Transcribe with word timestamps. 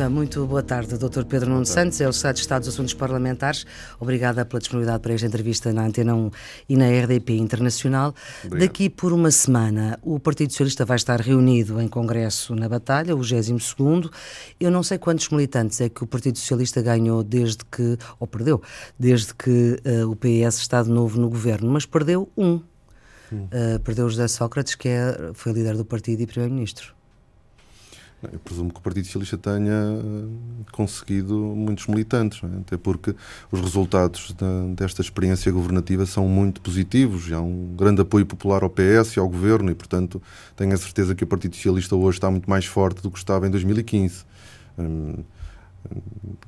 Viva, 0.00 0.08
muito 0.08 0.46
boa 0.46 0.62
tarde, 0.62 0.96
Dr. 0.96 1.24
Pedro 1.24 1.50
Nuno 1.50 1.66
Santos, 1.66 2.00
é 2.00 2.06
o 2.06 2.10
Estado 2.10 2.36
de 2.36 2.40
Estado 2.40 2.60
dos 2.62 2.70
Assuntos 2.70 2.94
Parlamentares. 2.94 3.66
Obrigada 3.98 4.46
pela 4.46 4.58
disponibilidade 4.58 5.02
para 5.02 5.12
esta 5.12 5.26
entrevista 5.26 5.74
na 5.74 5.84
Antena 5.84 6.14
1 6.14 6.30
e 6.70 6.76
na 6.76 6.86
RDP 6.86 7.36
Internacional. 7.36 8.14
Obrigado. 8.42 8.66
Daqui 8.66 8.88
por 8.88 9.12
uma 9.12 9.30
semana, 9.30 9.98
o 10.02 10.18
Partido 10.18 10.52
Socialista 10.52 10.86
vai 10.86 10.96
estar 10.96 11.20
reunido 11.20 11.78
em 11.82 11.86
Congresso 11.86 12.54
na 12.54 12.66
Batalha, 12.66 13.14
o 13.14 13.20
22 13.20 14.08
Eu 14.58 14.70
não 14.70 14.82
sei 14.82 14.96
quantos 14.96 15.28
militantes 15.28 15.82
é 15.82 15.90
que 15.90 16.02
o 16.02 16.06
Partido 16.06 16.38
Socialista 16.38 16.80
ganhou 16.80 17.22
desde 17.22 17.62
que, 17.70 17.98
ou 18.18 18.26
perdeu, 18.26 18.62
desde 18.98 19.34
que 19.34 19.82
uh, 19.84 20.10
o 20.10 20.16
PS 20.16 20.60
está 20.60 20.82
de 20.82 20.88
novo 20.88 21.20
no 21.20 21.28
governo, 21.28 21.70
mas 21.70 21.84
perdeu 21.84 22.26
um. 22.38 22.54
Uh, 23.32 23.78
perdeu 23.84 24.08
José 24.08 24.28
Sócrates, 24.28 24.74
que 24.74 24.88
é, 24.88 25.30
foi 25.34 25.52
líder 25.52 25.76
do 25.76 25.84
partido 25.84 26.22
e 26.22 26.26
primeiro-ministro. 26.26 26.99
Eu 28.22 28.38
presumo 28.38 28.70
que 28.70 28.78
o 28.78 28.82
Partido 28.82 29.04
Socialista 29.06 29.38
tenha 29.38 29.72
eh, 29.72 30.66
conseguido 30.72 31.34
muitos 31.34 31.86
militantes, 31.86 32.42
é? 32.44 32.58
até 32.60 32.76
porque 32.76 33.14
os 33.50 33.60
resultados 33.60 34.34
desta 34.76 35.00
experiência 35.00 35.50
governativa 35.50 36.04
são 36.04 36.28
muito 36.28 36.60
positivos. 36.60 37.32
Há 37.32 37.40
um 37.40 37.74
grande 37.74 38.02
apoio 38.02 38.26
popular 38.26 38.62
ao 38.62 38.68
PS 38.68 39.16
e 39.16 39.20
ao 39.20 39.28
governo, 39.28 39.70
e, 39.70 39.74
portanto, 39.74 40.20
tenho 40.54 40.74
a 40.74 40.76
certeza 40.76 41.14
que 41.14 41.24
o 41.24 41.26
Partido 41.26 41.56
Socialista 41.56 41.96
hoje 41.96 42.18
está 42.18 42.30
muito 42.30 42.48
mais 42.48 42.66
forte 42.66 43.02
do 43.02 43.10
que 43.10 43.18
estava 43.18 43.46
em 43.46 43.50
2015. 43.50 44.24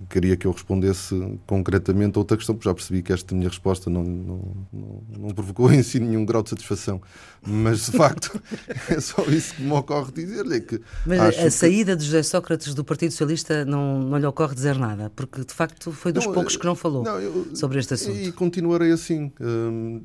Queria 0.08 0.36
que 0.36 0.46
eu 0.46 0.52
respondesse 0.52 1.38
concretamente 1.46 2.16
a 2.16 2.20
outra 2.20 2.36
questão, 2.36 2.54
porque 2.54 2.68
já 2.68 2.74
percebi 2.74 3.02
que 3.02 3.12
esta 3.12 3.34
minha 3.34 3.48
resposta 3.48 3.88
não, 3.88 4.04
não, 4.04 4.40
não, 4.72 5.02
não 5.18 5.28
provocou 5.30 5.72
em 5.72 5.82
si 5.82 5.98
nenhum 5.98 6.24
grau 6.24 6.42
de 6.42 6.50
satisfação. 6.50 7.00
Mas, 7.46 7.86
de 7.86 7.96
facto, 7.96 8.40
é 8.90 9.00
só 9.00 9.22
isso 9.24 9.54
que 9.54 9.62
me 9.62 9.72
ocorre 9.72 10.12
dizer-lhe. 10.12 10.56
É 10.56 10.60
que 10.60 10.80
Mas 11.06 11.38
a 11.38 11.50
saída 11.50 11.96
de 11.96 12.04
José 12.04 12.22
Sócrates 12.22 12.74
do 12.74 12.84
Partido 12.84 13.10
Socialista 13.12 13.64
não, 13.64 14.00
não 14.00 14.18
lhe 14.18 14.26
ocorre 14.26 14.54
dizer 14.54 14.76
nada, 14.76 15.10
porque, 15.16 15.44
de 15.44 15.52
facto, 15.52 15.92
foi 15.92 16.12
dos 16.12 16.26
não, 16.26 16.32
poucos 16.32 16.56
que 16.56 16.66
não 16.66 16.74
falou 16.74 17.06
eu, 17.06 17.56
sobre 17.56 17.78
este 17.78 17.94
assunto. 17.94 18.18
E 18.18 18.32
continuarei 18.32 18.92
assim. 18.92 19.32
Hum, 19.40 20.02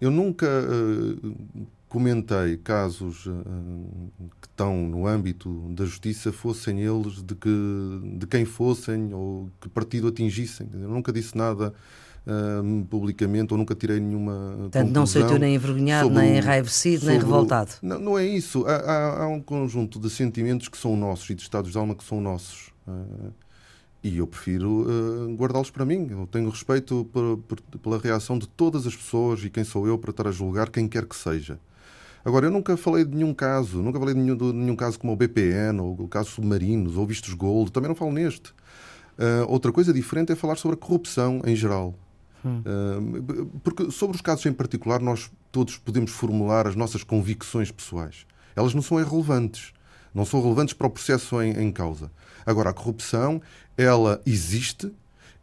eu 0.00 0.10
nunca 0.10 0.46
uh, 0.46 1.66
comentei 1.88 2.56
casos 2.56 3.26
uh, 3.26 3.32
que 4.40 4.48
estão 4.48 4.76
no 4.76 5.06
âmbito 5.06 5.50
da 5.70 5.84
justiça, 5.84 6.32
fossem 6.32 6.80
eles 6.80 7.22
de, 7.22 7.34
que, 7.34 7.50
de 8.18 8.26
quem 8.26 8.44
fossem 8.44 9.12
ou 9.14 9.50
que 9.60 9.68
partido 9.68 10.08
atingissem. 10.08 10.68
Eu 10.72 10.88
nunca 10.88 11.12
disse 11.12 11.36
nada 11.36 11.72
uh, 12.26 12.84
publicamente 12.86 13.52
ou 13.52 13.58
nunca 13.58 13.74
tirei 13.74 14.00
nenhuma. 14.00 14.56
Portanto, 14.58 14.90
não 14.90 15.06
saiu 15.06 15.38
nem 15.38 15.54
envergonhado, 15.54 16.10
nem 16.10 16.36
enraivecido, 16.36 17.06
nem 17.06 17.18
revoltado. 17.18 17.72
Não, 17.80 17.98
não, 17.98 18.18
é 18.18 18.26
isso. 18.26 18.66
Há, 18.66 18.76
há, 18.76 19.22
há, 19.24 19.28
um 19.28 19.40
conjunto 19.40 19.98
de 20.00 20.10
sentimentos 20.10 20.68
que 20.68 20.76
são 20.76 20.96
nossos 20.96 21.30
e 21.30 21.34
de 21.34 21.42
estados 21.42 21.70
de 21.70 21.78
alma 21.78 21.94
que 21.94 22.04
são 22.04 22.20
nossos. 22.20 22.72
Uh, 22.86 23.32
e 24.02 24.18
eu 24.18 24.26
prefiro 24.26 24.82
uh, 24.82 25.34
guardá-los 25.36 25.70
para 25.70 25.84
mim. 25.84 26.06
Eu 26.10 26.26
tenho 26.26 26.48
respeito 26.48 27.08
por, 27.12 27.38
por, 27.38 27.60
pela 27.78 27.98
reação 27.98 28.38
de 28.38 28.46
todas 28.46 28.86
as 28.86 28.94
pessoas 28.94 29.42
e 29.44 29.50
quem 29.50 29.64
sou 29.64 29.86
eu 29.86 29.98
para 29.98 30.10
estar 30.10 30.28
a 30.28 30.32
julgar 30.32 30.70
quem 30.70 30.86
quer 30.86 31.06
que 31.06 31.16
seja. 31.16 31.58
Agora, 32.26 32.46
eu 32.46 32.50
nunca 32.50 32.76
falei 32.76 33.04
de 33.04 33.14
nenhum 33.14 33.32
caso, 33.32 33.80
nunca 33.80 34.00
falei 34.00 34.12
de 34.12 34.20
nenhum, 34.20 34.36
de 34.36 34.52
nenhum 34.52 34.74
caso 34.74 34.98
como 34.98 35.12
o 35.12 35.16
BPN, 35.16 35.80
ou 35.80 35.92
o 35.92 36.08
caso 36.08 36.28
submarinos, 36.28 36.96
ou 36.96 37.06
vistos 37.06 37.32
gold, 37.34 37.70
também 37.70 37.86
não 37.86 37.94
falo 37.94 38.10
neste. 38.10 38.50
Uh, 39.16 39.46
outra 39.46 39.70
coisa 39.70 39.92
diferente 39.92 40.32
é 40.32 40.34
falar 40.34 40.56
sobre 40.56 40.74
a 40.74 40.76
corrupção 40.76 41.40
em 41.46 41.54
geral. 41.54 41.94
Hum. 42.44 42.62
Uh, 42.66 43.46
porque 43.62 43.92
sobre 43.92 44.16
os 44.16 44.20
casos 44.20 44.44
em 44.44 44.52
particular, 44.52 45.00
nós 45.00 45.30
todos 45.52 45.78
podemos 45.78 46.10
formular 46.10 46.66
as 46.66 46.74
nossas 46.74 47.04
convicções 47.04 47.70
pessoais. 47.70 48.26
Elas 48.56 48.74
não 48.74 48.82
são 48.82 48.98
irrelevantes. 48.98 49.72
Não 50.12 50.24
são 50.24 50.42
relevantes 50.42 50.74
para 50.74 50.88
o 50.88 50.90
processo 50.90 51.40
em, 51.40 51.52
em 51.52 51.70
causa. 51.70 52.10
Agora, 52.44 52.70
a 52.70 52.74
corrupção, 52.74 53.40
ela 53.78 54.20
existe, 54.26 54.92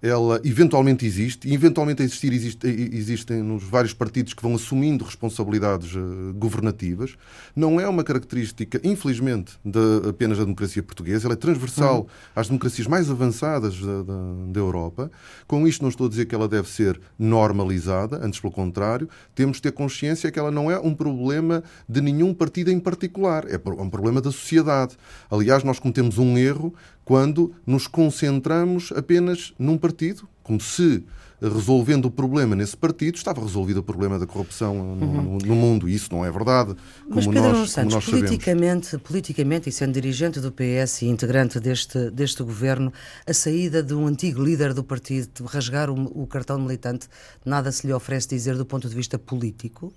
ela 0.04 0.42
eventualmente 0.44 1.06
existe, 1.06 1.48
e 1.48 1.54
eventualmente 1.54 2.02
a 2.02 2.06
existir 2.06 2.34
existe, 2.34 2.68
existem 2.68 3.42
nos 3.42 3.64
vários 3.64 3.94
partidos 3.94 4.34
que 4.34 4.44
vão 4.44 4.54
assumindo 4.54 5.06
responsabilidades 5.06 5.96
uh, 5.96 6.34
governativas. 6.36 7.16
Não 7.56 7.80
é 7.80 7.88
uma 7.88 8.04
característica, 8.04 8.82
infelizmente, 8.84 9.54
de, 9.64 10.10
apenas 10.10 10.38
da 10.38 10.44
democracia 10.44 10.84
portuguesa, 10.84 11.28
ela 11.28 11.36
é 11.36 11.38
transversal 11.38 12.02
uhum. 12.02 12.08
às 12.36 12.50
democracias 12.50 12.86
mais 12.86 13.10
avançadas 13.10 13.80
da, 13.80 14.04
da, 14.04 14.14
da, 14.50 14.60
Europa. 14.60 15.10
Com 15.48 15.66
isto 15.66 15.82
não 15.82 15.90
estou 15.90 16.08
a 16.08 16.10
dizer 16.10 16.26
que 16.26 16.36
ela 16.36 16.50
deve 16.50 16.68
ser 16.68 17.00
normalizada, 17.18 18.20
antes 18.22 18.42
pelo 18.42 18.52
contrário, 18.52 19.08
temos 19.34 19.56
de 19.58 19.64
ter 19.64 19.72
consciência 19.72 20.30
que 20.30 20.38
ela 20.38 20.52
não 20.52 20.70
é 20.70 20.78
um 20.78 20.94
problema 20.94 21.64
de 21.88 22.02
nenhum 22.02 22.34
partido 22.34 22.70
em 22.70 22.80
particular, 22.80 23.46
é 23.50 23.56
um 23.82 23.90
problema 23.90 24.20
da 24.20 24.34
sociedade. 24.34 24.98
Aliás, 25.32 25.64
nós 25.64 25.80
cometemos 25.80 26.18
um 26.18 26.38
erro 26.38 26.74
quando 27.06 27.54
nos 27.66 27.88
concentramos 27.88 28.92
apenas 28.96 29.54
num 29.58 29.78
partido, 29.78 30.28
como 30.42 30.60
se 30.60 31.04
resolvendo 31.50 32.06
o 32.06 32.12
problema 32.12 32.56
nesse 32.56 32.78
partido, 32.78 33.16
estava 33.16 33.42
resolvido 33.42 33.78
o 33.78 33.84
problema 33.84 34.18
da 34.18 34.26
corrupção 34.26 34.76
no, 34.96 35.06
uhum. 35.06 35.38
no 35.44 35.56
mundo. 35.56 35.90
E 35.90 35.94
isso 35.94 36.10
não 36.12 36.24
é 36.24 36.32
verdade. 36.32 36.76
Mas 37.10 37.28
Pedro 37.28 37.42
nós, 37.52 37.72
Santos, 37.72 37.94
nós 37.94 38.06
politicamente, 38.06 38.98
politicamente, 39.00 39.70
e 39.70 39.72
sendo 39.72 39.94
dirigente 39.94 40.40
do 40.40 40.52
PS 40.52 41.02
e 41.02 41.08
integrante 41.08 41.60
deste, 41.60 42.10
deste 42.12 42.42
governo, 42.44 42.94
a 43.28 43.34
saída 43.34 43.84
de 43.84 43.94
um 43.94 44.08
antigo 44.08 44.42
líder 44.42 44.74
do 44.74 44.84
partido, 44.84 45.44
rasgar 45.46 45.90
o, 45.90 46.24
o 46.24 46.26
cartão 46.28 46.58
militante, 46.60 47.08
nada 47.46 47.72
se 47.72 47.86
lhe 47.86 47.94
oferece 47.94 48.30
dizer 48.30 48.56
do 48.56 48.66
ponto 48.66 48.88
de 48.88 48.96
vista 48.96 49.20
político? 49.20 49.92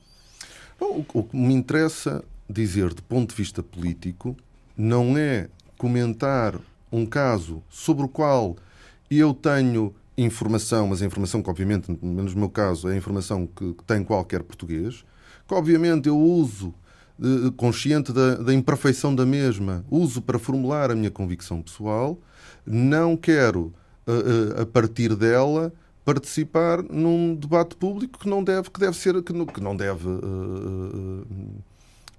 Bom, 0.80 1.04
o, 1.14 1.18
o 1.18 1.22
que 1.22 1.36
me 1.36 1.54
interessa 1.54 2.24
dizer 2.50 2.92
do 2.92 3.02
ponto 3.02 3.30
de 3.30 3.36
vista 3.36 3.62
político 3.62 4.36
não 4.76 5.16
é 5.16 5.48
comentar 5.78 6.58
um 6.90 7.04
caso 7.04 7.62
sobre 7.68 8.04
o 8.04 8.08
qual 8.08 8.56
eu 9.10 9.34
tenho 9.34 9.94
informação, 10.16 10.88
mas 10.88 11.02
a 11.02 11.06
informação 11.06 11.42
que, 11.42 11.50
obviamente, 11.50 11.96
menos 12.02 12.34
no 12.34 12.40
meu 12.40 12.48
caso, 12.48 12.88
é 12.88 12.94
a 12.94 12.96
informação 12.96 13.46
que, 13.46 13.76
tem 13.86 14.02
qualquer 14.02 14.42
português, 14.42 15.04
que, 15.46 15.54
obviamente, 15.54 16.08
eu 16.08 16.18
uso, 16.18 16.74
eh, 17.20 17.52
consciente 17.56 18.12
da, 18.12 18.36
da 18.36 18.54
imperfeição 18.54 19.14
da 19.14 19.26
mesma, 19.26 19.84
uso 19.90 20.22
para 20.22 20.38
formular 20.38 20.90
a 20.90 20.94
minha 20.94 21.10
convicção 21.10 21.60
pessoal, 21.60 22.18
não 22.64 23.16
quero, 23.16 23.72
a, 24.06 24.62
a 24.62 24.66
partir 24.66 25.14
dela, 25.14 25.72
participar 26.04 26.82
num 26.84 27.34
debate 27.34 27.74
público 27.76 28.18
que 28.18 28.28
não 28.28 28.42
deve, 28.42 28.70
que 28.70 28.78
deve 28.78 28.96
ser, 28.96 29.20
que 29.22 29.32
não, 29.32 29.44
que 29.44 29.60
não 29.60 29.76
deve. 29.76 30.08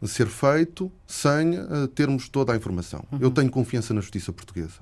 Ser 0.06 0.28
feito 0.28 0.92
sem 1.08 1.58
uh, 1.58 1.88
termos 1.88 2.30
toda 2.30 2.54
a 2.54 2.56
informação. 2.56 3.04
Uhum. 3.12 3.20
Eu 3.22 3.32
tenho 3.32 3.50
confiança 3.50 3.94
na 3.94 4.02
justiça 4.02 4.32
portuguesa. 4.32 4.80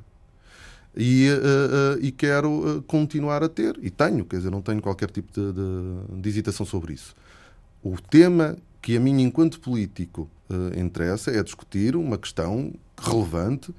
E, 0.97 1.29
uh, 1.29 1.97
uh, 1.97 2.05
e 2.05 2.11
quero 2.11 2.83
continuar 2.87 3.43
a 3.43 3.49
ter, 3.49 3.77
e 3.81 3.89
tenho, 3.89 4.25
quer 4.25 4.37
dizer, 4.37 4.49
não 4.49 4.61
tenho 4.61 4.81
qualquer 4.81 5.09
tipo 5.11 5.31
de, 5.31 5.53
de, 5.53 6.21
de 6.21 6.29
hesitação 6.29 6.65
sobre 6.65 6.93
isso. 6.93 7.15
O 7.83 7.99
tema 8.01 8.57
que 8.81 8.97
a 8.97 8.99
mim, 8.99 9.21
enquanto 9.21 9.59
político, 9.59 10.29
interessa 10.77 11.31
é 11.31 11.41
discutir 11.41 11.95
uma 11.95 12.19
questão 12.19 12.71
relevante, 12.95 13.73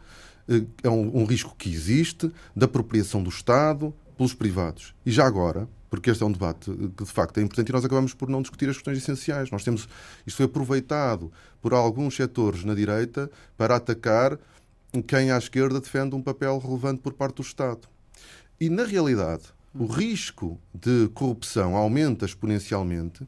é 0.83 0.91
um, 0.91 1.19
um 1.19 1.25
risco 1.25 1.55
que 1.57 1.73
existe 1.73 2.31
da 2.57 2.67
apropriação 2.67 3.23
do 3.23 3.31
Estado 3.31 3.95
pelos 4.17 4.35
privados. 4.35 4.95
E 5.05 5.13
já 5.13 5.25
agora, 5.25 5.69
porque 5.89 6.11
este 6.11 6.23
é 6.23 6.27
um 6.27 6.33
debate 6.33 6.71
que 6.97 7.05
de 7.05 7.11
facto 7.11 7.39
é 7.39 7.43
importante 7.43 7.69
e 7.69 7.73
nós 7.73 7.85
acabamos 7.85 8.15
por 8.15 8.29
não 8.29 8.43
discutir 8.43 8.69
as 8.69 8.77
questões 8.77 8.99
essenciais. 8.99 9.51
Nós 9.51 9.65
temos 9.65 9.89
isto 10.27 10.37
foi 10.37 10.47
aproveitado 10.47 11.33
por 11.61 11.75
alguns 11.75 12.17
setores 12.17 12.65
na 12.65 12.75
direita 12.75 13.31
para 13.57 13.77
atacar 13.77 14.39
quem 15.07 15.31
à 15.31 15.39
esquerda 15.39 15.81
defende 15.81 16.15
um 16.15 16.23
papel 16.23 16.59
relevante 16.59 17.01
por 17.03 17.13
parte 17.13 17.37
do 17.37 17.43
Estado. 17.43 17.89
E 18.61 18.71
na 18.71 18.85
realidade, 18.85 19.45
o 19.75 19.87
risco 19.87 20.59
de 20.73 21.09
corrupção 21.09 21.77
aumenta 21.77 22.25
exponencialmente 22.25 23.27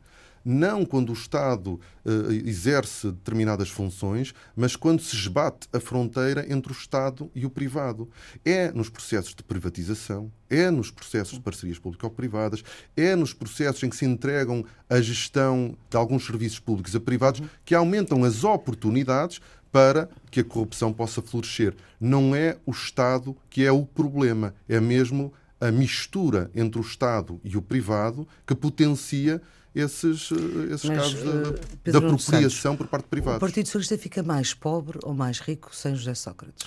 não 0.50 0.82
quando 0.82 1.10
o 1.10 1.12
Estado 1.12 1.78
uh, 2.06 2.32
exerce 2.32 3.10
determinadas 3.12 3.68
funções, 3.68 4.32
mas 4.56 4.74
quando 4.74 5.02
se 5.02 5.14
esbate 5.14 5.68
a 5.74 5.78
fronteira 5.78 6.50
entre 6.50 6.72
o 6.72 6.74
Estado 6.74 7.30
e 7.34 7.44
o 7.44 7.50
privado. 7.50 8.08
É 8.42 8.72
nos 8.72 8.88
processos 8.88 9.34
de 9.34 9.42
privatização, 9.42 10.32
é 10.48 10.70
nos 10.70 10.90
processos 10.90 11.34
de 11.34 11.40
parcerias 11.40 11.78
público-privadas, 11.78 12.64
é 12.96 13.14
nos 13.14 13.34
processos 13.34 13.82
em 13.82 13.90
que 13.90 13.96
se 13.96 14.06
entregam 14.06 14.64
a 14.88 15.02
gestão 15.02 15.76
de 15.90 15.96
alguns 15.98 16.24
serviços 16.24 16.58
públicos 16.58 16.96
a 16.96 17.00
privados 17.00 17.42
que 17.62 17.74
aumentam 17.74 18.24
as 18.24 18.42
oportunidades 18.42 19.42
para 19.70 20.08
que 20.30 20.40
a 20.40 20.44
corrupção 20.44 20.94
possa 20.94 21.20
florescer. 21.20 21.74
Não 22.00 22.34
é 22.34 22.56
o 22.64 22.70
Estado 22.70 23.36
que 23.50 23.66
é 23.66 23.70
o 23.70 23.84
problema, 23.84 24.54
é 24.66 24.80
mesmo 24.80 25.30
a 25.60 25.70
mistura 25.70 26.50
entre 26.54 26.80
o 26.80 26.82
Estado 26.82 27.38
e 27.44 27.54
o 27.56 27.62
privado 27.62 28.26
que 28.46 28.54
potencia 28.54 29.42
esses, 29.74 30.30
eh, 30.32 30.74
esses 30.74 30.88
Mas, 30.88 30.98
casos 30.98 31.20
de, 31.20 31.90
de 31.90 31.96
apropriação 31.96 32.76
por 32.76 32.86
parte 32.86 33.04
de 33.04 33.10
privados. 33.10 33.36
O 33.36 33.40
Partido 33.40 33.66
Socialista 33.66 33.98
fica 33.98 34.22
mais 34.22 34.54
pobre 34.54 34.98
ou 35.02 35.14
mais 35.14 35.40
rico 35.40 35.74
sem 35.74 35.94
José 35.94 36.14
Sócrates? 36.14 36.66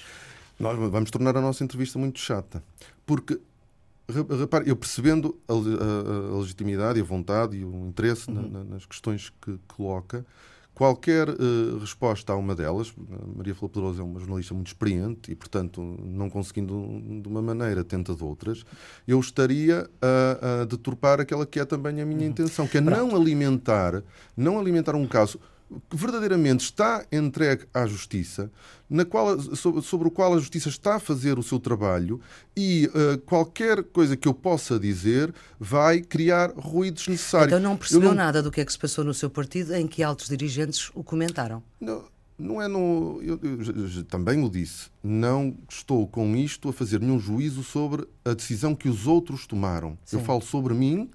Nós 0.59 0.77
vamos 0.77 1.09
tornar 1.09 1.35
a 1.35 1.41
nossa 1.41 1.63
entrevista 1.63 1.97
muito 1.97 2.19
chata. 2.19 2.63
Porque, 3.05 3.39
repare, 4.39 4.69
eu 4.69 4.75
percebendo 4.75 5.37
a, 5.47 5.53
a, 5.53 6.35
a 6.35 6.39
legitimidade 6.39 6.99
e 6.99 7.01
a 7.01 7.05
vontade 7.05 7.57
e 7.57 7.65
o 7.65 7.87
interesse 7.87 8.29
uhum. 8.29 8.49
na, 8.49 8.63
nas 8.63 8.85
questões 8.85 9.31
que 9.41 9.59
coloca, 9.67 10.25
qualquer 10.73 11.29
uh, 11.29 11.77
resposta 11.79 12.33
a 12.33 12.35
uma 12.35 12.55
delas, 12.55 12.93
Maria 13.35 13.53
Flor 13.53 13.69
Pedroso 13.69 14.01
é 14.01 14.03
uma 14.03 14.19
jornalista 14.19 14.53
muito 14.53 14.67
experiente 14.67 15.31
e, 15.31 15.35
portanto, 15.35 15.81
não 15.81 16.29
conseguindo 16.29 16.73
de 17.21 17.27
uma 17.27 17.41
maneira, 17.41 17.83
tenta 17.83 18.15
de 18.15 18.23
outras, 18.23 18.63
eu 19.07 19.19
estaria 19.19 19.89
a, 20.01 20.61
a 20.61 20.65
deturpar 20.65 21.19
aquela 21.19 21.45
que 21.45 21.59
é 21.59 21.65
também 21.65 22.01
a 22.01 22.05
minha 22.05 22.21
uhum. 22.21 22.27
intenção, 22.27 22.67
que 22.67 22.77
é 22.77 22.81
não 22.81 23.15
alimentar, 23.15 24.03
não 24.35 24.59
alimentar 24.59 24.95
um 24.95 25.07
caso 25.07 25.39
verdadeiramente 25.93 26.65
está 26.65 27.05
entregue 27.11 27.65
à 27.73 27.85
Justiça, 27.85 28.51
na 28.89 29.05
qual, 29.05 29.39
sobre, 29.55 29.81
sobre, 29.81 30.07
o 30.07 30.11
qual 30.11 30.33
a 30.33 30.37
Justiça 30.37 30.69
está 30.69 30.95
a 30.95 30.99
fazer 30.99 31.39
o 31.39 31.43
seu 31.43 31.59
trabalho 31.59 32.19
e 32.55 32.89
uh, 32.93 33.17
qualquer 33.19 33.83
coisa 33.83 34.17
que 34.17 34.27
eu 34.27 34.33
possa 34.33 34.79
dizer 34.79 35.33
vai 35.59 36.01
criar 36.01 36.51
ruídos 36.55 37.07
necessários. 37.07 37.47
Então 37.47 37.59
não 37.59 37.77
percebeu 37.77 38.09
não... 38.09 38.15
nada 38.15 38.43
do 38.43 38.51
que 38.51 38.59
é 38.59 38.65
que 38.65 38.71
se 38.71 38.79
passou 38.79 39.03
no 39.03 39.13
seu 39.13 39.29
partido 39.29 39.73
em 39.73 39.87
que 39.87 40.03
altos 40.03 40.27
dirigentes 40.27 40.91
o 40.93 41.03
comentaram? 41.03 41.63
Não, 41.79 42.03
não 42.37 42.61
é 42.61 42.67
no. 42.67 43.21
Eu, 43.21 43.39
eu, 43.41 43.61
eu, 43.61 44.03
também 44.03 44.43
o 44.43 44.49
disse. 44.49 44.89
Não 45.03 45.55
estou 45.69 46.07
com 46.07 46.35
isto 46.35 46.69
a 46.69 46.73
fazer 46.73 46.99
nenhum 46.99 47.19
juízo 47.19 47.63
sobre 47.63 48.05
a 48.25 48.33
decisão 48.33 48.75
que 48.75 48.89
os 48.89 49.07
outros 49.07 49.45
tomaram. 49.45 49.97
Sim. 50.03 50.17
Eu 50.17 50.23
falo 50.23 50.41
sobre 50.41 50.73
mim 50.73 51.09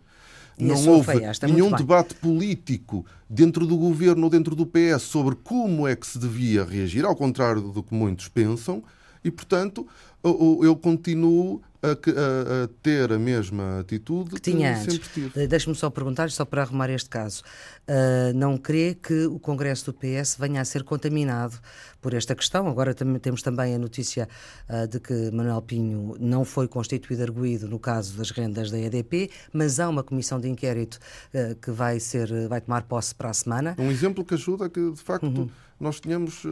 não 0.58 0.88
houve 0.88 1.12
nenhum 1.42 1.70
debate 1.70 2.14
político 2.14 3.04
dentro 3.28 3.66
do 3.66 3.76
governo 3.76 4.24
ou 4.24 4.30
dentro 4.30 4.54
do 4.54 4.66
PS 4.66 5.02
sobre 5.02 5.34
como 5.34 5.86
é 5.86 5.94
que 5.94 6.06
se 6.06 6.18
devia 6.18 6.64
reagir, 6.64 7.04
ao 7.04 7.14
contrário 7.14 7.60
do 7.60 7.82
que 7.82 7.94
muitos 7.94 8.28
pensam, 8.28 8.82
e, 9.22 9.30
portanto, 9.30 9.86
eu 10.24 10.76
continuo 10.76 11.60
a, 11.90 11.92
a, 11.92 12.64
a, 12.64 12.68
ter 12.82 13.12
a 13.12 13.18
mesma 13.18 13.80
atitude 13.80 14.30
que, 14.30 14.40
tinha 14.40 14.78
antes. 14.78 15.00
Deixe-me 15.48 15.74
só 15.74 15.90
perguntar, 15.90 16.30
só 16.30 16.44
para 16.44 16.62
arrumar 16.62 16.90
este 16.90 17.08
caso. 17.08 17.42
Uh, 17.88 18.32
não 18.34 18.58
crê 18.58 18.94
que 18.94 19.26
o 19.26 19.38
Congresso 19.38 19.92
do 19.92 19.94
PS 19.94 20.36
venha 20.38 20.60
a 20.60 20.64
ser 20.64 20.82
contaminado 20.82 21.58
por 22.00 22.14
esta 22.14 22.34
questão? 22.34 22.68
Agora 22.68 22.94
tam 22.94 23.18
temos 23.18 23.42
também 23.42 23.74
a 23.74 23.78
notícia 23.78 24.28
uh, 24.68 24.88
de 24.88 24.98
que 25.00 25.30
Manuel 25.30 25.62
Pinho 25.62 26.16
não 26.18 26.44
foi 26.44 26.68
constituído 26.68 27.22
arguído 27.22 27.68
no 27.68 27.78
caso 27.78 28.16
das 28.16 28.30
rendas 28.30 28.70
da 28.70 28.78
EDP, 28.78 29.30
mas 29.52 29.78
há 29.78 29.88
uma 29.88 30.02
comissão 30.02 30.40
de 30.40 30.48
inquérito 30.48 30.98
uh, 31.34 31.54
que 31.56 31.70
vai, 31.70 32.00
ser, 32.00 32.48
vai 32.48 32.60
tomar 32.60 32.82
posse 32.82 33.14
para 33.14 33.30
a 33.30 33.34
semana. 33.34 33.76
Um 33.78 33.90
exemplo 33.90 34.24
que 34.24 34.34
ajuda 34.34 34.68
que, 34.68 34.90
de 34.90 35.00
facto, 35.00 35.26
uhum. 35.26 35.48
nós 35.78 36.00
tenhamos 36.00 36.44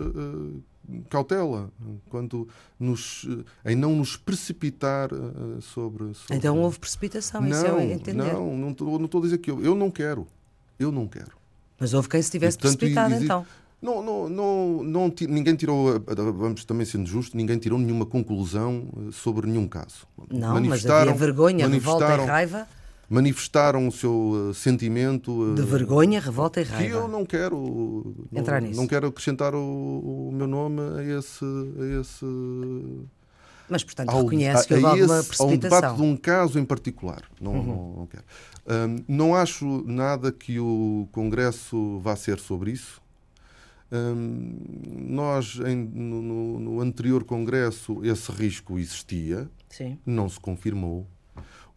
cautela 1.08 1.70
quando 2.08 2.48
nos, 2.78 3.26
em 3.64 3.74
não 3.74 3.96
nos 3.96 4.16
precipitar 4.16 5.12
uh, 5.12 5.60
sobre, 5.60 6.14
sobre, 6.14 6.36
Então 6.36 6.58
houve 6.58 6.78
precipitação, 6.78 7.40
não, 7.40 7.48
isso 7.48 7.66
é 7.66 7.92
entender. 7.92 8.32
Não, 8.32 8.56
não 8.56 8.70
estou, 8.70 8.98
não 8.98 9.06
estou 9.06 9.20
a 9.20 9.24
dizer 9.24 9.38
que 9.38 9.50
eu, 9.50 9.62
eu 9.62 9.74
não 9.74 9.90
quero. 9.90 10.26
Eu 10.78 10.90
não 10.90 11.06
quero. 11.06 11.32
Mas 11.78 11.94
houve 11.94 12.08
quem 12.08 12.20
se 12.22 12.30
tivesse 12.30 12.56
e, 12.56 12.60
portanto, 12.60 12.78
precipitado, 12.78 13.14
existe, 13.14 13.24
então. 13.24 13.46
Não, 13.82 14.02
não, 14.02 14.28
não, 14.30 14.82
não, 14.82 15.14
ninguém 15.28 15.54
tirou, 15.54 16.00
vamos 16.34 16.64
também 16.64 16.86
sendo 16.86 17.06
justo, 17.06 17.36
ninguém 17.36 17.58
tirou 17.58 17.78
nenhuma 17.78 18.06
conclusão 18.06 18.88
eh, 18.96 19.12
sobre 19.12 19.46
nenhum 19.46 19.68
caso. 19.68 20.06
Não, 20.30 20.58
mas 20.62 20.86
havia 20.86 21.12
vergonha, 21.12 21.68
revolta 21.68 22.14
e 22.14 22.24
raiva 22.24 22.66
manifestaram 23.08 23.86
o 23.86 23.92
seu 23.92 24.50
uh, 24.50 24.54
sentimento 24.54 25.54
de 25.54 25.62
uh, 25.62 25.66
vergonha, 25.66 26.20
revolta 26.20 26.60
e 26.60 26.64
raiva. 26.64 26.88
Que 26.88 26.90
eu 26.90 27.08
não 27.08 27.24
quero 27.24 28.14
entrar 28.32 28.60
não, 28.60 28.68
nisso. 28.68 28.80
Não 28.80 28.86
quero 28.86 29.08
acrescentar 29.08 29.54
o, 29.54 30.28
o, 30.28 30.32
meu 30.32 30.46
nome 30.46 30.80
a 30.98 31.18
esse, 31.18 31.44
a 31.44 32.00
esse 32.00 32.26
mas, 33.68 33.82
portanto, 33.82 34.10
ao, 34.10 34.22
reconhece 34.22 34.66
que 34.66 34.74
houve 34.74 34.86
alguma 34.86 35.22
precipitação. 35.22 35.46
Ao 35.46 35.58
debate 35.58 35.96
de 35.96 36.02
um 36.02 36.16
caso 36.16 36.58
em 36.58 36.64
particular. 36.64 37.22
Não, 37.40 37.52
uhum. 37.52 37.62
não, 37.62 37.94
não, 37.96 38.06
quero. 38.06 38.24
Um, 38.66 39.04
não 39.08 39.34
acho 39.34 39.84
nada 39.86 40.30
que 40.30 40.58
o 40.58 41.08
Congresso 41.12 41.98
vá 42.00 42.16
ser 42.16 42.38
sobre 42.38 42.72
isso. 42.72 43.02
Um, 43.90 44.56
nós, 45.08 45.60
em, 45.66 45.76
no, 45.76 46.58
no, 46.58 46.80
anterior 46.80 47.24
Congresso, 47.24 48.04
esse 48.04 48.30
risco 48.32 48.78
existia. 48.78 49.48
Sim. 49.68 49.98
Não 50.04 50.28
se 50.28 50.38
confirmou 50.38 51.06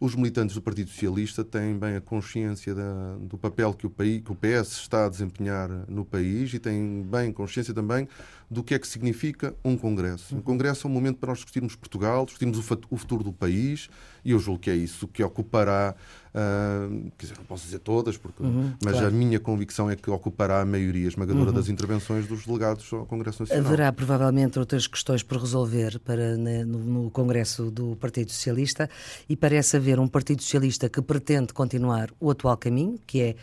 os 0.00 0.14
militantes 0.14 0.54
do 0.54 0.62
Partido 0.62 0.90
Socialista 0.90 1.44
têm 1.44 1.76
bem 1.76 1.96
a 1.96 2.00
consciência 2.00 2.74
da, 2.74 3.16
do 3.20 3.36
papel 3.36 3.74
que 3.74 3.86
o, 3.86 3.90
país, 3.90 4.22
que 4.22 4.30
o 4.30 4.34
PS 4.34 4.72
está 4.72 5.06
a 5.06 5.08
desempenhar 5.08 5.68
no 5.88 6.04
país 6.04 6.54
e 6.54 6.58
têm 6.58 7.02
bem 7.02 7.32
consciência 7.32 7.74
também 7.74 8.08
do 8.50 8.62
que 8.62 8.74
é 8.74 8.78
que 8.78 8.86
significa 8.86 9.54
um 9.64 9.76
Congresso. 9.76 10.36
Um 10.36 10.40
Congresso 10.40 10.86
é 10.86 10.90
um 10.90 10.92
momento 10.92 11.18
para 11.18 11.28
nós 11.28 11.38
discutirmos 11.38 11.74
Portugal, 11.74 12.24
discutirmos 12.24 12.58
o 12.58 12.96
futuro 12.96 13.24
do 13.24 13.32
país 13.32 13.90
e 14.24 14.30
eu 14.30 14.38
julgo 14.38 14.60
que 14.60 14.70
é 14.70 14.76
isso 14.76 15.08
que 15.08 15.22
ocupará, 15.22 15.94
uh, 16.38 17.10
quer 17.18 17.26
dizer, 17.26 17.38
não 17.38 17.44
posso 17.44 17.64
dizer 17.64 17.80
todas, 17.80 18.16
porque, 18.16 18.42
uhum, 18.42 18.72
mas 18.82 18.92
claro. 18.92 19.08
a 19.08 19.10
minha 19.10 19.40
convicção 19.40 19.90
é 19.90 19.96
que 19.96 20.10
ocupará 20.10 20.60
a 20.60 20.64
maioria 20.64 21.08
esmagadora 21.08 21.50
uhum. 21.50 21.56
das 21.56 21.68
intervenções 21.68 22.26
dos 22.26 22.46
delegados 22.46 22.92
ao 22.92 23.04
Congresso 23.06 23.42
Nacional. 23.42 23.66
Haverá 23.66 23.92
provavelmente 23.92 24.58
outras 24.58 24.86
questões 24.86 25.22
por 25.22 25.38
resolver 25.38 25.98
para, 26.00 26.36
né, 26.36 26.64
no, 26.64 26.78
no 26.78 27.10
Congresso 27.10 27.70
do 27.70 27.96
Partido 27.96 28.30
Socialista 28.30 28.88
e 29.28 29.36
parece 29.36 29.76
haver 29.76 29.98
um 29.98 30.06
Partido 30.06 30.42
Socialista 30.42 30.88
que 30.88 31.02
pretende 31.02 31.52
continuar 31.52 32.10
o 32.20 32.30
atual 32.30 32.56
caminho, 32.56 32.98
que 33.06 33.20
é 33.20 33.36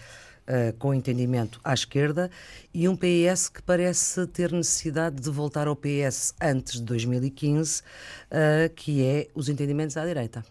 uh, 0.47 0.77
com 0.77 0.93
entendimento 0.93 1.59
à 1.63 1.73
esquerda, 1.73 2.29
e 2.73 2.87
um 2.87 2.95
PS 2.95 3.49
que 3.49 3.61
parece 3.61 4.25
ter 4.27 4.51
necessidade 4.51 5.21
de 5.21 5.29
voltar 5.29 5.67
ao 5.67 5.75
PS 5.75 6.33
antes 6.41 6.79
de 6.79 6.83
2015, 6.83 7.81
uh, 7.81 7.83
eh, 8.31 8.71
que 8.75 9.03
é 9.03 9.27
os 9.33 9.49
entendimentos 9.49 9.97
à 9.97 10.05
direita. 10.05 10.45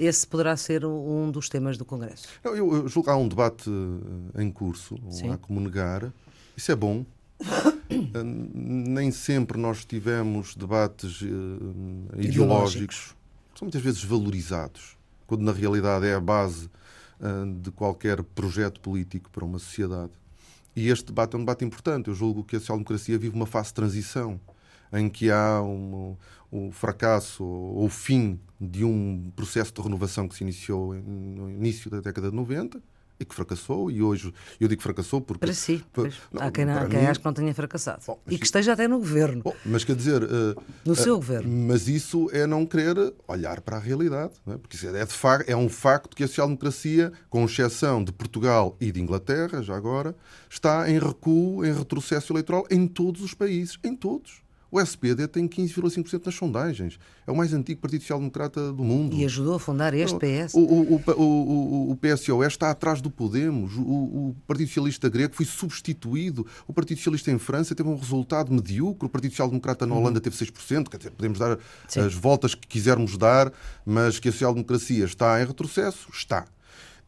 Esse 0.00 0.26
poderá 0.26 0.56
ser 0.56 0.82
um 0.86 1.30
dos 1.30 1.50
temas 1.50 1.76
do 1.76 1.84
Congresso. 1.84 2.26
Eu, 2.42 2.56
eu 2.56 2.88
julgo 2.88 3.04
que 3.04 3.10
há 3.10 3.16
um 3.16 3.28
debate 3.28 3.68
eh, 3.68 4.42
em 4.42 4.50
curso, 4.50 4.96
Sim. 5.10 5.28
há 5.28 5.36
como 5.36 5.60
negar. 5.60 6.10
Isso 6.56 6.72
é 6.72 6.74
bom. 6.74 7.04
Nem 8.54 9.10
sempre 9.10 9.58
nós 9.58 9.84
tivemos 9.84 10.54
debates 10.56 11.20
uh, 11.20 11.26
ideológicos, 12.16 12.24
ideológicos, 12.24 13.16
são 13.54 13.66
muitas 13.66 13.82
vezes 13.82 14.02
valorizados, 14.02 14.96
quando 15.26 15.42
na 15.42 15.52
realidade 15.52 16.06
é 16.06 16.14
a 16.14 16.20
base 16.20 16.70
ah, 17.20 17.44
de 17.60 17.70
qualquer 17.70 18.22
projeto 18.22 18.80
político 18.80 19.28
para 19.30 19.44
uma 19.44 19.58
sociedade. 19.58 20.12
E 20.74 20.88
este 20.88 21.06
debate 21.06 21.34
é 21.34 21.36
um 21.36 21.40
debate 21.40 21.64
importante. 21.64 22.08
Eu 22.08 22.14
julgo 22.14 22.42
que 22.42 22.56
a 22.56 22.60
social-democracia 22.60 23.18
vive 23.18 23.34
uma 23.34 23.46
fase 23.46 23.68
de 23.68 23.74
transição 23.74 24.40
em 24.92 25.10
que 25.10 25.30
há 25.30 25.60
um, 25.60 26.16
o 26.50 26.70
fracasso 26.72 27.44
ou 27.44 27.84
o 27.84 27.88
fim 27.90 28.40
de 28.60 28.84
um 28.84 29.32
processo 29.34 29.72
de 29.72 29.80
renovação 29.80 30.28
que 30.28 30.34
se 30.34 30.44
iniciou 30.44 30.94
no 30.94 31.48
início 31.50 31.90
da 31.90 32.00
década 32.00 32.30
de 32.30 32.36
90 32.36 32.80
e 33.20 33.24
que 33.24 33.34
fracassou, 33.34 33.90
e 33.90 34.02
hoje 34.02 34.32
eu 34.58 34.66
digo 34.66 34.82
fracassou 34.82 35.20
porque. 35.20 35.40
Para 35.40 35.52
si. 35.52 35.84
não, 36.32 36.42
há 36.42 36.50
quem, 36.50 36.64
não, 36.64 36.88
quem 36.88 37.00
mim, 37.00 37.06
acha 37.06 37.20
que 37.20 37.26
não 37.26 37.34
tenha 37.34 37.54
fracassado. 37.54 38.02
Bom, 38.06 38.18
e 38.26 38.38
que 38.38 38.46
esteja 38.46 38.72
até 38.72 38.88
no 38.88 38.98
governo. 38.98 39.42
Bom, 39.42 39.54
mas 39.64 39.84
quer 39.84 39.94
dizer. 39.94 40.22
Uh, 40.22 40.56
no 40.86 40.94
uh, 40.94 40.96
seu 40.96 41.16
governo. 41.16 41.66
Mas 41.68 41.86
isso 41.86 42.30
é 42.32 42.46
não 42.46 42.64
querer 42.64 43.12
olhar 43.28 43.60
para 43.60 43.76
a 43.76 43.78
realidade. 43.78 44.32
É? 44.46 44.56
Porque 44.56 44.74
isso 44.74 44.88
é, 44.88 45.04
de 45.04 45.12
fa 45.12 45.44
é 45.46 45.54
um 45.54 45.68
facto 45.68 46.16
que 46.16 46.24
a 46.24 46.26
social-democracia, 46.26 47.12
com 47.28 47.44
exceção 47.44 48.02
de 48.02 48.10
Portugal 48.10 48.74
e 48.80 48.90
de 48.90 49.00
Inglaterra, 49.00 49.62
já 49.62 49.76
agora, 49.76 50.16
está 50.48 50.90
em 50.90 50.98
recuo, 50.98 51.64
em 51.64 51.74
retrocesso 51.74 52.32
eleitoral 52.32 52.64
em 52.70 52.86
todos 52.86 53.20
os 53.20 53.34
países. 53.34 53.78
Em 53.84 53.94
todos. 53.94 54.42
O 54.70 54.80
SPD 54.80 55.26
tem 55.26 55.48
15,5% 55.48 56.26
nas 56.26 56.34
sondagens. 56.34 56.98
É 57.26 57.32
o 57.32 57.36
mais 57.36 57.52
antigo 57.52 57.80
Partido 57.80 58.02
Social 58.02 58.18
Democrata 58.18 58.72
do 58.72 58.84
mundo. 58.84 59.16
E 59.16 59.24
ajudou 59.24 59.56
a 59.56 59.58
fundar 59.58 59.92
este 59.94 60.16
PS. 60.16 60.54
O, 60.54 60.60
o, 60.60 61.02
o, 61.16 61.90
o 61.92 61.96
PSOE 61.96 62.46
está 62.46 62.70
atrás 62.70 63.00
do 63.00 63.10
Podemos. 63.10 63.72
O, 63.76 64.34
Partido 64.46 64.68
Socialista 64.68 65.08
grego 65.08 65.34
foi 65.34 65.44
substituído. 65.44 66.46
O 66.68 66.72
Partido 66.72 66.98
Socialista 66.98 67.30
em 67.30 67.38
França 67.38 67.74
teve 67.74 67.88
um 67.88 67.96
resultado 67.96 68.52
medíocre. 68.52 69.06
O 69.06 69.08
Partido 69.08 69.32
Social 69.32 69.48
Democrata 69.48 69.86
na 69.86 69.94
Holanda 69.94 70.20
teve 70.20 70.36
6%. 70.36 70.88
Quer 70.88 70.98
dizer, 70.98 71.10
podemos 71.10 71.38
dar 71.38 71.58
Sim. 71.88 72.00
as 72.00 72.14
voltas 72.14 72.54
que 72.54 72.66
quisermos 72.66 73.16
dar, 73.16 73.52
mas 73.84 74.20
que 74.20 74.28
a 74.28 74.32
social-democracia 74.32 75.04
está 75.04 75.42
em 75.42 75.46
retrocesso? 75.46 76.08
Está. 76.12 76.46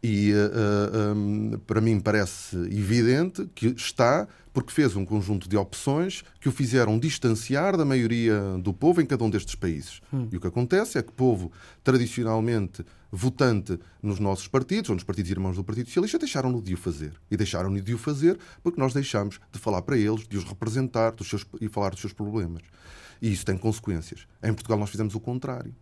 E 0.03 0.33
uh, 0.33 0.37
uh, 0.37 1.17
um, 1.17 1.61
para 1.65 1.81
mim 1.81 2.01
parece 2.01 2.57
evidente 2.57 3.49
que 3.55 3.69
está 3.69 4.27
porque 4.53 4.73
fez 4.73 4.97
um 4.97 5.05
conjunto 5.05 5.49
de 5.49 5.57
opções 5.57 6.25
que 6.41 6.49
o 6.49 6.53
fizeram 6.53 6.99
distanciar 6.99 7.77
da 7.77 7.85
maioria 7.85 8.59
do 8.59 8.73
povo 8.73 9.01
em 9.01 9.07
cada 9.07 9.25
um 9.25 9.31
destes 9.31 9.55
países. 9.55 10.01
Hum. 10.13 10.29
E 10.31 10.37
o 10.37 10.41
que 10.41 10.47
acontece 10.47 10.99
é 10.99 11.03
que 11.03 11.09
o 11.09 11.13
povo, 11.13 11.51
tradicionalmente 11.83 12.85
votante 13.11 13.79
nos 14.03 14.19
nossos 14.19 14.49
partidos, 14.49 14.91
ou 14.91 14.97
nos 14.97 15.05
partidos 15.05 15.31
irmãos 15.31 15.57
do 15.57 15.65
Partido 15.65 15.87
Socialista, 15.87 16.19
deixaram-no 16.19 16.61
de 16.61 16.75
o 16.75 16.77
fazer. 16.77 17.13
E 17.31 17.37
deixaram-no 17.37 17.81
de 17.81 17.95
o 17.95 17.99
fazer 17.99 18.39
porque 18.63 18.81
nós 18.81 18.93
deixamos 18.93 19.39
de 19.51 19.59
falar 19.59 19.83
para 19.83 19.97
eles, 19.97 20.27
de 20.27 20.37
os 20.37 20.45
representar 20.45 21.13
dos 21.13 21.29
seus, 21.29 21.47
e 21.61 21.69
falar 21.69 21.91
dos 21.91 22.01
seus 22.01 22.13
problemas. 22.13 22.63
E 23.21 23.33
isso 23.33 23.45
tem 23.45 23.57
consequências. 23.57 24.27
Em 24.43 24.53
Portugal 24.53 24.79
nós 24.79 24.91
fizemos 24.91 25.15
o 25.15 25.21
contrário. 25.21 25.75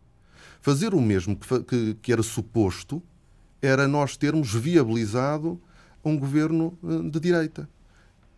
Fazer 0.61 0.93
o 0.93 1.01
mesmo 1.01 1.37
que, 1.37 1.63
que, 1.65 1.95
que 2.03 2.13
era 2.13 2.23
suposto 2.23 3.03
era 3.63 3.87
nós 3.87 4.17
termos 4.17 4.55
viabilizado 4.55 5.61
um 6.05 6.19
governo 6.19 6.77
eh, 6.83 7.11
de 7.11 7.21
direita. 7.21 7.69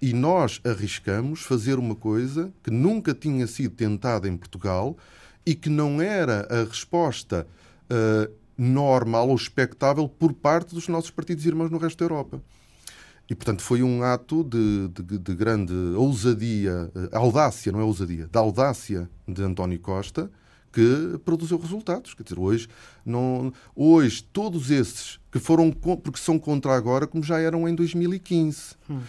E 0.00 0.12
nós 0.12 0.60
arriscamos 0.64 1.42
fazer 1.42 1.78
uma 1.78 1.94
coisa 1.94 2.52
que 2.62 2.70
nunca 2.70 3.14
tinha 3.14 3.46
sido 3.46 3.74
tentada 3.76 4.28
em 4.28 4.36
Portugal 4.36 4.96
e 5.46 5.54
que 5.54 5.68
não 5.68 6.02
era 6.02 6.46
a 6.50 6.64
resposta 6.64 7.46
uh, 7.84 8.32
normal 8.58 9.28
ou 9.28 9.36
expectável 9.36 10.08
por 10.08 10.32
parte 10.32 10.74
dos 10.74 10.88
nossos 10.88 11.10
partidos 11.10 11.46
irmãos 11.46 11.70
no 11.70 11.78
resto 11.78 11.98
da 11.98 12.04
Europa. 12.04 12.42
E, 13.30 13.34
portanto, 13.34 13.62
foi 13.62 13.80
um 13.82 14.02
ato 14.02 14.42
de, 14.42 14.88
de, 14.88 15.18
de 15.18 15.34
grande 15.36 15.72
ousadia, 15.96 16.90
uh, 16.94 17.16
audácia, 17.16 17.70
não 17.70 17.78
é 17.78 17.84
ousadia, 17.84 18.26
da 18.26 18.40
audácia 18.40 19.08
de 19.26 19.42
António 19.42 19.78
Costa, 19.78 20.28
que 20.72 21.18
produziu 21.24 21.58
resultados. 21.58 22.14
Quer 22.14 22.22
dizer, 22.22 22.38
hoje, 22.38 22.68
não, 23.04 23.52
hoje 23.76 24.22
todos 24.32 24.70
esses 24.70 25.20
que 25.30 25.38
foram, 25.38 25.70
porque 25.70 26.18
são 26.18 26.38
contra 26.38 26.74
agora, 26.74 27.06
como 27.06 27.22
já 27.22 27.38
eram 27.38 27.68
em 27.68 27.74
2015. 27.74 28.74
Hum 28.88 29.00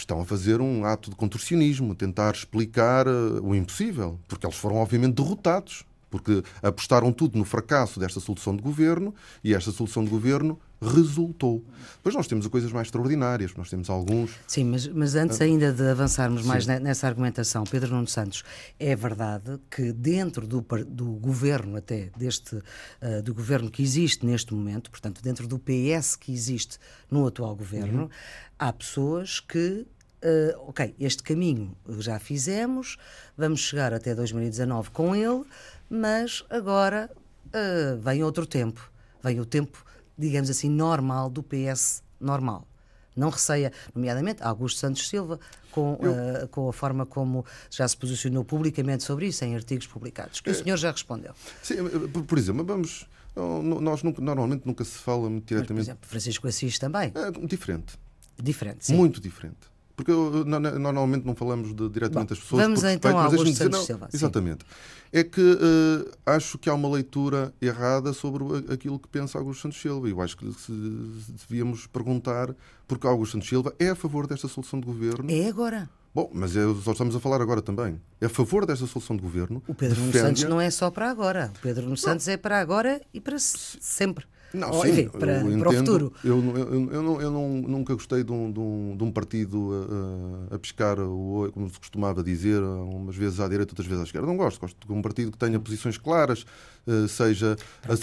estão 0.00 0.20
a 0.20 0.24
fazer 0.24 0.60
um 0.60 0.84
ato 0.84 1.10
de 1.10 1.16
contorcionismo, 1.16 1.92
tentar 1.92 2.32
explicar 2.32 3.08
uh, 3.08 3.42
o 3.42 3.52
impossível, 3.52 4.16
porque 4.28 4.46
eles 4.46 4.56
foram 4.56 4.76
obviamente 4.76 5.16
derrotados 5.16 5.84
porque 6.10 6.42
apostaram 6.62 7.12
tudo 7.12 7.38
no 7.38 7.44
fracasso 7.44 8.00
desta 8.00 8.20
solução 8.20 8.56
de 8.56 8.62
governo 8.62 9.14
e 9.44 9.54
esta 9.54 9.70
solução 9.70 10.02
de 10.02 10.10
governo 10.10 10.58
resultou. 10.80 11.64
Depois 11.96 12.14
nós 12.14 12.26
temos 12.26 12.46
coisas 12.46 12.70
mais 12.72 12.86
extraordinárias, 12.86 13.54
nós 13.54 13.68
temos 13.68 13.90
alguns. 13.90 14.30
Sim, 14.46 14.64
mas, 14.64 14.86
mas 14.86 15.14
antes 15.14 15.40
ainda 15.40 15.72
de 15.72 15.82
avançarmos 15.88 16.44
mais 16.44 16.64
Sim. 16.64 16.78
nessa 16.78 17.06
argumentação, 17.06 17.64
Pedro 17.64 17.94
Nuno 17.94 18.06
Santos, 18.06 18.44
é 18.78 18.94
verdade 18.94 19.58
que 19.70 19.92
dentro 19.92 20.46
do, 20.46 20.64
do 20.86 21.06
governo, 21.14 21.76
até 21.76 22.10
deste, 22.16 22.56
uh, 22.56 23.22
do 23.22 23.34
governo 23.34 23.70
que 23.70 23.82
existe 23.82 24.24
neste 24.24 24.54
momento, 24.54 24.90
portanto, 24.90 25.20
dentro 25.22 25.48
do 25.48 25.58
PS 25.58 26.16
que 26.16 26.32
existe 26.32 26.78
no 27.10 27.26
atual 27.26 27.54
governo, 27.56 28.02
uhum. 28.02 28.10
há 28.58 28.72
pessoas 28.72 29.40
que 29.40 29.86
Uh, 30.20 30.50
ok, 30.66 30.96
este 30.98 31.22
caminho 31.22 31.76
já 32.00 32.18
fizemos, 32.18 32.96
vamos 33.36 33.60
chegar 33.60 33.94
até 33.94 34.16
2019 34.16 34.90
com 34.90 35.14
ele, 35.14 35.44
mas 35.88 36.44
agora 36.50 37.08
uh, 37.46 37.96
vem 38.00 38.24
outro 38.24 38.44
tempo. 38.44 38.90
Vem 39.22 39.38
o 39.38 39.44
tempo, 39.44 39.84
digamos 40.18 40.50
assim, 40.50 40.68
normal 40.68 41.30
do 41.30 41.42
PS 41.42 42.02
normal. 42.20 42.66
Não 43.16 43.30
receia, 43.30 43.72
nomeadamente, 43.94 44.42
Augusto 44.42 44.78
Santos 44.78 45.08
Silva, 45.08 45.40
com, 45.72 45.98
Eu... 46.00 46.44
uh, 46.44 46.48
com 46.48 46.68
a 46.68 46.72
forma 46.72 47.04
como 47.04 47.44
já 47.70 47.86
se 47.86 47.96
posicionou 47.96 48.44
publicamente 48.44 49.02
sobre 49.02 49.26
isso 49.26 49.44
em 49.44 49.54
artigos 49.56 49.86
publicados, 49.86 50.40
que 50.40 50.48
é... 50.48 50.52
o 50.52 50.54
senhor 50.54 50.76
já 50.76 50.90
respondeu. 50.92 51.32
Sim, 51.62 51.76
por 52.26 52.38
exemplo, 52.38 52.64
vamos. 52.64 53.06
Nós 53.36 54.02
nunca, 54.02 54.20
normalmente 54.20 54.66
nunca 54.66 54.84
se 54.84 54.98
fala 54.98 55.30
muito 55.30 55.46
diretamente. 55.46 55.74
Mas, 55.74 55.86
por 55.86 55.90
exemplo, 55.90 56.08
Francisco 56.08 56.48
Assis 56.48 56.78
também. 56.78 57.12
É 57.14 57.46
diferente. 57.46 57.96
Diferente, 58.40 58.86
sim. 58.86 58.94
Muito 58.94 59.20
diferente. 59.20 59.58
Porque 59.98 60.12
eu, 60.12 60.44
normalmente 60.44 61.26
não 61.26 61.34
falamos 61.34 61.74
de, 61.74 61.88
diretamente 61.88 62.28
das 62.28 62.38
pessoas. 62.38 62.62
Vamos 62.62 62.84
então 62.84 63.18
ao 63.18 63.24
Augusto 63.24 63.52
Santos 63.52 63.84
Silva. 63.84 64.08
Exatamente. 64.14 64.64
É 65.12 65.24
que 65.24 65.40
uh, 65.40 66.08
acho 66.24 66.56
que 66.56 66.70
há 66.70 66.74
uma 66.74 66.88
leitura 66.88 67.52
errada 67.60 68.12
sobre 68.12 68.44
aquilo 68.72 68.96
que 68.96 69.08
pensa 69.08 69.38
Augusto 69.38 69.62
Santos 69.62 69.80
Silva. 69.80 70.08
Eu 70.08 70.22
acho 70.22 70.36
que 70.36 70.52
se, 70.52 70.70
devíamos 71.48 71.88
perguntar 71.88 72.54
porque 72.86 73.08
Augusto 73.08 73.32
Santos 73.32 73.48
Silva 73.48 73.74
é 73.76 73.88
a 73.88 73.96
favor 73.96 74.28
desta 74.28 74.46
solução 74.46 74.78
de 74.78 74.86
governo. 74.86 75.28
É 75.32 75.48
agora. 75.48 75.90
Bom, 76.14 76.30
mas 76.32 76.56
é, 76.56 76.62
só 76.84 76.92
estamos 76.92 77.16
a 77.16 77.18
falar 77.18 77.42
agora 77.42 77.60
também. 77.60 78.00
É 78.20 78.26
a 78.26 78.28
favor 78.28 78.64
desta 78.64 78.86
solução 78.86 79.16
de 79.16 79.22
governo. 79.22 79.60
O 79.66 79.74
Pedro 79.74 80.00
Nuno 80.00 80.12
Santos 80.12 80.44
não 80.44 80.60
é 80.60 80.70
só 80.70 80.92
para 80.92 81.10
agora. 81.10 81.50
O 81.58 81.60
Pedro 81.60 81.96
Santos 81.96 82.28
é 82.28 82.36
para 82.36 82.60
agora 82.60 83.00
e 83.12 83.20
para 83.20 83.36
sempre. 83.40 84.26
Não, 84.52 84.72
sim, 84.80 84.88
enfim, 84.90 85.08
para, 85.08 85.40
entendo, 85.40 85.58
para, 85.58 85.68
o 85.68 85.72
futuro. 85.72 86.12
Eu, 86.24 86.56
eu, 86.56 86.90
eu, 86.90 87.02
não, 87.02 87.20
eu 87.20 87.30
não, 87.30 87.48
nunca 87.48 87.92
gostei 87.94 88.24
de 88.24 88.32
um, 88.32 88.50
de 88.50 88.58
um, 88.58 88.96
de 88.96 89.04
um 89.04 89.10
partido 89.10 89.70
a, 90.50 90.54
a 90.54 90.58
pescar, 90.58 90.98
o, 90.98 91.50
como 91.52 91.68
se 91.68 91.78
costumava 91.78 92.22
dizer, 92.22 92.62
umas 92.62 93.14
vezes 93.14 93.40
à 93.40 93.48
direita, 93.48 93.72
outras 93.72 93.86
vezes 93.86 94.02
à 94.02 94.04
esquerda. 94.04 94.26
Não 94.26 94.36
gosto. 94.36 94.60
Gosto 94.60 94.86
de 94.86 94.92
um 94.92 95.02
partido 95.02 95.30
que 95.32 95.38
tenha 95.38 95.60
posições 95.60 95.98
claras, 95.98 96.46
eh, 96.86 97.06
seja 97.08 97.56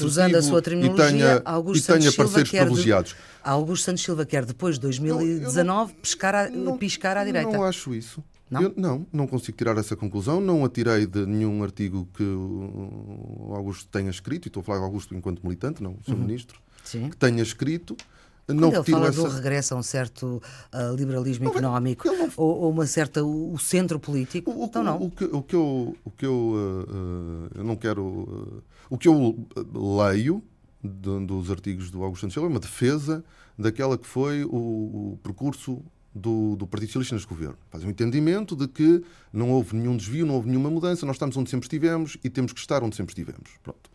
Usando 0.04 0.36
a 0.36 0.42
sua 0.42 0.62
terminologia, 0.62 1.08
e 1.08 1.12
tenha, 1.12 1.42
Augusto 1.44 1.84
e 1.84 1.98
tenha 2.00 2.12
parceiros 2.12 2.52
privilegiados. 2.52 3.12
De, 3.12 3.18
Augusto 3.44 3.86
Santos 3.86 4.04
Silva 4.04 4.26
quer, 4.26 4.46
depois 4.46 4.76
de 4.76 4.82
2019, 4.82 5.64
não, 5.64 5.88
pescar 6.02 6.36
a, 6.36 6.50
não, 6.50 6.78
piscar 6.78 7.18
à 7.18 7.26
direita. 7.26 7.52
Não 7.52 7.64
acho 7.64 7.94
isso. 7.94 8.24
Não? 8.50 8.62
Eu, 8.62 8.74
não, 8.78 9.08
não 9.12 9.28
consigo 9.28 9.58
tirar 9.58 9.78
essa 9.78 9.96
conclusão. 9.96 10.40
Não 10.40 10.64
a 10.64 10.70
tirei 10.70 11.08
de 11.08 11.26
nenhum 11.26 11.64
artigo 11.64 12.08
que 12.14 12.24
o 12.24 13.54
Augusto 13.56 13.88
tenha 13.92 14.10
escrito, 14.10 14.46
e 14.46 14.50
estou 14.50 14.62
a 14.62 14.64
falar 14.64 14.80
de 14.80 14.86
Augusto 14.86 15.16
enquanto 15.16 15.44
militante, 15.44 15.82
não 15.82 15.98
sou 16.06 16.16
uhum. 16.16 16.22
ministro. 16.22 16.60
Sim. 16.84 17.10
que 17.10 17.18
tenha 17.18 17.42
escrito. 17.42 17.98
Quando 18.46 18.60
não 18.60 18.72
ele 18.72 18.84
fala 18.84 19.08
essa... 19.08 19.24
do 19.24 19.28
regresso 19.28 19.74
a 19.74 19.78
um 19.78 19.82
certo 19.82 20.42
uh, 20.72 20.96
liberalismo 20.96 21.46
não, 21.46 21.52
económico 21.52 22.08
não... 22.08 22.30
ou, 22.38 22.60
ou, 22.62 22.72
uma 22.72 22.86
certa 22.86 23.24
o, 23.24 23.58
centro 23.58 24.00
político, 24.00 24.52
o, 24.52 24.66
então 24.66 24.84
não. 24.84 25.02
O, 25.02 25.10
que, 25.10 25.24
o 25.24 25.42
que 25.42 25.56
eu, 25.56 25.98
o 26.06 26.12
que 26.12 26.26
eu, 26.28 26.54
uh, 26.54 27.50
eu 27.56 27.64
não 27.64 27.76
quero 27.76 28.04
uh, 28.06 28.64
o 28.88 29.00
que 29.00 29.08
eu 29.08 29.48
leio 29.74 30.44
de, 30.84 31.26
dos 31.26 31.50
artigos 31.50 31.90
do 31.90 32.04
Augusto 32.04 32.22
Santos 32.22 32.38
é 32.38 32.40
uma 32.42 32.60
defesa 32.60 33.24
daquela 33.58 33.98
que 33.98 34.06
foi 34.06 34.44
o, 34.44 34.50
o 34.50 35.20
percurso 35.24 35.82
do, 36.16 36.56
do, 36.56 36.66
Partido 36.66 36.88
Socialista 36.88 37.16
neste 37.16 37.28
governo. 37.28 37.58
Faz 37.70 37.84
um 37.84 37.90
entendimento 37.90 38.56
de 38.56 38.70
que 38.70 39.04
não 39.34 39.52
houve 39.52 39.76
nenhum 39.76 39.98
desvio, 39.98 40.26
não 40.26 40.36
houve 40.36 40.48
nenhuma 40.48 40.72
mudança, 40.72 41.06
nós 41.06 41.18
estamos 41.18 41.36
onde 41.36 41.50
sempre 41.50 41.66
estivemos 41.66 42.18
e 42.24 42.30
temos 42.30 42.54
que 42.54 42.60
estar 42.60 42.82
onde 42.82 42.96
sempre 42.96 43.12
estivemos. 43.12 43.52
Pronto. 43.62 43.92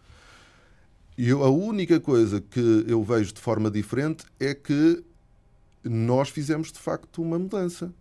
E 1.16 1.28
eu, 1.28 1.42
a 1.42 1.50
única 1.50 1.98
coisa 1.98 2.40
que 2.40 2.84
eu 2.86 3.02
vejo 3.02 3.32
de 3.32 3.40
forma 3.40 3.70
diferente 3.70 4.24
é 4.38 4.54
que 4.54 5.02
nós 5.82 6.28
fizemos 6.28 6.70
de 6.70 6.78
facto 6.78 7.22
uma 7.22 7.38
mudança. 7.38 7.92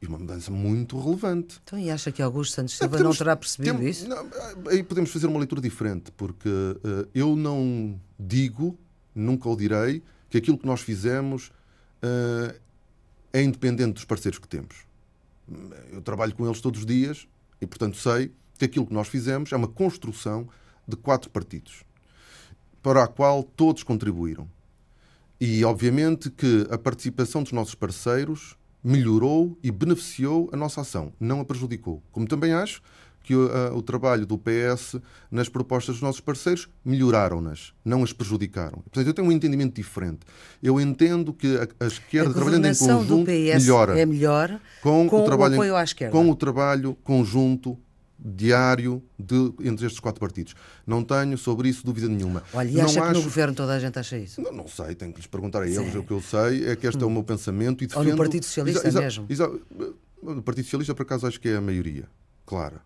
E 0.00 0.06
uma 0.06 0.18
mudança 0.18 0.50
muito 0.50 0.98
relevante. 1.00 1.58
Então, 1.64 1.78
e 1.78 1.90
acha 1.90 2.12
que 2.12 2.22
Augusto 2.22 2.54
Santos 2.54 2.76
Silva 2.76 2.98
não, 2.98 3.06
não 3.06 3.14
terá 3.14 3.34
percebido 3.34 3.78
temos, 3.78 3.96
isso? 3.96 4.08
Não, 4.08 4.26
aí 4.68 4.82
podemos 4.82 5.10
fazer 5.10 5.26
uma 5.26 5.38
leitura 5.38 5.60
diferente, 5.60 6.12
porque 6.12 6.48
uh, 6.48 7.08
eu 7.14 7.34
não 7.34 7.98
digo, 8.18 8.78
nunca 9.14 9.48
o 9.48 9.56
direi, 9.56 10.02
que 10.28 10.36
aquilo 10.36 10.58
que 10.58 10.66
nós 10.66 10.80
fizemos 10.80 11.50
uh, 12.02 12.65
é 13.36 13.42
independente 13.42 13.92
dos 13.92 14.04
parceiros 14.06 14.38
que 14.38 14.48
temos. 14.48 14.86
Eu 15.92 16.00
trabalho 16.00 16.34
com 16.34 16.46
eles 16.46 16.58
todos 16.58 16.80
os 16.80 16.86
dias 16.86 17.28
e, 17.60 17.66
portanto, 17.66 17.98
sei 17.98 18.32
que 18.58 18.64
aquilo 18.64 18.86
que 18.86 18.94
nós 18.94 19.08
fizemos 19.08 19.52
é 19.52 19.56
uma 19.56 19.68
construção 19.68 20.48
de 20.88 20.96
quatro 20.96 21.28
partidos 21.28 21.84
para 22.82 23.04
a 23.04 23.06
qual 23.06 23.42
todos 23.42 23.82
contribuíram. 23.82 24.48
E, 25.38 25.62
obviamente, 25.66 26.30
que 26.30 26.66
a 26.70 26.78
participação 26.78 27.42
dos 27.42 27.52
nossos 27.52 27.74
parceiros 27.74 28.56
melhorou 28.82 29.58
e 29.62 29.70
beneficiou 29.70 30.48
a 30.50 30.56
nossa 30.56 30.80
ação, 30.80 31.12
não 31.20 31.40
a 31.40 31.44
prejudicou. 31.44 32.02
Como 32.10 32.26
também 32.26 32.54
acho 32.54 32.80
que 33.26 33.34
o, 33.34 33.50
a, 33.50 33.74
o 33.74 33.82
trabalho 33.82 34.24
do 34.24 34.38
PS 34.38 35.00
nas 35.28 35.48
propostas 35.48 35.96
dos 35.96 36.02
nossos 36.02 36.20
parceiros 36.20 36.68
melhoraram-nas, 36.84 37.72
não 37.84 38.04
as 38.04 38.12
prejudicaram. 38.12 38.78
Portanto, 38.78 39.04
eu 39.04 39.12
tenho 39.12 39.26
um 39.26 39.32
entendimento 39.32 39.74
diferente. 39.74 40.20
Eu 40.62 40.80
entendo 40.80 41.32
que 41.32 41.56
a, 41.56 41.84
a 41.84 41.88
esquerda, 41.88 42.30
a 42.30 42.34
trabalhando 42.34 42.66
em 42.66 42.74
conjunto, 42.76 43.26
melhora. 43.26 43.98
É 43.98 44.06
melhor 44.06 44.60
com, 44.80 45.08
com 45.08 45.22
o, 45.22 45.24
trabalho, 45.24 45.54
o 45.54 45.56
apoio 45.56 45.74
à 45.74 45.82
esquerda. 45.82 46.12
Com 46.12 46.30
o 46.30 46.36
trabalho 46.36 46.96
conjunto 47.02 47.76
diário 48.16 49.02
de, 49.18 49.52
entre 49.60 49.86
estes 49.86 49.98
quatro 49.98 50.20
partidos. 50.20 50.54
Não 50.86 51.02
tenho 51.02 51.36
sobre 51.36 51.68
isso 51.68 51.84
dúvida 51.84 52.08
nenhuma. 52.08 52.44
Olha, 52.54 52.68
e 52.68 52.80
acha 52.80 52.94
não 52.94 53.02
que 53.02 53.10
acho... 53.10 53.18
no 53.18 53.24
governo 53.24 53.54
toda 53.56 53.74
a 53.74 53.80
gente 53.80 53.98
acha 53.98 54.16
isso? 54.16 54.40
Não, 54.40 54.52
não 54.52 54.68
sei, 54.68 54.94
tenho 54.94 55.12
que 55.12 55.18
lhes 55.18 55.26
perguntar 55.26 55.62
a 55.62 55.66
eles. 55.66 55.92
Sim. 55.92 55.98
O 55.98 56.04
que 56.04 56.12
eu 56.12 56.22
sei 56.22 56.68
é 56.68 56.76
que 56.76 56.86
este 56.86 57.02
hum. 57.02 57.08
é 57.08 57.10
o 57.10 57.10
meu 57.10 57.24
pensamento 57.24 57.82
e 57.82 57.88
defendo... 57.88 58.04
Ou 58.04 58.10
no 58.12 58.16
Partido 58.16 58.44
Socialista 58.44 58.86
exa, 58.86 59.00
mesmo? 59.00 59.26
Exa, 59.28 59.50
no 60.22 60.42
Partido 60.42 60.64
Socialista, 60.64 60.94
por 60.94 61.02
acaso, 61.02 61.26
acho 61.26 61.40
que 61.40 61.48
é 61.48 61.56
a 61.56 61.60
maioria, 61.60 62.04
clara. 62.44 62.80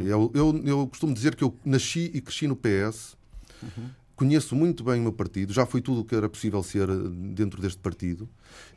Hum. 0.00 0.06
Eu, 0.06 0.30
eu, 0.34 0.62
eu, 0.64 0.86
costumo 0.86 1.14
dizer 1.14 1.34
que 1.34 1.44
eu 1.44 1.54
nasci 1.64 2.10
e 2.14 2.20
cresci 2.20 2.46
no 2.46 2.56
PS, 2.56 3.16
uhum. 3.62 3.88
conheço 4.16 4.54
muito 4.54 4.84
bem 4.84 5.00
o 5.00 5.02
meu 5.02 5.12
partido, 5.12 5.52
já 5.52 5.66
fui 5.66 5.80
tudo 5.80 6.00
o 6.00 6.04
que 6.04 6.14
era 6.14 6.28
possível 6.28 6.62
ser 6.62 6.88
eh, 6.88 6.94
dentro 7.34 7.60
deste 7.60 7.78
partido 7.78 8.28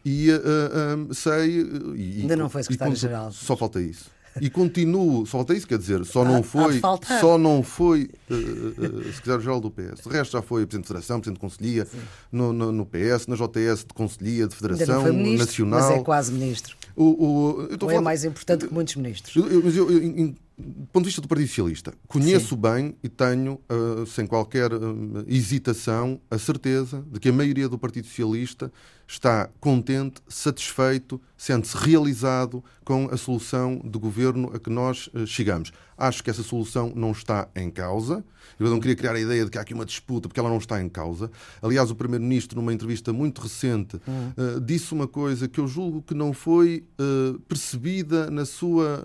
e 0.03 0.29
uh, 0.31 1.09
uh, 1.09 1.13
sei... 1.13 1.61
E, 1.95 2.21
Ainda 2.21 2.35
não 2.35 2.49
foi 2.49 2.63
secretário-geral. 2.63 3.31
Só 3.31 3.55
falta 3.55 3.81
isso 3.81 4.09
e 4.41 4.49
continuo, 4.49 5.25
só 5.25 5.37
falta 5.37 5.53
isso, 5.53 5.67
quer 5.67 5.77
dizer, 5.77 6.05
só 6.05 6.23
não 6.23 6.43
foi, 6.43 6.79
só 7.19 7.37
não 7.37 7.63
foi 7.63 8.09
uh, 8.29 8.33
uh, 8.33 9.13
secretário-geral 9.13 9.59
do 9.59 9.71
PS. 9.71 10.05
O 10.05 10.09
resto 10.09 10.33
já 10.33 10.41
foi 10.41 10.65
Presidente 10.65 10.83
de 10.83 10.87
Federação, 10.87 11.19
Presidente 11.19 11.39
de 11.39 11.41
Conselhia 11.41 11.87
no, 12.31 12.53
no, 12.53 12.71
no, 12.71 12.85
PS, 12.85 13.27
na 13.27 13.35
JTS 13.35 13.85
de 13.85 13.93
Conselhia, 13.93 14.47
de 14.47 14.55
Federação 14.55 15.03
ministro, 15.13 15.65
Nacional. 15.65 15.89
Mas 15.89 15.99
é 15.99 16.03
quase 16.03 16.31
ministro. 16.31 16.75
O, 16.95 17.03
o, 17.03 17.67
eu 17.69 17.77
Ou 17.81 17.91
é 17.91 17.99
mais 17.99 18.23
importante 18.23 18.67
que 18.67 18.73
muitos 18.73 18.95
ministros. 18.95 19.35
Eu, 19.35 19.63
mas 19.63 19.75
eu, 19.75 19.91
eu, 19.91 20.35
do 20.57 20.87
ponto 20.87 21.03
de 21.03 21.09
vista 21.09 21.21
do 21.21 21.27
Partido 21.27 21.47
Socialista, 21.47 21.93
conheço 22.07 22.55
Sim. 22.55 22.61
bem 22.61 22.95
e 23.03 23.07
tenho, 23.07 23.61
uh, 23.69 24.05
sem 24.07 24.25
qualquer 24.25 24.73
uh, 24.73 25.23
hesitação, 25.27 26.19
a 26.31 26.37
certeza 26.39 27.05
de 27.11 27.19
que 27.19 27.29
a 27.29 27.33
maioria 27.33 27.69
do 27.69 27.77
Partido 27.77 28.07
Socialista 28.07 28.71
está 29.07 29.49
contente, 29.59 30.21
satisfeito, 30.27 31.19
sente-se 31.37 31.77
realizado 31.77 32.63
com 32.83 33.07
a 33.09 33.15
solução 33.15 33.81
de 33.83 33.97
governo 33.97 34.51
a 34.53 34.59
que 34.59 34.69
nós 34.69 35.07
uh, 35.13 35.25
chegamos. 35.25 35.71
Acho 35.97 36.23
que 36.23 36.29
essa 36.29 36.43
solução 36.43 36.91
não 36.93 37.11
está 37.11 37.47
em 37.55 37.71
causa. 37.71 38.23
Eu 38.59 38.69
não 38.69 38.79
queria 38.79 38.95
criar 38.95 39.15
a 39.15 39.19
ideia 39.19 39.45
de 39.45 39.51
que 39.51 39.57
há 39.57 39.61
aqui 39.61 39.73
uma 39.73 39.85
disputa, 39.85 40.27
porque 40.27 40.39
ela 40.39 40.49
não 40.49 40.57
está 40.57 40.81
em 40.81 40.89
causa. 40.89 41.31
Aliás, 41.61 41.89
o 41.89 41.95
Primeiro-Ministro, 41.95 42.59
numa 42.59 42.73
entrevista 42.73 43.13
muito 43.13 43.41
recente, 43.41 43.95
uh, 43.95 44.59
disse 44.59 44.93
uma 44.93 45.07
coisa 45.07 45.47
que 45.47 45.59
eu 45.59 45.67
julgo 45.67 46.01
que 46.01 46.13
não 46.13 46.33
foi 46.33 46.83
uh, 46.99 47.39
percebida 47.41 48.29
na 48.29 48.45
sua 48.45 49.03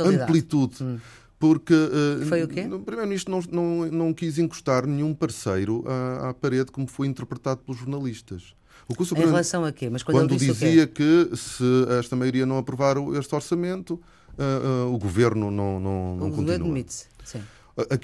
amplitude. 0.00 0.82
Hum 0.82 0.98
porque 1.38 1.72
uh, 1.72 2.26
foi 2.26 2.42
o, 2.42 2.48
quê? 2.48 2.62
o 2.62 2.80
Primeiro-Ministro 2.80 3.30
não, 3.30 3.40
não, 3.50 3.86
não 3.86 4.12
quis 4.12 4.38
encostar 4.38 4.86
nenhum 4.86 5.14
parceiro 5.14 5.84
à, 5.86 6.30
à, 6.30 6.34
parede 6.34 6.72
como 6.72 6.86
foi 6.86 7.06
interpretado 7.06 7.60
pelos 7.60 7.78
jornalistas. 7.80 8.54
O 8.88 8.94
que 8.94 9.02
o 9.02 9.18
em 9.18 9.20
relação 9.20 9.64
a 9.64 9.72
quê? 9.72 9.90
Mas 9.90 10.02
quando, 10.02 10.16
quando 10.16 10.36
dizia 10.36 10.86
que 10.86 11.30
se 11.34 11.64
esta 11.98 12.16
maioria 12.16 12.46
não 12.46 12.56
aprovar 12.56 12.96
este 13.18 13.34
orçamento, 13.34 14.00
uh, 14.38 14.86
uh, 14.88 14.94
o 14.94 14.98
governo 14.98 15.50
não, 15.50 15.78
não, 15.78 16.16
não 16.16 16.28
o 16.28 16.30
continua. 16.30 16.56
O 16.56 16.58
governo 16.58 16.84
Sim. 17.24 17.42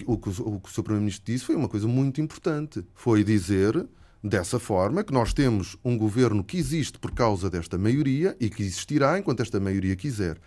O 0.07 0.19
que 0.19 0.29
o, 0.29 0.33
o, 0.33 0.61
que 0.61 0.69
o 0.69 0.73
Sr. 0.73 0.83
Primeiro-Ministro 0.83 1.25
disse 1.33 1.45
foi 1.45 1.57
uma 1.57 1.69
coisa 1.69 1.88
muito 1.88 2.21
importante. 2.21 2.85
Foi 2.95 3.25
dizer 3.25 3.87
dessa 4.23 4.59
forma 4.59 5.03
que 5.03 5.12
nós 5.12 5.33
temos 5.33 5.76
um 5.85 5.99
governo 5.99 6.45
que 6.45 6.57
existe 6.57 6.99
por 6.99 7.11
causa 7.11 7.50
desta 7.50 7.76
maioria 7.76 8.37
e 8.38 8.49
que 8.49 8.62
existirá 8.62 9.19
enquanto 9.19 9.41
esta 9.41 9.59
maioria 9.59 9.97
quiser. 9.97 10.38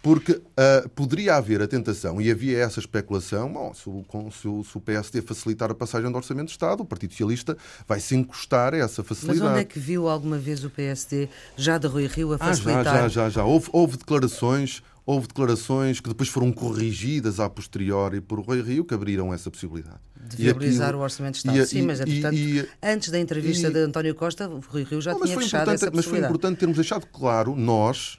Porque 0.00 0.32
uh, 0.32 0.88
poderia 0.94 1.34
haver 1.34 1.60
a 1.60 1.66
tentação, 1.66 2.20
e 2.20 2.30
havia 2.30 2.58
essa 2.58 2.78
especulação, 2.78 3.52
bom, 3.52 3.74
se 3.74 3.88
o, 3.88 4.04
se, 4.30 4.48
o, 4.48 4.64
se 4.64 4.78
o 4.78 4.80
PSD 4.80 5.20
facilitar 5.22 5.70
a 5.70 5.74
passagem 5.74 6.10
do 6.10 6.16
Orçamento 6.16 6.46
de 6.46 6.52
Estado, 6.52 6.82
o 6.82 6.86
Partido 6.86 7.10
Socialista 7.10 7.56
vai 7.86 7.98
se 7.98 8.14
encostar 8.14 8.74
a 8.74 8.78
essa 8.78 9.02
facilidade. 9.02 9.40
Mas 9.40 9.50
onde 9.50 9.60
é 9.60 9.64
que 9.64 9.78
viu 9.78 10.08
alguma 10.08 10.38
vez 10.38 10.64
o 10.64 10.70
PSD, 10.70 11.28
já 11.56 11.78
de 11.78 11.88
Rui 11.88 12.06
Rio, 12.06 12.32
a 12.32 12.38
facilitar? 12.38 12.80
Ah, 12.80 12.84
já, 12.84 13.00
já, 13.00 13.08
já. 13.08 13.28
já. 13.30 13.44
Houve, 13.44 13.68
houve 13.72 13.96
declarações 13.96 14.82
houve 15.08 15.26
declarações 15.26 16.00
que 16.00 16.08
depois 16.10 16.28
foram 16.28 16.52
corrigidas 16.52 17.40
a 17.40 17.48
posteriori 17.48 18.20
por 18.20 18.40
Rui 18.40 18.60
Rio 18.60 18.84
que 18.84 18.92
abriram 18.92 19.32
essa 19.32 19.50
possibilidade. 19.50 19.96
De 20.14 20.36
viabilizar 20.36 20.88
aquilo, 20.88 21.00
o 21.00 21.02
Orçamento 21.02 21.32
de 21.32 21.38
Estado. 21.38 21.66
Sim, 21.66 21.82
mas 21.82 22.00
entretanto, 22.00 22.36
e, 22.36 22.68
antes 22.82 23.08
da 23.08 23.18
entrevista 23.18 23.70
de 23.70 23.78
António 23.78 24.14
Costa, 24.14 24.46
Rui 24.68 24.82
Rio 24.82 25.00
já 25.00 25.12
não, 25.12 25.22
tinha 25.22 25.38
fechado 25.38 25.70
essa 25.70 25.90
Mas 25.90 26.04
foi 26.04 26.18
importante 26.18 26.58
termos 26.58 26.76
deixado 26.76 27.06
claro, 27.06 27.56
nós, 27.56 28.18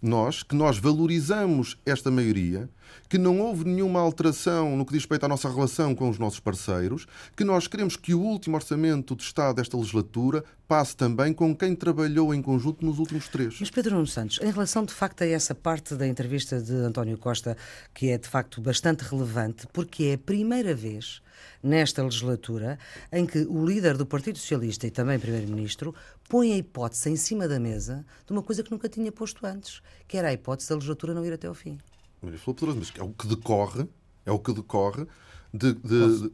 nós, 0.00 0.42
que 0.42 0.54
nós 0.54 0.78
valorizamos 0.78 1.76
esta 1.84 2.10
maioria, 2.10 2.68
que 3.08 3.18
não 3.18 3.40
houve 3.40 3.64
nenhuma 3.64 4.00
alteração 4.00 4.76
no 4.76 4.84
que 4.84 4.92
diz 4.92 5.02
respeito 5.02 5.24
à 5.24 5.28
nossa 5.28 5.48
relação 5.48 5.94
com 5.94 6.08
os 6.08 6.18
nossos 6.18 6.40
parceiros, 6.40 7.06
que 7.36 7.44
nós 7.44 7.66
queremos 7.66 7.96
que 7.96 8.14
o 8.14 8.20
último 8.20 8.56
orçamento 8.56 9.16
de 9.16 9.22
Estado 9.22 9.56
desta 9.56 9.76
legislatura 9.76 10.44
passe 10.66 10.94
também 10.96 11.32
com 11.32 11.56
quem 11.56 11.74
trabalhou 11.74 12.34
em 12.34 12.42
conjunto 12.42 12.84
nos 12.84 12.98
últimos 12.98 13.28
três. 13.28 13.56
Mas 13.58 13.70
Pedro 13.70 13.94
Nuno 13.94 14.06
Santos, 14.06 14.38
em 14.42 14.50
relação 14.50 14.84
de 14.84 14.92
facto 14.92 15.22
a 15.22 15.26
essa 15.26 15.54
parte 15.54 15.94
da 15.94 16.06
entrevista 16.06 16.60
de 16.60 16.74
António 16.74 17.16
Costa, 17.16 17.56
que 17.94 18.10
é 18.10 18.18
de 18.18 18.28
facto 18.28 18.60
bastante 18.60 19.02
relevante, 19.02 19.66
porque 19.72 20.04
é 20.04 20.14
a 20.14 20.18
primeira 20.18 20.74
vez 20.74 21.22
nesta 21.62 22.02
legislatura 22.02 22.78
em 23.12 23.26
que 23.26 23.40
o 23.40 23.64
líder 23.64 23.96
do 23.96 24.06
Partido 24.06 24.38
Socialista 24.38 24.86
e 24.86 24.90
também 24.90 25.18
Primeiro-Ministro 25.18 25.94
põe 26.28 26.52
a 26.52 26.56
hipótese 26.56 27.10
em 27.10 27.16
cima 27.16 27.48
da 27.48 27.58
mesa 27.58 28.04
de 28.26 28.32
uma 28.32 28.42
coisa 28.42 28.62
que 28.62 28.70
nunca 28.70 28.88
tinha 28.88 29.10
posto 29.10 29.44
antes, 29.46 29.80
que 30.06 30.16
era 30.16 30.28
a 30.28 30.32
hipótese 30.32 30.68
da 30.68 30.74
legislatura 30.74 31.14
não 31.14 31.24
ir 31.24 31.32
até 31.32 31.46
ao 31.46 31.54
fim. 31.54 31.78
Maria 32.20 32.38
Poderoso, 32.38 32.78
mas 32.78 32.92
é 32.96 33.02
o 33.02 33.10
que 33.10 33.26
decorre, 33.26 33.88
é 34.26 34.32
o 34.32 34.38
que 34.38 34.52
decorre 34.52 35.06
de, 35.52 35.72
de, 35.74 36.30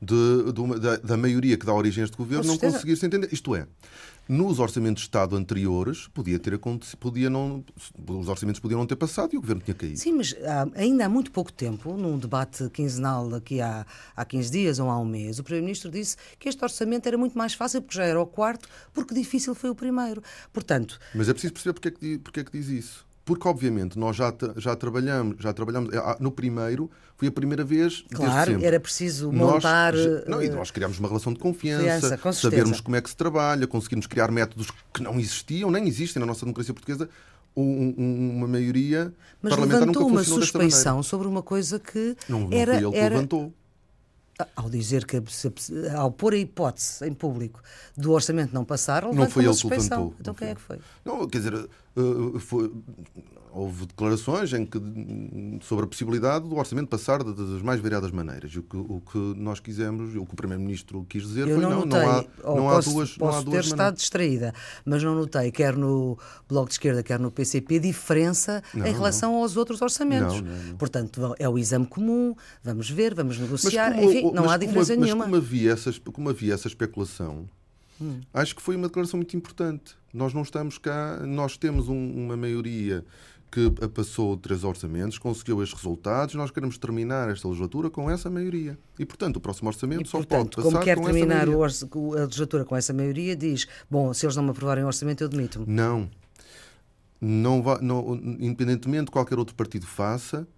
de, 0.00 0.52
de 0.52 0.60
uma, 0.60 0.78
da, 0.78 0.96
da, 0.96 1.16
maioria 1.16 1.56
que 1.56 1.66
dá 1.66 1.74
origem 1.74 2.02
a 2.02 2.04
este 2.04 2.16
governo 2.16 2.46
não 2.46 2.58
conseguir 2.58 2.96
se 2.96 3.06
entender. 3.06 3.32
Isto 3.32 3.54
é, 3.54 3.66
nos 4.28 4.58
orçamentos 4.58 5.02
de 5.02 5.08
Estado 5.08 5.36
anteriores 5.36 6.08
podia 6.08 6.38
ter 6.38 6.54
acontecido, 6.54 6.98
podia 6.98 7.30
não, 7.30 7.64
os 8.08 8.28
orçamentos 8.28 8.60
podiam 8.60 8.78
não 8.78 8.86
ter 8.86 8.96
passado 8.96 9.34
e 9.34 9.38
o 9.38 9.40
governo 9.40 9.62
tinha 9.62 9.74
caído. 9.74 9.98
Sim, 9.98 10.14
mas 10.14 10.34
há, 10.44 10.68
ainda 10.80 11.06
há 11.06 11.08
muito 11.08 11.30
pouco 11.30 11.52
tempo, 11.52 11.96
num 11.96 12.18
debate 12.18 12.68
quinzenal 12.70 13.34
aqui 13.34 13.60
há, 13.60 13.86
há 14.16 14.24
15 14.24 14.50
dias 14.50 14.78
ou 14.78 14.90
há 14.90 14.98
um 14.98 15.04
mês, 15.04 15.38
o 15.38 15.44
Primeiro-Ministro 15.44 15.90
disse 15.90 16.16
que 16.38 16.48
este 16.48 16.62
orçamento 16.62 17.06
era 17.06 17.16
muito 17.16 17.36
mais 17.38 17.54
fácil 17.54 17.82
porque 17.82 17.96
já 17.96 18.04
era 18.04 18.20
o 18.20 18.26
quarto, 18.26 18.68
porque 18.92 19.14
difícil 19.14 19.54
foi 19.54 19.70
o 19.70 19.74
primeiro. 19.74 20.22
Portanto. 20.52 20.98
Mas 21.14 21.28
é 21.28 21.32
preciso 21.32 21.52
perceber 21.52 21.74
porque 21.74 21.88
é 21.88 21.90
que, 21.90 22.18
porque 22.18 22.40
é 22.40 22.44
que 22.44 22.52
diz 22.52 22.68
isso 22.68 23.05
porque 23.26 23.48
obviamente 23.48 23.98
nós 23.98 24.14
já, 24.14 24.32
já 24.56 24.76
trabalhamos, 24.76 25.36
já 25.40 25.52
trabalhamos 25.52 25.92
eh, 25.92 26.16
no 26.20 26.30
primeiro, 26.30 26.88
foi 27.16 27.26
a 27.26 27.32
primeira 27.32 27.64
vez. 27.64 28.04
Claro, 28.14 28.64
era 28.64 28.78
preciso 28.78 29.32
montar. 29.32 29.92
Nós, 29.94 30.24
não, 30.28 30.40
e 30.40 30.46
eh, 30.46 30.50
nós 30.50 30.70
criámos 30.70 31.00
uma 31.00 31.08
relação 31.08 31.32
de 31.32 31.40
confiança, 31.40 32.16
confiança 32.16 32.40
sabermos 32.40 32.80
como 32.80 32.94
é 32.94 33.02
que 33.02 33.10
se 33.10 33.16
trabalha, 33.16 33.66
conseguimos 33.66 34.06
criar 34.06 34.30
métodos 34.30 34.68
que 34.94 35.02
não 35.02 35.18
existiam, 35.18 35.72
nem 35.72 35.88
existem 35.88 36.20
na 36.20 36.26
nossa 36.26 36.46
democracia 36.46 36.72
portuguesa. 36.72 37.10
Um, 37.56 37.94
um, 37.98 38.36
uma 38.36 38.46
maioria 38.46 39.12
Mas 39.42 39.50
parlamentar 39.50 39.80
levantou 39.80 40.02
nunca 40.02 40.14
uma 40.14 40.24
suspeição 40.24 41.02
sobre 41.02 41.26
uma 41.26 41.42
coisa 41.42 41.80
que 41.80 42.14
não, 42.28 42.40
não 42.42 42.52
era, 42.52 42.76
ele 42.76 42.90
que 42.90 42.96
era... 42.96 43.14
levantou. 43.16 43.52
Ao 44.54 44.68
dizer 44.68 45.06
que, 45.06 45.20
ao 45.96 46.12
pôr 46.12 46.34
a 46.34 46.36
hipótese 46.36 47.06
em 47.06 47.14
público 47.14 47.60
do 47.96 48.12
orçamento 48.12 48.52
não 48.52 48.66
passar, 48.66 49.02
não 49.02 49.28
foi 49.30 49.46
ele 49.46 49.56
que 49.56 49.66
levantou. 49.66 50.14
Então 50.20 50.34
quem 50.34 50.48
é 50.48 50.54
que 50.54 50.60
foi? 50.60 50.78
Não, 51.02 51.26
quer 51.26 51.38
dizer, 51.38 51.54
eh, 51.54 51.66
foi, 52.40 52.70
houve 53.56 53.86
declarações 53.86 54.52
em 54.52 54.66
que, 54.66 54.78
sobre 55.62 55.86
a 55.86 55.88
possibilidade 55.88 56.46
do 56.46 56.56
orçamento 56.56 56.88
passar 56.88 57.24
das 57.24 57.62
mais 57.62 57.80
variadas 57.80 58.10
maneiras. 58.10 58.54
O 58.54 58.62
que, 58.62 58.76
o 58.76 59.00
que 59.00 59.18
nós 59.18 59.60
quisemos, 59.60 60.14
o 60.14 60.26
que 60.26 60.34
o 60.34 60.36
Primeiro-Ministro 60.36 61.06
quis 61.08 61.22
dizer 61.22 61.48
Eu 61.48 61.58
foi 61.58 61.64
não, 61.64 61.86
notei, 61.86 62.00
não, 62.00 62.10
há, 62.10 62.24
não 62.44 62.56
posso, 62.56 62.90
há 62.90 62.92
duas 62.92 63.16
Posso 63.16 63.18
não 63.18 63.28
há 63.28 63.38
ter 63.38 63.50
duas 63.50 63.66
estado 63.66 63.96
distraída, 63.96 64.52
mas 64.84 65.02
não 65.02 65.14
notei, 65.14 65.50
quer 65.50 65.74
no 65.74 66.18
Bloco 66.46 66.68
de 66.68 66.74
Esquerda, 66.74 67.02
quer 67.02 67.18
no 67.18 67.30
PCP, 67.30 67.78
diferença 67.78 68.62
não, 68.74 68.86
em 68.86 68.92
relação 68.92 69.32
não. 69.32 69.42
aos 69.42 69.56
outros 69.56 69.80
orçamentos. 69.80 70.42
Portanto, 70.78 71.34
é 71.38 71.48
o 71.48 71.58
exame 71.58 71.86
comum, 71.86 72.34
vamos 72.62 72.90
ver, 72.90 73.14
vamos 73.14 73.38
negociar, 73.38 73.94
como, 73.94 74.10
enfim, 74.10 74.30
não 74.32 74.50
há 74.50 74.58
diferença 74.58 74.92
como, 74.92 75.04
nenhuma. 75.04 75.24
Mas 75.24 75.32
como 75.32 75.36
havia, 75.42 75.72
essas, 75.72 75.98
como 75.98 76.28
havia 76.28 76.52
essa 76.52 76.68
especulação, 76.68 77.48
hum. 77.98 78.20
acho 78.34 78.54
que 78.54 78.60
foi 78.60 78.76
uma 78.76 78.88
declaração 78.88 79.16
muito 79.16 79.34
importante. 79.34 79.96
Nós 80.16 80.32
não 80.32 80.40
estamos 80.40 80.78
cá, 80.78 81.20
nós 81.26 81.58
temos 81.58 81.88
um, 81.90 82.12
uma 82.14 82.36
maioria 82.38 83.04
que 83.50 83.70
passou 83.88 84.34
três 84.36 84.64
orçamentos, 84.64 85.18
conseguiu 85.18 85.62
estes 85.62 85.78
resultados, 85.78 86.34
nós 86.34 86.50
queremos 86.50 86.78
terminar 86.78 87.28
esta 87.28 87.46
legislatura 87.46 87.90
com 87.90 88.10
essa 88.10 88.30
maioria. 88.30 88.78
E, 88.98 89.04
portanto, 89.04 89.36
o 89.36 89.40
próximo 89.40 89.68
orçamento 89.68 90.04
e, 90.04 90.08
só 90.08 90.18
portanto, 90.18 90.56
pode 90.56 90.56
passar 90.56 90.70
como 90.72 90.84
quer 90.84 90.98
terminar 90.98 91.46
a 91.46 92.24
legislatura 92.24 92.64
com 92.64 92.74
essa 92.74 92.94
maioria, 92.94 93.36
diz, 93.36 93.66
bom, 93.90 94.12
se 94.14 94.24
eles 94.24 94.34
não 94.34 94.42
me 94.42 94.50
aprovarem 94.50 94.84
o 94.84 94.86
orçamento, 94.86 95.22
eu 95.22 95.28
demito-me. 95.28 95.66
Não. 95.66 96.10
Não, 97.20 97.62
vai, 97.62 97.78
não. 97.82 98.14
Independentemente 98.40 99.06
de 99.06 99.10
qualquer 99.10 99.38
outro 99.38 99.54
partido 99.54 99.86
faça, 99.86 100.48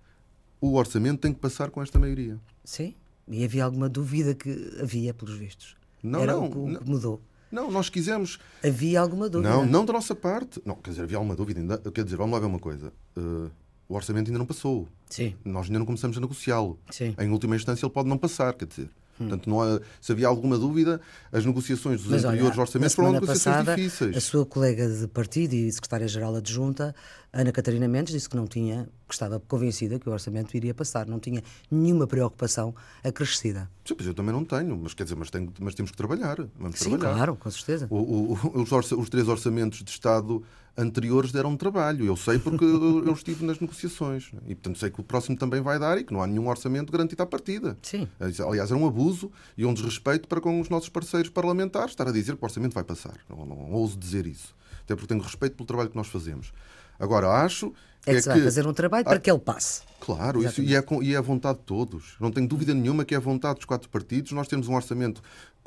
o 0.60 0.74
orçamento 0.74 1.20
tem 1.20 1.32
que 1.32 1.40
passar 1.40 1.70
com 1.70 1.82
esta 1.82 1.98
maioria. 1.98 2.38
Sim. 2.64 2.94
E 3.26 3.44
havia 3.44 3.64
alguma 3.64 3.88
dúvida 3.88 4.34
que 4.34 4.78
havia, 4.80 5.12
pelos 5.12 5.36
vistos? 5.36 5.76
Não, 6.02 6.20
Era 6.20 6.32
não, 6.32 6.46
o 6.46 6.50
que, 6.50 6.58
não. 6.58 6.80
mudou. 6.84 7.20
Não, 7.50 7.70
nós 7.70 7.88
quisemos. 7.88 8.38
Havia 8.64 9.00
alguma 9.00 9.28
dúvida? 9.28 9.50
Não, 9.50 9.64
não 9.64 9.84
da 9.84 9.92
nossa 9.92 10.14
parte. 10.14 10.60
Não, 10.64 10.74
quer 10.76 10.90
dizer, 10.90 11.02
havia 11.02 11.16
alguma 11.16 11.34
dúvida. 11.34 11.60
Ainda, 11.60 11.78
quer 11.78 12.04
dizer, 12.04 12.16
vamos 12.16 12.32
lá 12.32 12.40
ver 12.40 12.46
uma 12.46 12.58
coisa. 12.58 12.92
Uh, 13.16 13.50
o 13.88 13.94
orçamento 13.94 14.28
ainda 14.28 14.38
não 14.38 14.46
passou. 14.46 14.86
Sim. 15.08 15.34
Nós 15.44 15.66
ainda 15.66 15.78
não 15.78 15.86
começamos 15.86 16.16
a 16.16 16.20
negociá-lo. 16.20 16.78
Sim. 16.90 17.14
Em 17.18 17.30
última 17.30 17.56
instância, 17.56 17.86
ele 17.86 17.92
pode 17.92 18.08
não 18.08 18.18
passar, 18.18 18.52
quer 18.54 18.66
dizer. 18.66 18.90
Hum. 19.20 19.28
Portanto, 19.28 19.50
não 19.50 19.60
há, 19.60 19.80
se 20.00 20.12
havia 20.12 20.28
alguma 20.28 20.56
dúvida, 20.56 21.00
as 21.32 21.44
negociações 21.44 22.02
dos 22.02 22.10
Mas, 22.10 22.24
anteriores 22.24 22.52
olha, 22.52 22.60
orçamentos 22.60 22.94
foram 22.94 23.12
negociações 23.12 23.56
passada, 23.56 23.76
difíceis. 23.76 24.16
A 24.16 24.20
sua 24.20 24.46
colega 24.46 24.88
de 24.88 25.08
partido 25.08 25.54
e 25.54 25.72
secretária-geral 25.72 26.36
adjunta, 26.36 26.94
Ana 27.32 27.52
Catarina 27.52 27.86
Mendes, 27.86 28.12
disse 28.12 28.28
que 28.28 28.36
não 28.36 28.46
tinha, 28.46 28.88
que 29.06 29.12
estava 29.12 29.38
convencida 29.40 29.98
que 29.98 30.08
o 30.08 30.12
orçamento 30.12 30.56
iria 30.56 30.72
passar, 30.72 31.06
não 31.06 31.20
tinha 31.20 31.42
nenhuma 31.70 32.06
preocupação 32.06 32.74
acrescida. 33.04 33.70
Sim, 33.84 33.94
mas 33.98 34.06
eu 34.06 34.14
também 34.14 34.32
não 34.32 34.44
tenho, 34.44 34.76
mas 34.76 34.94
quer 34.94 35.02
dizer, 35.02 35.16
mas, 35.16 35.30
tenho, 35.30 35.52
mas 35.60 35.74
temos 35.74 35.90
que 35.90 35.96
trabalhar. 35.96 36.36
Vamos 36.58 36.78
Sim, 36.78 36.90
trabalhar. 36.90 37.14
claro, 37.14 37.36
com 37.36 37.50
certeza. 37.50 37.86
O, 37.90 37.96
o, 37.96 38.62
os, 38.62 38.72
orça, 38.72 38.96
os 38.96 39.08
três 39.10 39.28
orçamentos 39.28 39.82
de 39.82 39.90
Estado 39.90 40.42
anteriores 40.76 41.32
deram 41.32 41.56
trabalho. 41.56 42.06
Eu 42.06 42.16
sei 42.16 42.38
porque 42.38 42.64
eu 42.64 43.12
estive 43.12 43.44
nas 43.44 43.58
negociações. 43.58 44.30
E, 44.46 44.54
portanto, 44.54 44.78
sei 44.78 44.90
que 44.90 45.00
o 45.00 45.04
próximo 45.04 45.36
também 45.36 45.60
vai 45.60 45.78
dar 45.78 45.98
e 45.98 46.04
que 46.04 46.12
não 46.12 46.22
há 46.22 46.26
nenhum 46.26 46.48
orçamento 46.48 46.92
garantido 46.92 47.22
à 47.22 47.26
partida. 47.26 47.76
Sim. 47.82 48.08
Aliás, 48.18 48.70
é 48.70 48.74
um 48.74 48.86
abuso 48.86 49.30
e 49.56 49.66
um 49.66 49.74
desrespeito 49.74 50.28
para 50.28 50.40
com 50.40 50.60
os 50.60 50.68
nossos 50.68 50.88
parceiros 50.88 51.28
parlamentares 51.28 51.90
estar 51.90 52.08
a 52.08 52.12
dizer 52.12 52.36
que 52.36 52.42
o 52.42 52.44
orçamento 52.44 52.72
vai 52.74 52.84
passar. 52.84 53.18
Não, 53.28 53.44
não, 53.44 53.56
não 53.56 53.72
ouso 53.72 53.98
dizer 53.98 54.26
isso. 54.26 54.56
Até 54.84 54.94
porque 54.94 55.08
tenho 55.08 55.20
respeito 55.20 55.54
pelo 55.54 55.66
trabalho 55.66 55.90
que 55.90 55.96
nós 55.96 56.06
fazemos. 56.06 56.52
Agora, 56.98 57.28
acho 57.28 57.72
é 58.06 58.12
que, 58.12 58.18
é 58.18 58.20
se 58.20 58.28
vai 58.28 58.40
fazer 58.42 58.66
um 58.66 58.72
trabalho 58.72 59.04
para 59.04 59.18
que 59.18 59.30
ele 59.30 59.38
passe. 59.38 59.82
Claro, 60.00 60.42
isso, 60.42 60.62
e, 60.62 60.74
é, 60.74 60.84
e 61.02 61.14
é 61.14 61.16
a 61.16 61.20
vontade 61.20 61.58
de 61.58 61.64
todos. 61.64 62.16
Não 62.20 62.30
tenho 62.30 62.48
dúvida 62.48 62.72
nenhuma 62.72 63.04
que 63.04 63.14
é 63.14 63.18
a 63.18 63.20
vontade 63.20 63.56
dos 63.56 63.64
quatro 63.64 63.88
partidos. 63.88 64.32
Nós 64.32 64.48
temos 64.48 64.68
um 64.68 64.74
orçamento 64.74 65.22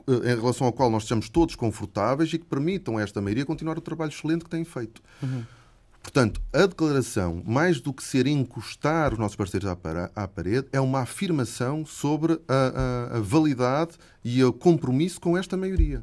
eh, 0.07 0.33
em 0.33 0.35
relação 0.35 0.65
ao 0.65 0.73
qual 0.73 0.89
nós 0.89 1.03
estamos 1.03 1.29
todos 1.29 1.55
confortáveis 1.55 2.33
e 2.33 2.39
que 2.39 2.45
permitam 2.45 2.97
a 2.97 3.01
esta 3.01 3.21
maioria 3.21 3.45
continuar 3.45 3.77
o 3.77 3.81
trabalho 3.81 4.09
excelente 4.09 4.43
que 4.43 4.49
têm 4.49 4.63
feito. 4.63 5.01
Uhum. 5.21 5.43
Portanto, 6.01 6.41
a 6.51 6.65
declaração, 6.65 7.43
mais 7.45 7.79
do 7.79 7.93
que 7.93 8.03
ser 8.03 8.25
encostar 8.25 9.13
os 9.13 9.19
nossos 9.19 9.35
parceiros 9.35 9.69
à 10.15 10.27
parede, 10.27 10.67
é 10.71 10.81
uma 10.81 11.01
afirmação 11.01 11.85
sobre 11.85 12.41
a, 12.47 13.13
a, 13.13 13.17
a 13.17 13.19
validade 13.19 13.91
e 14.23 14.43
o 14.43 14.51
compromisso 14.51 15.21
com 15.21 15.37
esta 15.37 15.55
maioria. 15.55 16.01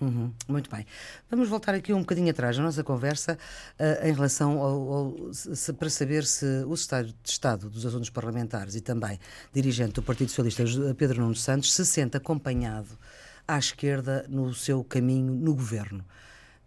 Uhum, 0.00 0.32
muito 0.46 0.70
bem. 0.70 0.86
Vamos 1.28 1.48
voltar 1.48 1.74
aqui 1.74 1.92
um 1.92 2.00
bocadinho 2.00 2.30
atrás 2.30 2.56
na 2.56 2.62
nossa 2.62 2.84
conversa 2.84 3.36
uh, 3.78 4.06
em 4.06 4.12
relação 4.12 4.60
ao, 4.60 4.92
ao 4.92 5.34
se, 5.34 5.72
para 5.72 5.90
saber 5.90 6.24
se 6.24 6.46
o 6.66 6.74
Estado 6.74 7.12
de 7.20 7.30
Estado 7.30 7.68
dos 7.68 7.84
Assuntos 7.84 8.08
Parlamentares 8.08 8.76
e 8.76 8.80
também 8.80 9.18
dirigente 9.52 9.94
do 9.94 10.02
Partido 10.02 10.30
Socialista, 10.30 10.94
Pedro 10.94 11.20
Nuno 11.22 11.34
Santos, 11.34 11.72
se 11.72 11.84
sente 11.84 12.16
acompanhado 12.16 12.96
à 13.46 13.58
esquerda 13.58 14.24
no 14.28 14.54
seu 14.54 14.84
caminho 14.84 15.34
no 15.34 15.54
governo. 15.54 16.04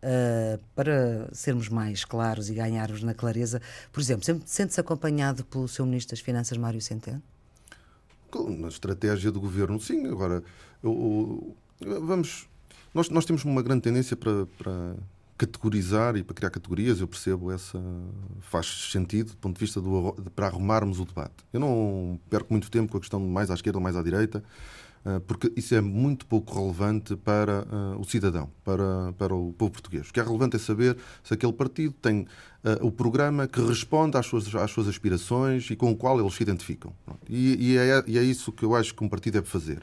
Uh, 0.03 0.59
para 0.75 1.29
sermos 1.31 1.69
mais 1.69 2.03
claros 2.03 2.49
e 2.49 2.55
ganharmos 2.55 3.03
na 3.03 3.13
clareza, 3.13 3.61
por 3.93 4.01
exemplo, 4.01 4.25
sente-se 4.45 4.79
acompanhado 4.79 5.45
pelo 5.45 5.67
seu 5.67 5.85
Ministro 5.85 6.15
das 6.15 6.19
Finanças, 6.19 6.57
Mário 6.57 6.81
Centeno? 6.81 7.21
Na 8.59 8.67
estratégia 8.67 9.31
do 9.31 9.39
governo, 9.39 9.79
sim. 9.79 10.07
Agora, 10.07 10.43
eu, 10.81 11.55
eu, 11.81 12.05
vamos 12.05 12.49
Nós, 12.93 13.09
nós 13.09 13.25
temos 13.25 13.43
uma 13.45 13.61
grande 13.61 13.81
tendência 13.81 14.17
para, 14.17 14.45
para 14.57 14.95
categorizar 15.37 16.15
e 16.15 16.23
para 16.23 16.35
criar 16.35 16.49
categorias, 16.49 16.99
eu 16.99 17.07
percebo 17.07 17.51
essa. 17.51 17.81
faz 18.41 18.91
sentido 18.91 19.31
do 19.31 19.37
ponto 19.37 19.55
de 19.55 19.59
vista 19.61 19.81
do, 19.81 20.13
para 20.35 20.47
arrumarmos 20.47 20.99
o 20.99 21.05
debate. 21.05 21.45
Eu 21.51 21.59
não 21.59 22.19
perco 22.29 22.53
muito 22.53 22.69
tempo 22.69 22.91
com 22.91 22.97
a 22.97 22.99
questão 22.99 23.19
mais 23.19 23.49
à 23.49 23.53
esquerda 23.53 23.77
ou 23.77 23.83
mais 23.83 23.95
à 23.95 24.03
direita, 24.03 24.43
eh, 25.03 25.19
porque 25.25 25.51
isso 25.55 25.73
é 25.73 25.81
muito 25.81 26.27
pouco 26.27 26.53
relevante 26.53 27.15
para 27.15 27.63
uh, 27.63 27.99
o 27.99 28.03
cidadão, 28.03 28.49
para, 28.63 29.13
para 29.17 29.33
o 29.33 29.51
povo 29.53 29.71
português. 29.71 30.09
O 30.09 30.13
que 30.13 30.19
é 30.19 30.23
relevante 30.23 30.55
é 30.57 30.59
saber 30.59 30.95
se 31.23 31.33
aquele 31.33 31.53
partido 31.53 31.93
tem 31.93 32.21
uh, 32.63 32.85
o 32.85 32.91
programa 32.91 33.47
que 33.47 33.59
responde 33.61 34.15
às 34.17 34.27
suas, 34.27 34.53
às 34.53 34.69
suas 34.69 34.87
aspirações 34.87 35.69
e 35.71 35.75
com 35.75 35.91
o 35.91 35.95
qual 35.95 36.19
eles 36.19 36.35
se 36.35 36.43
identificam. 36.43 36.93
E, 37.27 37.71
e, 37.71 37.77
é, 37.77 38.03
e 38.05 38.17
é 38.17 38.23
isso 38.23 38.51
que 38.51 38.63
eu 38.63 38.75
acho 38.75 38.93
que 38.93 39.03
um 39.03 39.09
partido 39.09 39.33
deve 39.33 39.47
fazer. 39.47 39.81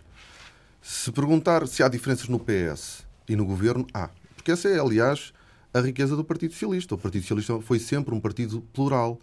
Se 0.80 1.12
perguntar 1.12 1.66
se 1.66 1.82
há 1.82 1.88
diferenças 1.88 2.28
no 2.28 2.38
PS 2.38 3.06
e 3.28 3.36
no 3.36 3.44
governo, 3.44 3.86
há. 3.92 4.08
Porque 4.34 4.52
essa 4.52 4.68
é, 4.68 4.78
aliás, 4.78 5.32
a 5.72 5.80
riqueza 5.80 6.16
do 6.16 6.24
Partido 6.24 6.52
Socialista. 6.52 6.94
O 6.94 6.98
Partido 6.98 7.22
Socialista 7.22 7.60
foi 7.60 7.78
sempre 7.78 8.14
um 8.14 8.20
partido 8.20 8.62
plural. 8.72 9.18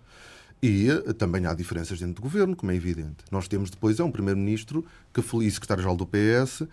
E 0.62 0.90
eh, 0.90 1.14
também 1.14 1.46
há 1.46 1.54
diferenças 1.54 2.00
dentro 2.00 2.16
do 2.16 2.22
governo, 2.22 2.56
como 2.56 2.72
é 2.72 2.76
evidente. 2.76 3.18
Nós 3.30 3.48
temos 3.48 3.70
depois 3.70 4.00
é 4.00 4.04
um 4.04 4.12
primeiro-ministro 4.12 4.86
que 5.14 5.22
e 5.22 5.52
secretário-geral 5.52 5.96
do 5.96 6.08
PS 6.08 6.64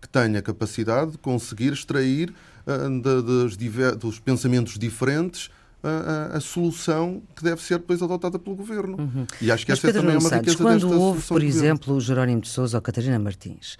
que 0.00 0.08
tenha 0.08 0.38
a 0.38 0.42
capacidade 0.42 1.12
de 1.12 1.18
conseguir 1.18 1.72
extrair 1.72 2.34
uh, 2.66 3.00
de, 3.00 3.22
dos, 3.22 3.56
dos 3.96 4.18
pensamentos 4.18 4.78
diferentes 4.78 5.48
a, 5.82 6.36
a, 6.36 6.40
solução 6.40 7.22
que 7.34 7.42
deve 7.42 7.60
ser 7.60 7.78
depois 7.78 8.00
adotada 8.00 8.38
pelo 8.38 8.54
governo. 8.54 8.98
Uhum. 8.98 9.26
E 9.40 9.50
acho 9.50 9.66
que 9.66 9.72
Mas, 9.72 9.78
essa 9.78 9.90
é 9.90 9.92
também 9.92 10.14
é 10.14 10.18
uma 10.18 10.28
Santos, 10.28 10.54
riqueza 10.54 10.62
quando 10.62 10.92
houve, 10.92 11.22
por 11.22 11.42
exemplo, 11.42 11.94
o 11.94 12.00
Jerónimo 12.00 12.40
de 12.40 12.48
Sousa 12.48 12.78
ou 12.78 12.82
Catarina 12.82 13.18
Martins 13.18 13.76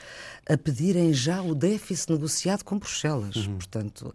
a 0.48 0.58
pedirem 0.58 1.12
já 1.12 1.40
o 1.40 1.54
déficit 1.54 2.12
negociado 2.12 2.64
com 2.64 2.78
Bruxelas, 2.78 3.36
uhum. 3.36 3.54
portanto, 3.54 4.14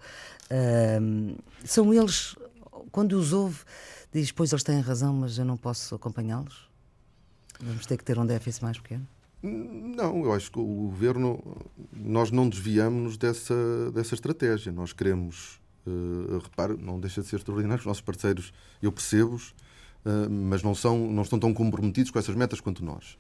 uh, 0.52 1.38
são 1.64 1.94
eles, 1.94 2.36
quando 2.92 3.14
os 3.14 3.32
houve, 3.32 3.60
diz, 4.12 4.32
pois 4.32 4.52
eles 4.52 4.64
têm 4.64 4.82
razão, 4.82 5.14
mas 5.14 5.38
eu 5.38 5.46
não 5.46 5.56
posso 5.56 5.96
acompanhá-los? 5.96 6.68
Vamos 7.62 7.86
ter 7.86 7.98
que 7.98 8.04
ter 8.04 8.20
um 8.20 8.26
déficit 8.26 8.64
mais 8.64 8.78
pequeno? 8.78 9.08
Não, 9.42 10.26
eu 10.26 10.34
acho 10.34 10.52
que 10.52 10.60
o 10.60 10.66
governo, 10.66 11.42
nós 11.94 12.32
não 12.32 12.50
desviamos 12.50 13.18
dessa, 13.18 13.92
dessa 13.92 14.16
estratégia. 14.16 14.72
Nós 14.72 14.94
queremos 14.94 15.60
Uh, 15.88 16.40
repare, 16.40 16.76
não 16.78 17.00
deixa 17.00 17.22
de 17.22 17.28
ser 17.28 17.38
extraordinário. 17.38 17.80
Os 17.80 17.86
nossos 17.86 18.02
parceiros, 18.02 18.52
eu 18.82 18.92
percebo-os, 18.92 19.52
uh, 20.06 20.30
mas 20.30 20.62
não, 20.62 20.76
são, 20.76 20.98
não 21.10 21.24
estão 21.24 21.40
tão 21.40 21.54
comprometidos 21.54 22.12
com 22.12 22.20
essas 22.20 22.36
metas 22.36 22.60
quanto 22.60 22.84
nós. 22.84 23.18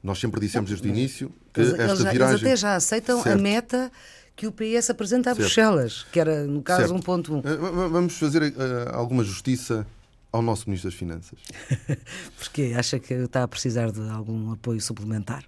Nós 0.00 0.20
sempre 0.20 0.40
dissemos 0.40 0.70
desde 0.70 0.86
o 0.86 0.90
início 0.90 1.32
que 1.52 1.60
eles, 1.60 1.72
esta 1.74 1.96
já, 1.96 2.10
viragem... 2.12 2.34
Eles 2.34 2.42
até 2.42 2.56
já 2.56 2.76
aceitam 2.76 3.20
certo. 3.20 3.36
a 3.36 3.42
meta 3.42 3.90
que 4.36 4.46
o 4.46 4.52
PS 4.52 4.90
apresenta 4.90 5.30
a 5.30 5.34
certo. 5.34 5.44
Bruxelas, 5.44 6.06
que 6.12 6.20
era, 6.20 6.44
no 6.44 6.62
caso, 6.62 6.82
certo. 6.82 6.94
um 6.94 7.00
ponto... 7.00 7.38
Uh, 7.38 7.88
vamos 7.88 8.16
fazer 8.16 8.54
alguma 8.92 9.24
justiça 9.24 9.84
ao 10.30 10.40
nosso 10.40 10.68
Ministro 10.68 10.88
das 10.88 10.98
Finanças. 10.98 11.38
Porquê? 12.38 12.74
Acha 12.76 13.00
que 13.00 13.12
está 13.12 13.42
a 13.42 13.48
precisar 13.48 13.90
de 13.90 14.08
algum 14.08 14.52
apoio 14.52 14.80
suplementar? 14.80 15.44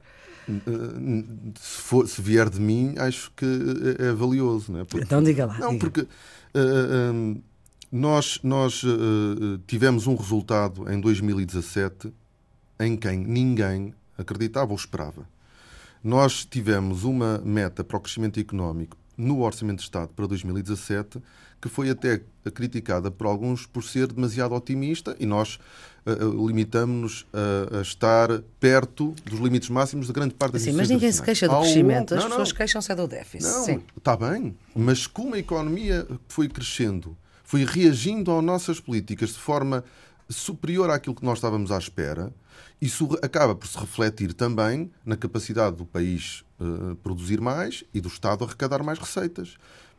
Se, 1.58 1.82
for, 1.82 2.08
se, 2.08 2.20
vier 2.20 2.48
de 2.48 2.60
mim, 2.60 2.94
acho 2.98 3.30
que 3.36 3.44
é, 3.98 4.08
é 4.08 4.12
valioso. 4.12 4.72
Não 4.72 4.80
é? 4.80 4.84
Porque, 4.84 5.04
então 5.04 5.22
diga 5.22 5.46
lá. 5.46 5.58
Não, 5.58 5.70
diga. 5.70 5.80
porque 5.80 6.00
uh, 6.00 7.12
um, 7.12 7.42
nós, 7.90 8.40
nós 8.42 8.82
uh, 8.82 9.58
tivemos 9.66 10.06
um 10.06 10.16
resultado 10.16 10.90
em 10.92 11.00
2017 11.00 12.12
em 12.80 12.96
quem 12.96 13.18
ninguém 13.18 13.94
acreditava 14.18 14.72
ou 14.72 14.76
esperava. 14.76 15.28
Nós 16.02 16.44
tivemos 16.44 17.04
uma 17.04 17.38
meta 17.38 17.82
para 17.82 17.96
o 17.96 18.00
crescimento 18.00 18.38
económico 18.38 18.96
no 19.16 19.40
Orçamento 19.40 19.78
de 19.78 19.84
Estado 19.84 20.08
para 20.08 20.26
2017 20.26 21.20
que 21.64 21.68
foi 21.70 21.88
até 21.88 22.20
criticada 22.52 23.10
por 23.10 23.26
alguns 23.26 23.64
por 23.64 23.82
ser 23.82 24.08
demasiado 24.08 24.54
otimista 24.54 25.16
e 25.18 25.24
nós 25.24 25.58
uh, 26.04 26.46
limitamos-nos 26.46 27.24
a, 27.32 27.78
a, 27.78 27.80
estar 27.80 28.28
perto 28.60 29.14
dos 29.24 29.40
limites 29.40 29.70
máximos 29.70 30.06
de 30.06 30.12
grande 30.12 30.34
parte 30.34 30.52
das 30.52 30.62
Sim, 30.62 30.72
mas 30.72 30.90
ninguém 30.90 31.10
se 31.10 31.22
queixa 31.22 31.48
do 31.48 31.58
crescimento, 31.60 32.14
as 32.14 32.24
pessoas 32.24 32.52
queixam-se 32.52 32.94
do 32.94 33.08
déficit. 33.08 33.50
Não, 33.50 33.64
Sim. 33.64 33.82
está 33.96 34.14
bem, 34.14 34.54
mas 34.76 35.06
como 35.06 35.36
a 35.36 35.38
economia 35.38 36.06
foi 36.28 36.50
crescendo, 36.50 37.16
foi 37.42 37.64
reagindo 37.64 38.30
às 38.30 38.44
nossas 38.44 38.78
políticas 38.78 39.30
de 39.30 39.38
forma 39.38 39.82
superior 40.28 40.90
àquilo 40.90 41.14
que 41.14 41.24
nós 41.24 41.38
estávamos 41.38 41.72
à 41.72 41.78
espera, 41.78 42.30
isso 42.78 43.08
acaba 43.22 43.54
por 43.54 43.66
se 43.66 43.78
refletir 43.78 44.34
também 44.34 44.90
na 45.02 45.16
capacidade 45.16 45.76
do 45.76 45.86
país 45.86 46.44
uh, 46.60 46.94
produzir 46.96 47.40
mais 47.40 47.84
e 47.94 48.02
do 48.02 48.08
Estado 48.08 48.44
arrecadar 48.44 48.82
mais 48.82 48.98
receitas. 48.98 49.56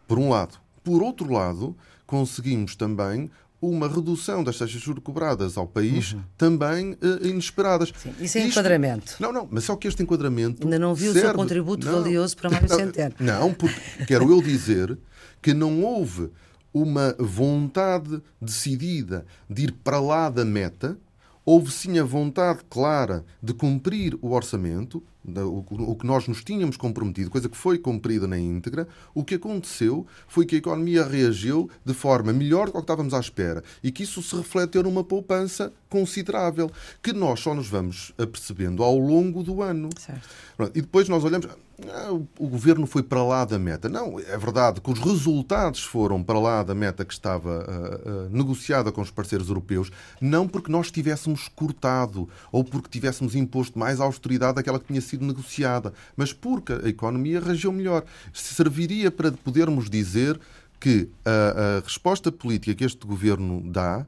Por 0.08 0.20
um 0.20 0.30
lado. 0.30 0.64
Por 0.86 1.02
outro 1.02 1.34
lado, 1.34 1.76
conseguimos 2.06 2.76
também 2.76 3.30
uma 3.60 3.88
redução 3.88 4.44
das 4.44 4.58
taxas 4.60 4.80
de 4.80 4.86
juros 4.86 5.04
cobradas 5.04 5.58
ao 5.58 5.66
país 5.66 6.14
uhum. 6.14 6.22
também 6.38 6.92
uh, 6.94 7.26
inesperadas. 7.26 7.92
Sim, 7.98 8.14
isso 8.20 8.38
é 8.38 8.42
Isto... 8.42 8.52
enquadramento. 8.52 9.16
Não, 9.20 9.34
não, 9.34 9.48
mas 9.50 9.64
só 9.64 9.76
que 9.76 9.88
este 9.88 10.04
enquadramento. 10.04 10.64
Ainda 10.64 10.78
não 10.78 10.94
viu 10.94 11.12
serve... 11.12 11.28
o 11.28 11.32
seu 11.32 11.38
contributo 11.38 11.88
não, 11.88 12.04
valioso 12.04 12.38
para 12.38 12.50
Mário 12.52 12.70
Centeno. 12.70 13.16
Não, 13.20 13.52
porque 13.52 14.06
quero 14.06 14.30
eu 14.30 14.42
dizer 14.42 14.96
que 15.42 15.54
não 15.54 15.84
houve 15.84 16.30
uma 16.72 17.16
vontade 17.18 18.22
decidida 18.40 19.26
de 19.50 19.64
ir 19.64 19.72
para 19.72 20.00
lá 20.00 20.30
da 20.30 20.46
meta, 20.46 20.98
houve 21.44 21.72
sim 21.72 21.98
a 21.98 22.04
vontade 22.04 22.60
clara 22.70 23.26
de 23.42 23.54
cumprir 23.54 24.16
o 24.22 24.34
orçamento, 24.34 25.02
o 25.28 25.96
que 25.96 26.06
nós 26.06 26.28
nos 26.28 26.44
tínhamos 26.44 26.78
comprometido, 26.78 27.30
coisa 27.30 27.50
que 27.50 27.58
foi 27.58 27.78
cumprida 27.78 28.28
na 28.28 28.38
íntegra, 28.38 28.88
o 29.14 29.24
que 29.24 29.36
aconteceu 29.36 30.06
foi 30.28 30.46
que 30.46 30.56
a 30.56 30.60
economia 30.60 31.06
reagiu 31.06 31.70
de 31.84 31.94
forma 31.94 32.32
melhor 32.32 32.68
do 32.68 32.74
que 32.74 32.80
estávamos 32.80 33.14
à 33.14 33.20
espera 33.20 33.64
e 33.84 33.92
que 33.92 34.04
isso 34.04 34.22
se 34.22 34.36
refleteu 34.36 34.84
numa 34.84 35.04
poupança 35.04 35.74
considerável, 35.90 36.72
que 37.02 37.14
nós 37.14 37.40
só 37.40 37.54
nos 37.54 37.68
vamos 37.68 38.14
apercebendo 38.18 38.84
ao 38.84 38.98
longo 38.98 39.44
do 39.44 39.62
ano. 39.62 39.90
Certo. 39.98 40.28
E 40.74 40.82
depois 40.82 41.10
nós 41.10 41.24
olhamos, 41.24 41.48
ah, 41.90 42.12
o 42.12 42.48
governo 42.48 42.88
foi 42.88 43.04
para 43.04 43.22
lá 43.24 43.44
da 43.44 43.60
meta. 43.60 43.90
Não, 43.90 44.20
é 44.20 44.38
verdade 44.38 44.80
que 44.80 44.90
os 44.90 45.00
resultados 45.00 45.84
foram 45.84 46.24
para 46.24 46.40
lá 46.40 46.64
da 46.64 46.74
meta 46.74 47.04
que 47.04 47.14
estava 47.14 47.50
uh, 47.50 48.10
uh, 48.10 48.30
negociada 48.30 48.92
com 48.92 49.02
os 49.02 49.12
parceiros 49.12 49.50
europeus, 49.50 49.92
não 50.22 50.48
porque 50.48 50.72
nós 50.72 50.90
tivéssemos 50.90 51.50
cortado 51.50 52.30
ou 52.52 52.64
porque 52.64 52.90
tivéssemos 52.90 53.36
imposto 53.36 53.78
mais 53.78 54.00
austeridade 54.00 54.56
daquela 54.56 54.80
que 54.80 54.88
tinha 54.88 55.02
sido 55.02 55.26
negociada, 55.26 55.94
mas 56.16 56.32
porque 56.32 56.74
a 56.74 56.88
economia 56.88 57.42
reagiu 57.42 57.72
melhor. 57.72 58.06
Serviria 58.34 59.12
para 59.12 59.32
podermos 59.32 59.90
dizer 59.90 60.40
que 60.80 61.10
a, 61.26 61.78
a 61.78 61.80
resposta 61.82 62.32
política 62.32 62.74
que 62.74 62.86
este 62.86 63.06
governo 63.06 63.62
dá 63.70 64.06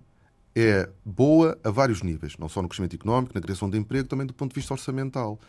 é 0.56 0.89
boa 1.06 1.58
a 1.63 1.69
vários 1.69 2.01
níveis, 2.01 2.36
não 2.39 2.49
só 2.49 2.62
no 2.62 2.67
crescimento 2.67 2.95
económico, 2.95 3.34
na 3.36 3.41
criação 3.41 3.69
de 3.69 3.77
emprego, 3.77 4.08
também 4.08 4.25
do 4.25 4.34
ponto 4.34 4.53
de 4.53 4.60
vista 4.60 4.73
orçamental 4.73 5.39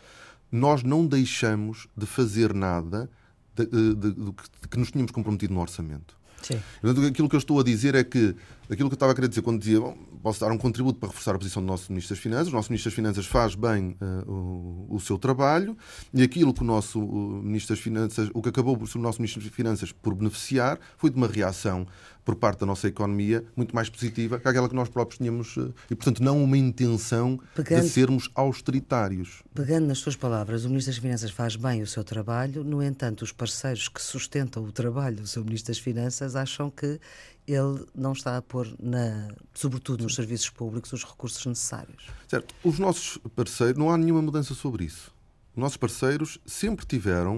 nós 0.51 0.83
não 0.83 1.05
deixamos 1.05 1.87
de 1.95 2.05
fazer 2.05 2.53
nada 2.53 3.09
de, 3.55 3.65
de, 3.65 3.95
de, 3.95 4.13
de 4.13 4.67
que 4.69 4.77
nos 4.79 4.91
tínhamos 4.91 5.11
comprometido 5.11 5.53
no 5.53 5.61
orçamento. 5.61 6.17
Sim. 6.41 6.59
Aquilo 7.07 7.27
que 7.27 7.35
eu 7.35 7.39
estou 7.39 7.59
a 7.59 7.63
dizer 7.63 7.95
é 7.95 8.03
que 8.03 8.35
aquilo 8.69 8.89
que 8.89 8.93
eu 8.93 8.97
estava 8.97 9.11
a 9.11 9.15
querer 9.15 9.27
dizer 9.27 9.41
quando 9.41 9.59
dizia 9.59 9.79
bom, 9.79 9.97
posso 10.21 10.39
dar 10.39 10.51
um 10.51 10.57
contributo 10.57 10.99
para 10.99 11.09
reforçar 11.09 11.35
a 11.35 11.37
posição 11.37 11.61
do 11.61 11.67
nosso 11.67 11.91
Ministro 11.91 12.15
das 12.15 12.21
Finanças, 12.21 12.47
o 12.47 12.55
nosso 12.55 12.71
Ministro 12.71 12.89
das 12.89 12.95
Finanças 12.95 13.25
faz 13.25 13.55
bem 13.55 13.97
uh, 14.01 14.31
o, 14.31 14.95
o, 14.95 14.99
seu 14.99 15.17
trabalho 15.17 15.75
e 16.13 16.21
aquilo 16.21 16.53
que 16.53 16.61
o 16.61 16.65
nosso 16.65 16.99
o 16.99 17.41
Ministro 17.41 17.75
das 17.75 17.83
Finanças, 17.83 18.29
o 18.33 18.41
que 18.41 18.49
acabou 18.49 18.77
por 18.77 18.89
o 18.93 18.99
nosso 18.99 19.19
Ministro 19.19 19.41
das 19.41 19.51
Finanças 19.51 19.91
por 19.91 20.13
beneficiar 20.13 20.79
foi 20.97 21.09
de 21.09 21.17
uma 21.17 21.27
reação 21.27 21.87
por 22.29 22.35
parte 22.35 22.59
da 22.59 22.65
nossa 22.67 22.87
economia 22.87 23.43
muito 23.55 23.73
mais 23.73 23.89
positiva 23.89 24.39
que 24.39 24.47
aquela 24.47 24.69
que 24.69 24.75
nós 24.75 24.87
próprios 24.87 25.17
tínhamos 25.17 25.57
eh, 25.57 25.71
e, 25.89 25.95
portanto, 25.95 26.21
não 26.21 26.43
uma 26.43 26.57
intenção 26.57 27.39
pegando, 27.55 27.81
de 27.81 27.89
sermos 27.89 28.29
austeritários. 28.35 29.41
Pegando 29.51 29.87
nas 29.87 29.97
suas 29.97 30.15
palavras, 30.15 30.63
o 30.63 30.69
Ministro 30.69 30.93
das 30.93 31.01
Finanças 31.01 31.31
faz 31.31 31.55
bem 31.55 31.81
o 31.81 31.87
seu 31.87 32.03
trabalho, 32.03 32.63
no 32.63 32.83
entanto, 32.83 33.23
os 33.23 33.31
parceiros 33.31 33.87
que 33.87 33.99
sustentam 33.99 34.63
o 34.63 34.71
trabalho 34.71 35.17
do 35.17 35.27
seu 35.27 35.43
Ministro 35.43 35.73
das 35.73 35.79
Finanças 35.79 36.35
acham 36.35 36.69
que 36.69 36.99
ele 37.53 37.85
não 37.95 38.13
está 38.13 38.37
a 38.37 38.41
pôr, 38.41 38.67
na, 38.79 39.29
sobretudo 39.53 40.03
nos 40.03 40.15
serviços 40.15 40.49
públicos, 40.49 40.93
os 40.93 41.03
recursos 41.03 41.45
necessários. 41.45 42.07
Certo. 42.27 42.53
Os 42.63 42.77
nossos 42.77 43.17
parceiros, 43.35 43.77
não 43.77 43.89
há 43.89 43.97
nenhuma 43.97 44.21
mudança 44.21 44.53
sobre 44.53 44.85
isso. 44.85 45.11
Os 45.55 45.61
nossos 45.61 45.77
parceiros 45.77 46.39
sempre 46.45 46.85
tiveram 46.85 47.37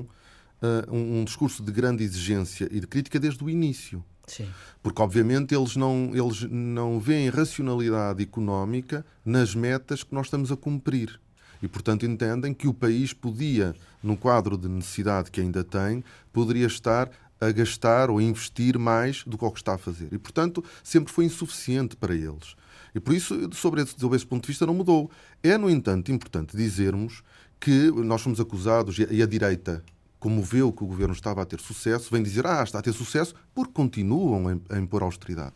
uh, 0.62 0.94
um, 0.94 1.20
um 1.20 1.24
discurso 1.24 1.64
de 1.64 1.72
grande 1.72 2.04
exigência 2.04 2.68
e 2.72 2.80
de 2.80 2.88
crítica 2.88 3.20
desde 3.20 3.44
o 3.44 3.50
início. 3.50 4.04
Sim. 4.28 4.50
Porque, 4.84 5.02
obviamente, 5.02 5.56
eles 5.56 5.76
não, 5.76 6.12
eles 6.14 6.44
não 6.44 7.00
veem 7.00 7.30
racionalidade 7.30 8.22
económica 8.22 9.06
nas 9.26 9.56
metas 9.56 10.04
que 10.04 10.14
nós 10.14 10.28
estamos 10.28 10.52
a 10.52 10.58
cumprir. 10.58 11.20
E, 11.62 11.68
portanto, 11.68 12.06
entendem 12.06 12.54
que 12.54 12.68
o 12.68 12.74
país 12.74 13.14
podia, 13.14 13.76
no 14.02 14.18
quadro 14.18 14.58
de 14.58 14.68
necessidade 14.68 15.30
que 15.30 15.42
ainda 15.42 15.64
tem, 15.64 16.04
poderia 16.34 16.66
estar 16.66 17.10
a 17.42 17.52
gastar 17.52 18.10
ou 18.10 18.20
a 18.20 18.24
investir 18.24 18.78
mais 18.78 19.24
do 19.26 19.38
que 19.38 19.44
o 19.44 19.52
que 19.52 19.60
está 19.60 19.74
a 19.74 19.78
fazer. 19.78 20.14
E, 20.14 20.18
portanto, 20.18 20.64
sempre 20.84 21.12
foi 21.12 21.26
insuficiente 21.26 21.96
para 21.96 22.16
eles. 22.16 22.56
E 22.94 23.00
por 23.00 23.14
isso, 23.14 23.50
sobre 23.54 23.82
esse, 23.82 23.96
sobre 23.98 24.16
esse 24.16 24.26
ponto 24.26 24.44
de 24.44 24.48
vista, 24.48 24.66
não 24.66 24.74
mudou. 24.74 25.10
É, 25.42 25.58
no 25.58 25.70
entanto, 25.70 26.12
importante 26.12 26.56
dizermos 26.56 27.24
que 27.60 27.92
nós 27.92 28.22
fomos 28.22 28.40
acusados, 28.40 28.98
e 28.98 29.22
a 29.22 29.26
direita 29.26 29.84
como 30.20 30.44
vê 30.44 30.60
que 30.60 30.84
o 30.84 30.88
governo 30.88 31.14
estava 31.16 31.42
a 31.42 31.46
ter 31.46 31.60
sucesso, 31.60 32.10
vem 32.12 32.22
dizer, 32.22 32.46
ah, 32.46 32.62
está 32.64 32.78
a 32.78 32.82
ter 32.82 32.94
sucesso, 32.94 33.34
porque 33.56 33.74
continuam 33.74 34.62
a 34.70 34.78
impor 34.78 35.02
austeridade. 35.02 35.56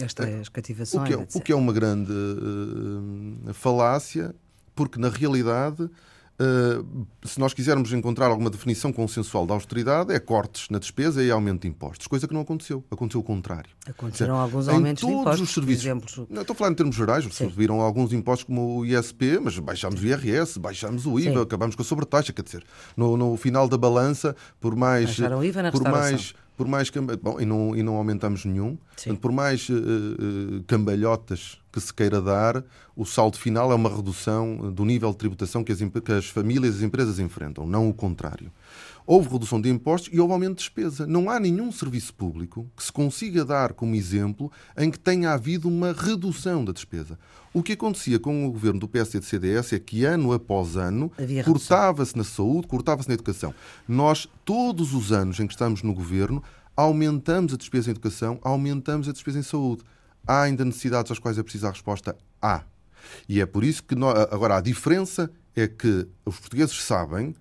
Estas 0.00 0.48
cativações. 0.48 1.02
O 1.02 1.06
que 1.06 1.12
é, 1.12 1.38
o 1.38 1.40
que 1.42 1.52
é 1.52 1.54
uma 1.54 1.72
grande 1.72 2.10
uh, 2.10 3.52
falácia, 3.52 4.34
porque 4.74 4.98
na 4.98 5.10
realidade 5.10 5.90
se 7.24 7.38
nós 7.38 7.52
quisermos 7.52 7.92
encontrar 7.92 8.26
alguma 8.26 8.48
definição 8.48 8.92
consensual 8.92 9.46
da 9.46 9.54
austeridade, 9.54 10.12
é 10.12 10.18
cortes 10.18 10.68
na 10.70 10.78
despesa 10.78 11.22
e 11.22 11.30
aumento 11.30 11.62
de 11.62 11.68
impostos, 11.68 12.06
coisa 12.06 12.26
que 12.26 12.32
não 12.32 12.40
aconteceu. 12.40 12.84
Aconteceu 12.90 13.20
o 13.20 13.24
contrário. 13.24 13.70
Aconteceram 13.86 14.36
alguns 14.36 14.68
aumentos 14.68 15.06
de 15.06 15.12
impostos. 15.12 15.48
Os 15.48 15.54
serviços, 15.54 15.84
não, 16.28 16.42
estou 16.42 16.54
a 16.54 16.56
falar 16.56 16.70
em 16.70 16.74
termos 16.74 16.96
gerais, 16.96 17.24
Sim. 17.24 17.50
subiram 17.50 17.80
alguns 17.80 18.12
impostos 18.12 18.44
como 18.44 18.78
o 18.78 18.86
ISP, 18.86 19.38
mas 19.42 19.58
baixámos 19.58 20.02
o 20.02 20.06
IRS, 20.06 20.58
baixámos 20.58 21.06
o 21.06 21.18
IVA, 21.18 21.34
Sim. 21.34 21.42
acabamos 21.42 21.76
com 21.76 21.82
a 21.82 21.84
sobretaxa, 21.84 22.32
quer 22.32 22.42
dizer, 22.42 22.64
no, 22.96 23.16
no 23.16 23.36
final 23.36 23.68
da 23.68 23.76
balança, 23.76 24.34
por 24.60 24.74
mais. 24.74 25.06
Baixaram 25.06 25.38
o 25.38 25.44
IVA 25.44 25.62
na 25.62 25.72
por 25.72 25.82
mais 25.82 26.34
por 26.60 26.68
mais 26.68 26.90
bom, 27.22 27.40
e 27.40 27.46
não, 27.46 27.74
e 27.74 27.82
não 27.82 27.94
aumentamos 27.94 28.44
nenhum, 28.44 28.76
Portanto, 28.94 29.18
por 29.18 29.32
mais 29.32 29.66
uh, 29.70 29.72
uh, 29.72 30.62
cambalhotas 30.66 31.58
que 31.72 31.80
se 31.80 31.94
queira 31.94 32.20
dar, 32.20 32.62
o 32.94 33.06
saldo 33.06 33.38
final 33.38 33.72
é 33.72 33.74
uma 33.74 33.88
redução 33.88 34.70
do 34.70 34.84
nível 34.84 35.10
de 35.10 35.16
tributação 35.16 35.64
que 35.64 35.72
as, 35.72 35.78
que 35.78 36.12
as 36.12 36.26
famílias 36.26 36.74
e 36.74 36.78
as 36.78 36.82
empresas 36.82 37.18
enfrentam, 37.18 37.66
não 37.66 37.88
o 37.88 37.94
contrário. 37.94 38.52
Houve 39.06 39.28
redução 39.28 39.60
de 39.60 39.68
impostos 39.68 40.12
e 40.12 40.20
houve 40.20 40.32
aumento 40.32 40.58
de 40.58 40.64
despesa. 40.64 41.06
Não 41.06 41.28
há 41.28 41.40
nenhum 41.40 41.72
serviço 41.72 42.14
público 42.14 42.70
que 42.76 42.82
se 42.82 42.92
consiga 42.92 43.44
dar 43.44 43.72
como 43.72 43.94
exemplo 43.94 44.50
em 44.76 44.90
que 44.90 44.98
tenha 44.98 45.32
havido 45.32 45.68
uma 45.68 45.92
redução 45.92 46.64
da 46.64 46.72
despesa. 46.72 47.18
O 47.52 47.62
que 47.62 47.72
acontecia 47.72 48.18
com 48.18 48.46
o 48.46 48.52
governo 48.52 48.78
do 48.78 48.88
PSD 48.88 49.18
e 49.18 49.20
do 49.20 49.26
CDS 49.26 49.72
é 49.72 49.78
que 49.78 50.04
ano 50.04 50.32
após 50.32 50.76
ano 50.76 51.10
cortava-se 51.44 52.16
na 52.16 52.22
saúde, 52.22 52.68
cortava-se 52.68 53.08
na 53.08 53.14
educação. 53.14 53.52
Nós, 53.88 54.28
todos 54.44 54.94
os 54.94 55.10
anos 55.10 55.40
em 55.40 55.46
que 55.46 55.54
estamos 55.54 55.82
no 55.82 55.92
governo, 55.92 56.42
aumentamos 56.76 57.52
a 57.52 57.56
despesa 57.56 57.90
em 57.90 57.92
educação, 57.92 58.38
aumentamos 58.42 59.08
a 59.08 59.12
despesa 59.12 59.40
em 59.40 59.42
saúde. 59.42 59.82
Há 60.26 60.42
ainda 60.42 60.64
necessidades 60.64 61.10
às 61.10 61.18
quais 61.18 61.38
é 61.38 61.42
preciso 61.42 61.66
a 61.66 61.70
resposta? 61.70 62.16
Há. 62.40 62.62
E 63.28 63.40
é 63.40 63.46
por 63.46 63.64
isso 63.64 63.82
que 63.82 63.94
nós, 63.94 64.16
agora 64.30 64.56
a 64.56 64.60
diferença 64.60 65.30
é 65.56 65.66
que 65.66 66.06
os 66.24 66.38
portugueses 66.38 66.80
sabem 66.82 67.34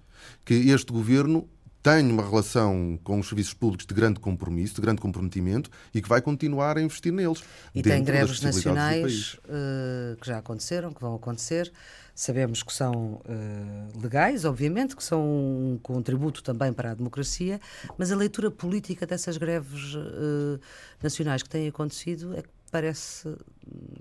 que 0.43 0.53
este 0.53 0.91
governo 0.91 1.47
tem 1.81 2.11
uma 2.11 2.23
relação 2.23 2.99
com 3.03 3.19
os 3.19 3.27
serviços 3.27 3.53
públicos 3.53 3.85
de 3.85 3.93
grande 3.93 4.19
compromisso, 4.19 4.75
de 4.75 4.81
grande 4.81 5.01
comprometimento 5.01 5.69
e 5.93 6.01
que 6.01 6.09
vai 6.09 6.21
continuar 6.21 6.77
a 6.77 6.81
investir 6.81 7.11
neles. 7.11 7.41
E 7.73 7.81
tem 7.81 8.03
greves 8.03 8.41
nacionais 8.41 9.35
uh, 9.45 10.17
que 10.19 10.27
já 10.27 10.39
aconteceram, 10.39 10.93
que 10.93 10.99
vão 10.99 11.15
acontecer. 11.15 11.71
Sabemos 12.13 12.63
que 12.63 12.73
são 12.73 13.13
uh, 13.13 14.01
legais, 14.01 14.43
obviamente, 14.43 14.93
que 14.93 15.03
são 15.03 15.21
um 15.21 15.79
contributo 15.81 16.43
também 16.43 16.73
para 16.73 16.91
a 16.91 16.93
democracia, 16.93 17.61
mas 17.97 18.11
a 18.11 18.15
leitura 18.15 18.51
política 18.51 19.05
dessas 19.07 19.37
greves 19.37 19.95
uh, 19.95 20.59
nacionais 21.01 21.41
que 21.41 21.49
têm 21.49 21.69
acontecido 21.69 22.35
é 22.35 22.41
que 22.41 22.49
parece 22.69 23.33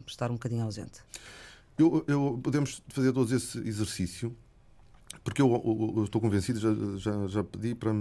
estar 0.04 0.30
um 0.30 0.34
bocadinho 0.34 0.64
ausente. 0.64 1.00
Eu, 1.78 2.04
eu, 2.08 2.40
podemos 2.42 2.82
fazer 2.88 3.12
todo 3.12 3.32
esse 3.34 3.56
exercício 3.58 4.36
porque 5.28 5.42
eu, 5.42 6.04
estou 6.04 6.22
convencido, 6.22 6.58
já, 6.58 6.70
já, 6.96 7.26
já 7.26 7.44
pedi 7.44 7.74
para, 7.74 7.92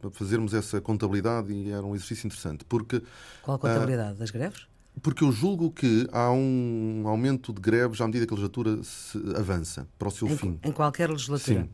para, 0.00 0.10
fazermos 0.10 0.52
essa 0.52 0.80
contabilidade 0.80 1.52
e 1.52 1.70
era 1.70 1.86
um 1.86 1.94
exercício 1.94 2.26
interessante. 2.26 2.64
Porque, 2.64 3.00
Qual 3.42 3.54
a 3.54 3.60
contabilidade? 3.60 4.14
Uh, 4.14 4.18
das 4.18 4.32
greves? 4.32 4.66
Porque 5.00 5.22
eu 5.22 5.30
julgo 5.30 5.70
que 5.70 6.08
há 6.10 6.32
um 6.32 7.04
aumento 7.06 7.52
de 7.52 7.60
greves 7.60 8.00
à 8.00 8.06
medida 8.06 8.26
que 8.26 8.32
a 8.32 8.36
legislatura 8.36 8.80
avança 9.38 9.86
para 9.96 10.08
o 10.08 10.10
seu 10.10 10.26
em, 10.26 10.36
fim. 10.36 10.58
Em 10.64 10.72
qualquer 10.72 11.08
legislatura? 11.10 11.62
Sim. 11.62 11.68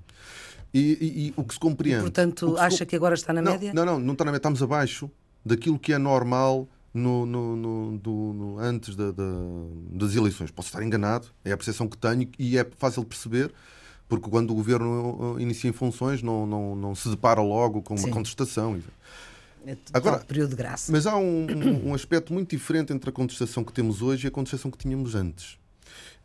E, 0.73 0.81
e, 0.81 1.27
e 1.29 1.35
o 1.35 1.45
que 1.45 1.55
se 1.55 1.61
compreende. 1.61 2.01
E, 2.01 2.03
portanto, 2.03 2.53
que 2.53 2.61
acha 2.61 2.85
que 2.85 2.95
agora 2.95 3.15
está 3.15 3.33
na 3.33 3.41
não, 3.41 3.53
média? 3.53 3.73
Não, 3.73 3.87
não, 3.87 3.99
não 3.99 4.13
está 4.13 4.25
na 4.27 4.33
média. 4.33 4.41
Estamos 4.41 4.63
abaixo 4.63 5.11
daquilo 5.43 5.79
que 5.79 5.95
é 5.95 5.99
normal 5.99 6.69
no, 6.93 7.25
no, 7.25 7.57
no, 7.57 7.99
do, 7.99 8.57
antes 8.59 8.95
da, 8.95 9.11
da, 9.13 9.25
das 9.93 10.15
eleições. 10.15 10.51
Posso 10.51 10.69
estar 10.69 10.83
enganado, 10.83 11.29
é 11.43 11.53
a 11.53 11.57
percepção 11.57 11.89
que 11.89 11.97
tenho 11.97 12.29
e 12.39 12.59
é 12.59 12.67
fácil 12.77 13.03
de 13.03 13.09
perceber 13.09 13.51
porque 14.11 14.29
quando 14.29 14.51
o 14.51 14.55
governo 14.55 15.35
uh, 15.37 15.41
inicia 15.41 15.71
em 15.71 15.73
funções 15.73 16.21
não, 16.21 16.45
não, 16.45 16.75
não 16.75 16.95
se 16.97 17.09
depara 17.09 17.41
logo 17.41 17.81
com 17.81 17.95
uma 17.95 18.03
Sim. 18.03 18.11
contestação. 18.11 18.79
É 19.65 19.77
Agora, 19.93 20.19
período 20.19 20.51
de 20.51 20.57
graça. 20.57 20.91
Mas 20.91 21.07
há 21.07 21.17
um, 21.17 21.47
um, 21.87 21.95
aspecto 21.95 22.33
muito 22.33 22.51
diferente 22.51 22.93
entre 22.93 23.09
a 23.09 23.13
contestação 23.13 23.63
que 23.63 23.73
temos 23.73 24.03
hoje 24.03 24.27
e 24.27 24.29
a 24.29 24.31
contestação 24.31 24.69
que 24.69 24.79
tínhamos 24.79 25.15
antes. 25.15 25.59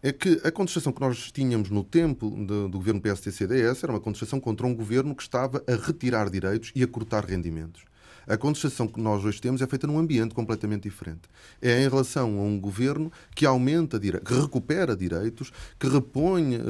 É 0.01 0.11
que 0.11 0.41
a 0.43 0.51
contestação 0.51 0.91
que 0.91 0.99
nós 0.99 1.31
tínhamos 1.31 1.69
no 1.69 1.83
tempo 1.83 2.29
do, 2.29 2.67
do 2.67 2.77
governo 2.77 2.99
PST-CDS 3.01 3.83
era 3.83 3.93
uma 3.93 3.99
contestação 3.99 4.39
contra 4.39 4.65
um 4.65 4.73
governo 4.73 5.13
que 5.13 5.21
estava 5.21 5.63
a 5.67 5.75
retirar 5.75 6.29
direitos 6.29 6.71
e 6.73 6.81
a 6.81 6.87
cortar 6.87 7.23
rendimentos. 7.23 7.83
A 8.27 8.37
contestação 8.37 8.87
que 8.87 8.99
nós 8.99 9.23
hoje 9.23 9.39
temos 9.39 9.61
é 9.61 9.67
feita 9.67 9.85
num 9.85 9.99
ambiente 9.99 10.33
completamente 10.33 10.83
diferente. 10.83 11.21
É 11.61 11.83
em 11.83 11.89
relação 11.89 12.39
a 12.39 12.41
um 12.41 12.59
governo 12.59 13.11
que 13.35 13.45
aumenta, 13.45 13.99
que 13.99 14.33
recupera 14.33 14.95
direitos, 14.95 15.51
que 15.79 15.87
repõe 15.87 16.57
uh, 16.57 16.61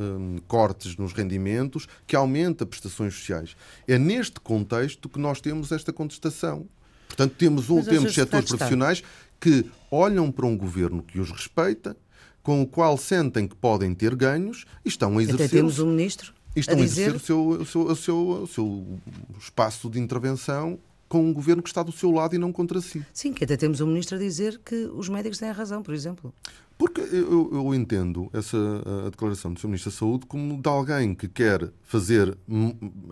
um, 0.00 0.38
cortes 0.48 0.96
nos 0.96 1.12
rendimentos, 1.12 1.86
que 2.06 2.16
aumenta 2.16 2.66
prestações 2.66 3.14
sociais. 3.14 3.56
É 3.86 3.98
neste 3.98 4.40
contexto 4.40 5.08
que 5.08 5.18
nós 5.18 5.40
temos 5.40 5.70
esta 5.70 5.92
contestação. 5.92 6.66
Portanto, 7.06 7.34
temos, 7.38 7.70
um, 7.70 7.82
temos 7.82 8.12
setores 8.12 8.48
profissionais 8.48 9.02
que 9.40 9.64
olham 9.90 10.32
para 10.32 10.46
um 10.46 10.56
governo 10.56 11.02
que 11.02 11.20
os 11.20 11.30
respeita, 11.30 11.96
com 12.42 12.60
o 12.60 12.66
qual 12.66 12.98
sentem 12.98 13.46
que 13.46 13.54
podem 13.54 13.94
ter 13.94 14.14
ganhos 14.16 14.64
e 14.84 14.88
estão 14.88 15.16
a 15.16 15.22
exercer. 15.22 15.46
Até 15.46 15.56
temos 15.56 15.78
um 15.78 15.86
ministro. 15.86 16.34
E 16.56 16.60
estão 16.60 16.76
a, 16.76 16.80
a 16.80 16.84
exercer 16.84 17.14
o 17.14 17.20
seu, 17.20 17.48
o, 17.48 17.66
seu, 17.66 17.80
o, 17.82 17.96
seu, 17.96 18.28
o 18.42 18.46
seu 18.46 19.00
espaço 19.38 19.88
de 19.88 19.98
intervenção 19.98 20.78
com 21.14 21.24
um 21.24 21.32
governo 21.32 21.62
que 21.62 21.68
está 21.68 21.80
do 21.80 21.92
seu 21.92 22.10
lado 22.10 22.34
e 22.34 22.38
não 22.38 22.50
contra 22.50 22.80
si. 22.80 23.06
Sim, 23.12 23.32
que 23.32 23.44
até 23.44 23.56
temos 23.56 23.80
um 23.80 23.86
ministro 23.86 24.16
a 24.16 24.18
dizer 24.18 24.60
que 24.64 24.74
os 24.74 25.08
médicos 25.08 25.38
têm 25.38 25.48
a 25.48 25.52
razão, 25.52 25.80
por 25.80 25.94
exemplo. 25.94 26.34
Porque 26.76 27.00
eu, 27.00 27.50
eu 27.52 27.72
entendo 27.72 28.28
essa 28.32 28.58
a 29.06 29.10
declaração 29.10 29.52
do 29.52 29.60
Sr. 29.60 29.68
Ministro 29.68 29.92
da 29.92 29.96
Saúde 29.96 30.26
como 30.26 30.60
de 30.60 30.68
alguém 30.68 31.14
que 31.14 31.28
quer 31.28 31.70
fazer, 31.84 32.36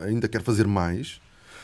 ainda 0.01 0.27
quer 0.27 0.43
fazer 0.43 0.67
mais, 0.67 1.21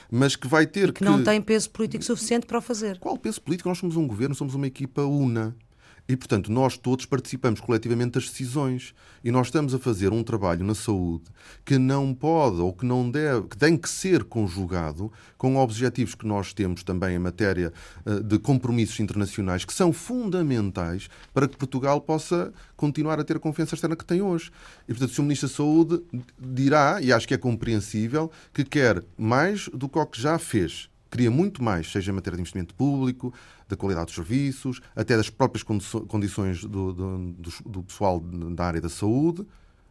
mas 0.09 0.37
que 0.37 0.47
vai 0.47 0.65
ter 0.65 0.93
que. 0.93 1.01
Que 1.01 1.05
não 1.05 1.25
tem 1.25 1.43
peso 1.43 1.71
político 1.71 2.05
suficiente 2.05 2.47
para 2.47 2.59
o 2.59 2.63
fazer. 2.63 3.01
Qual 3.01 3.19
peso 3.19 3.43
político? 3.43 3.69
Nós 3.69 3.79
somos 3.79 3.97
um 3.97 4.07
governo, 4.07 4.33
somos 4.33 4.55
uma 4.55 4.69
equipa 4.69 5.03
una. 5.03 5.57
E, 6.09 6.17
portanto, 6.17 6.51
nós 6.51 6.79
todos 6.79 7.05
participamos 7.05 7.61
coletivamente 7.61 8.13
das 8.13 8.31
decisões. 8.31 8.95
E 9.23 9.31
nós 9.31 9.49
estamos 9.49 9.75
a 9.75 9.79
fazer 9.79 10.11
um 10.11 10.23
trabalho 10.23 10.65
na 10.65 10.75
saúde 10.75 11.25
que 11.65 11.77
não 11.77 12.15
pode 12.15 12.61
ou 12.61 12.73
que 12.73 12.87
não 12.87 13.11
deve, 13.11 13.49
que 13.49 13.59
tem 13.59 13.77
que 13.77 13.89
ser 13.89 14.25
conjugado 14.25 15.13
com 15.37 15.57
objetivos 15.57 16.15
que 16.15 16.27
nós 16.27 16.55
temos 16.55 16.83
também 16.83 17.17
em 17.17 17.19
matéria 17.19 17.73
eh, 18.07 18.21
de 18.21 18.39
compromissos 18.39 18.99
internacionais 19.01 19.65
que 19.65 19.75
são 19.75 19.93
fundamentais 19.93 21.11
para 21.35 21.47
que 21.47 21.57
Portugal 21.57 22.01
possa 22.01 22.53
continuar 22.77 23.21
a 23.21 23.25
ter 23.25 23.37
a 23.37 23.41
confiança 23.41 23.75
externa 23.75 23.97
que 23.97 24.05
tem 24.05 24.23
hoje. 24.23 24.51
E, 24.85 24.95
portanto, 24.95 25.11
o 25.11 25.15
Sr. 25.15 25.23
Ministro 25.23 25.49
da 25.49 25.55
Saúde 25.55 26.03
dirá, 26.39 27.03
e 27.03 27.13
acho 27.13 27.29
que 27.29 27.35
é 27.35 27.39
compreensível, 27.39 28.31
que 28.55 28.65
quer 28.65 29.05
mais 29.17 29.69
do 29.75 29.89
que 29.89 29.99
o 29.99 30.07
que 30.07 30.21
já 30.21 30.39
fez 30.39 30.89
queria 31.11 31.31
muito 31.31 31.63
mais, 31.63 31.91
seja 31.91 32.11
em 32.11 32.15
matéria 32.15 32.37
de 32.37 32.43
investimento 32.43 32.75
público, 32.75 33.33
da 33.69 33.77
qualidade 33.77 34.07
dos 34.07 34.15
serviços, 34.15 34.81
até 34.95 35.17
das 35.17 35.31
próprias 35.31 35.63
condições 35.63 36.65
do, 36.65 36.93
do, 36.93 37.35
do, 37.67 37.83
pessoal 37.83 38.21
da 38.21 38.65
área 38.65 38.81
da 38.81 38.89
saúde, 38.89 39.47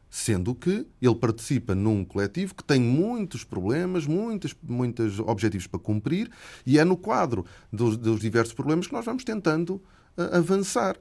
sendo 0.10 0.56
que 0.56 0.88
ele 1.02 1.16
participa 1.16 1.76
num 1.76 2.04
coletivo 2.04 2.56
que 2.56 2.64
tem 2.64 2.80
muitos 2.80 3.44
problemas, 3.44 4.06
muitos, 4.06 4.56
muitos 4.64 5.20
objetivos 5.20 5.68
para 5.68 5.80
cumprir, 5.80 6.32
e 6.66 6.80
é 6.80 6.86
no 6.86 6.98
quadro 6.98 7.46
dos, 7.72 7.98
dos 7.98 8.20
diversos 8.20 8.54
problemas 8.54 8.88
que 8.88 8.94
nós 8.94 9.06
vamos 9.06 9.24
tentando 9.24 9.82
uh, 10.18 10.38
avançar. 10.38 10.98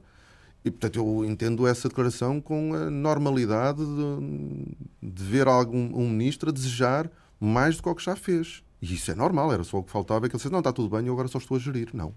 E, 0.65 0.71
portanto, 0.71 0.99
eu 0.99 1.25
entendo 1.25 1.65
essa 1.65 1.87
declaração 1.87 2.41
com 2.41 2.73
a 2.73 2.89
normalidade 2.89 3.81
de, 3.81 5.09
de 5.09 5.23
ver 5.23 5.47
algum 5.47 5.95
um 5.95 6.09
ministro 6.09 6.49
a 6.49 6.51
desejar 6.51 7.09
mais 7.39 7.77
do 7.77 7.83
que 7.83 7.89
o 7.89 7.95
que 7.95 8.03
já 8.03 8.15
fez. 8.15 8.63
E 8.81 8.93
isso 8.93 9.11
é 9.11 9.15
normal, 9.15 9.51
era 9.51 9.63
só 9.63 9.77
o 9.77 9.83
que 9.83 9.91
faltava, 9.91 10.25
é 10.25 10.29
que 10.29 10.35
ele 10.35 10.41
disse, 10.41 10.51
não, 10.51 10.59
está 10.59 10.71
tudo 10.71 10.95
bem, 10.95 11.05
eu 11.07 11.13
agora 11.13 11.27
só 11.27 11.37
estou 11.37 11.57
a 11.57 11.59
gerir. 11.59 11.89
Não. 11.93 12.13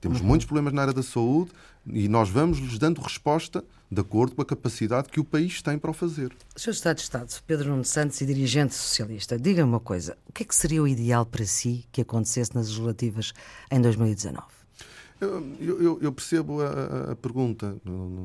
Temos 0.00 0.20
uhum. 0.20 0.26
muitos 0.26 0.46
problemas 0.46 0.72
na 0.72 0.82
área 0.82 0.92
da 0.92 1.02
saúde 1.02 1.50
e 1.86 2.08
nós 2.08 2.28
vamos 2.28 2.58
lhes 2.58 2.78
dando 2.78 3.00
resposta 3.00 3.64
de 3.90 4.00
acordo 4.00 4.34
com 4.34 4.42
a 4.42 4.44
capacidade 4.44 5.08
que 5.08 5.18
o 5.18 5.24
país 5.24 5.62
tem 5.62 5.78
para 5.78 5.90
o 5.90 5.94
fazer. 5.94 6.36
Sr. 6.54 6.70
Estado 6.70 6.96
de 6.96 7.02
Estado, 7.02 7.42
Pedro 7.46 7.70
Nuno 7.70 7.84
Santos 7.84 8.20
e 8.20 8.26
dirigente 8.26 8.74
socialista, 8.74 9.38
diga-me 9.38 9.70
uma 9.70 9.80
coisa: 9.80 10.16
o 10.28 10.32
que 10.32 10.42
é 10.42 10.46
que 10.46 10.54
seria 10.54 10.82
o 10.82 10.88
ideal 10.88 11.24
para 11.24 11.44
si 11.46 11.86
que 11.90 12.02
acontecesse 12.02 12.54
nas 12.54 12.68
legislativas 12.68 13.32
em 13.70 13.80
2019? 13.80 14.56
Eu, 15.18 15.42
eu, 15.58 15.98
eu, 16.02 16.12
percebo 16.12 16.60
a, 16.60 17.12
a, 17.12 17.16
pergunta. 17.16 17.74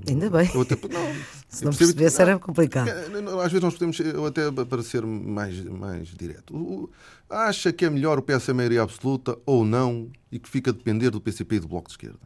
Ainda 0.06 0.30
bem. 0.30 0.46
Até, 0.46 0.76
não, 0.76 1.16
Se 1.48 1.64
não 1.64 1.72
percebesse, 1.72 2.22
era 2.22 2.38
complicado. 2.38 2.90
Às 2.90 3.52
vezes 3.52 3.62
nós 3.62 3.74
podemos, 3.76 3.98
eu 4.00 4.26
até 4.26 4.52
para 4.52 4.84
ser 4.84 5.06
mais, 5.06 5.64
mais 5.64 6.10
direto, 6.10 6.90
acha 7.32 7.72
que 7.72 7.86
é 7.86 7.90
melhor 7.90 8.20
o 8.20 8.22
PS 8.22 8.50
a 8.50 8.54
maioria 8.54 8.84
absoluta 8.84 9.38
ou 9.46 9.66
não 9.66 10.10
e 10.32 10.38
que 10.38 10.50
fica 10.50 10.72
a 10.72 10.74
depender 10.74 11.10
do 11.10 11.22
PCP 11.22 11.56
e 11.56 11.60
do 11.62 11.68
Bloco 11.68 11.88
de 11.88 11.94
Esquerda? 11.94 12.20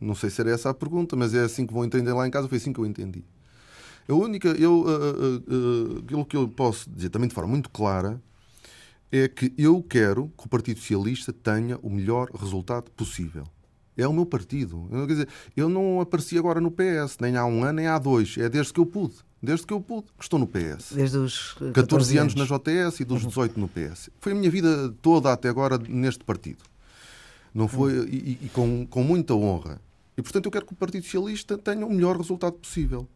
Não 0.00 0.14
sei 0.14 0.30
se 0.30 0.40
era 0.40 0.50
essa 0.50 0.70
a 0.70 0.74
pergunta, 0.74 1.16
mas 1.16 1.34
é 1.34 1.40
assim 1.40 1.66
que 1.66 1.72
vão 1.72 1.84
entender 1.84 2.12
lá 2.12 2.26
em 2.26 2.30
casa, 2.30 2.48
foi 2.48 2.58
assim 2.58 2.72
que 2.72 2.78
eu 2.78 2.86
entendi. 2.86 3.24
A 4.08 4.14
única, 4.14 4.48
eu, 4.50 4.82
uh, 4.82 4.86
uh, 4.86 5.98
aquilo 5.98 6.24
que 6.24 6.36
eu 6.36 6.48
posso 6.48 6.88
dizer 6.90 7.10
também 7.10 7.28
de 7.28 7.34
forma 7.34 7.50
muito 7.50 7.68
clara 7.70 8.20
é 9.10 9.28
que 9.28 9.52
eu 9.56 9.82
quero 9.82 10.32
que 10.36 10.46
o 10.46 10.48
Partido 10.48 10.80
Socialista 10.80 11.32
tenha 11.32 11.78
o 11.82 11.90
melhor 11.90 12.30
resultado 12.30 12.90
possível. 12.92 13.44
É 13.96 14.06
o 14.06 14.12
meu 14.12 14.24
partido. 14.24 14.88
Quer 14.90 15.06
dizer, 15.06 15.28
eu 15.56 15.68
não 15.68 16.00
apareci 16.00 16.38
agora 16.38 16.60
no 16.60 16.70
PS, 16.70 17.18
nem 17.20 17.36
há 17.36 17.44
um 17.44 17.64
ano, 17.64 17.74
nem 17.74 17.86
há 17.86 17.98
dois. 17.98 18.36
É 18.38 18.48
desde 18.48 18.72
que 18.72 18.80
eu 18.80 18.86
pude. 18.86 19.16
Desde 19.40 19.66
que 19.66 19.72
eu 19.72 19.80
pude, 19.80 20.08
que 20.16 20.24
estou 20.24 20.38
no 20.38 20.46
PS. 20.46 20.92
Desde 20.92 21.16
os 21.16 21.52
14, 21.52 21.72
14 21.72 22.18
anos. 22.18 22.34
anos 22.34 22.50
na 22.50 22.58
JS 22.58 23.00
e 23.00 23.04
dos 23.04 23.24
18 23.24 23.54
uhum. 23.54 23.62
no 23.62 23.68
PS. 23.68 24.10
Foi 24.20 24.32
a 24.32 24.34
minha 24.34 24.50
vida 24.50 24.92
toda 25.00 25.32
até 25.32 25.48
agora 25.48 25.78
neste 25.78 26.24
partido. 26.24 26.64
Não 27.54 27.68
foi, 27.68 27.98
uhum. 27.98 28.04
e, 28.06 28.38
e 28.42 28.50
com, 28.52 28.86
com 28.86 29.02
muita 29.02 29.34
honra. 29.34 29.80
E, 30.16 30.22
portanto, 30.22 30.46
eu 30.46 30.50
quero 30.50 30.66
que 30.66 30.72
o 30.72 30.76
Partido 30.76 31.04
Socialista 31.04 31.56
tenha 31.56 31.86
o 31.86 31.90
melhor 31.90 32.16
resultado 32.16 32.54
possível. 32.54 33.08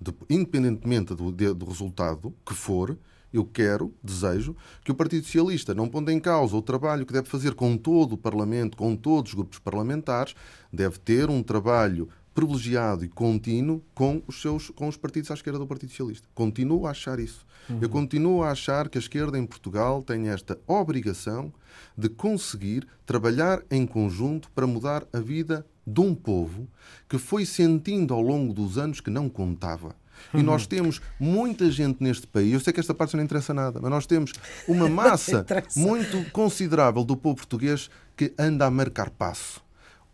De, 0.00 0.14
independentemente 0.30 1.14
do, 1.14 1.32
de, 1.32 1.52
do 1.52 1.66
resultado 1.66 2.32
que 2.46 2.54
for, 2.54 2.96
eu 3.32 3.44
quero, 3.44 3.92
desejo, 4.00 4.54
que 4.84 4.92
o 4.92 4.94
Partido 4.94 5.24
Socialista, 5.24 5.74
não 5.74 5.88
pondo 5.88 6.12
em 6.12 6.20
causa 6.20 6.54
o 6.56 6.62
trabalho 6.62 7.04
que 7.04 7.12
deve 7.12 7.28
fazer 7.28 7.54
com 7.54 7.76
todo 7.76 8.12
o 8.12 8.16
Parlamento, 8.16 8.76
com 8.76 8.94
todos 8.94 9.32
os 9.32 9.34
grupos 9.34 9.58
parlamentares, 9.58 10.36
deve 10.72 10.98
ter 11.00 11.28
um 11.28 11.42
trabalho 11.42 12.08
privilegiado 12.34 13.04
e 13.04 13.08
contínuo 13.08 13.82
com 13.94 14.22
os, 14.26 14.40
seus, 14.42 14.70
com 14.70 14.88
os 14.88 14.96
partidos 14.96 15.30
à 15.30 15.34
esquerda 15.34 15.58
do 15.58 15.66
Partido 15.66 15.90
Socialista. 15.90 16.28
Continuo 16.34 16.86
a 16.86 16.90
achar 16.90 17.18
isso. 17.18 17.46
Uhum. 17.68 17.78
Eu 17.80 17.88
continuo 17.88 18.42
a 18.42 18.50
achar 18.50 18.88
que 18.88 18.98
a 18.98 19.00
esquerda 19.00 19.38
em 19.38 19.46
Portugal 19.46 20.02
tem 20.02 20.28
esta 20.28 20.58
obrigação 20.66 21.52
de 21.96 22.08
conseguir 22.08 22.86
trabalhar 23.06 23.62
em 23.70 23.86
conjunto 23.86 24.50
para 24.50 24.66
mudar 24.66 25.06
a 25.12 25.20
vida 25.20 25.64
de 25.86 26.00
um 26.00 26.14
povo 26.14 26.68
que 27.08 27.18
foi 27.18 27.46
sentindo 27.46 28.12
ao 28.12 28.20
longo 28.20 28.52
dos 28.52 28.78
anos 28.78 29.00
que 29.00 29.10
não 29.10 29.28
contava. 29.28 29.94
E 30.32 30.42
nós 30.42 30.62
uhum. 30.62 30.68
temos 30.68 31.02
muita 31.18 31.70
gente 31.70 32.02
neste 32.02 32.26
país, 32.26 32.52
eu 32.52 32.60
sei 32.60 32.72
que 32.72 32.80
esta 32.80 32.94
parte 32.94 33.16
não 33.16 33.22
interessa 33.22 33.52
nada, 33.52 33.80
mas 33.80 33.90
nós 33.90 34.06
temos 34.06 34.32
uma 34.66 34.88
massa 34.90 35.44
muito 35.76 36.30
considerável 36.30 37.04
do 37.04 37.16
povo 37.16 37.36
português 37.36 37.90
que 38.16 38.32
anda 38.38 38.64
a 38.64 38.70
marcar 38.70 39.10
passo, 39.10 39.60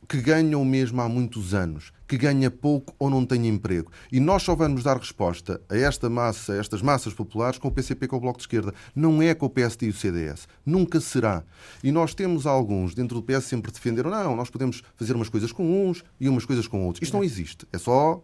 que 0.08 0.20
ganha 0.20 0.58
o 0.58 0.64
mesmo 0.64 1.00
há 1.00 1.08
muitos 1.08 1.54
anos, 1.54 1.92
que 2.10 2.18
ganha 2.18 2.50
pouco 2.50 2.92
ou 2.98 3.08
não 3.08 3.24
tem 3.24 3.46
emprego. 3.46 3.92
E 4.10 4.18
nós 4.18 4.42
só 4.42 4.56
vamos 4.56 4.82
dar 4.82 4.96
resposta 4.96 5.60
a 5.68 5.76
esta 5.76 6.10
massa, 6.10 6.54
a 6.54 6.56
estas 6.56 6.82
massas 6.82 7.14
populares, 7.14 7.56
com 7.56 7.68
o 7.68 7.70
PCP 7.70 8.08
com 8.08 8.16
o 8.16 8.20
Bloco 8.20 8.38
de 8.38 8.42
Esquerda. 8.42 8.74
Não 8.96 9.22
é 9.22 9.32
com 9.32 9.46
o 9.46 9.48
PSD 9.48 9.86
e 9.86 9.90
o 9.90 9.92
CDS. 9.92 10.48
Nunca 10.66 11.00
será. 11.00 11.44
E 11.84 11.92
nós 11.92 12.12
temos 12.12 12.46
alguns 12.46 12.96
dentro 12.96 13.14
do 13.14 13.22
PS 13.22 13.44
sempre 13.44 13.70
defenderam, 13.70 14.10
não, 14.10 14.34
nós 14.34 14.50
podemos 14.50 14.82
fazer 14.96 15.14
umas 15.14 15.28
coisas 15.28 15.52
com 15.52 15.88
uns 15.88 16.02
e 16.18 16.28
umas 16.28 16.44
coisas 16.44 16.66
com 16.66 16.84
outros. 16.84 17.00
Isto 17.00 17.16
não 17.16 17.22
existe. 17.22 17.64
É 17.72 17.78
só 17.78 18.20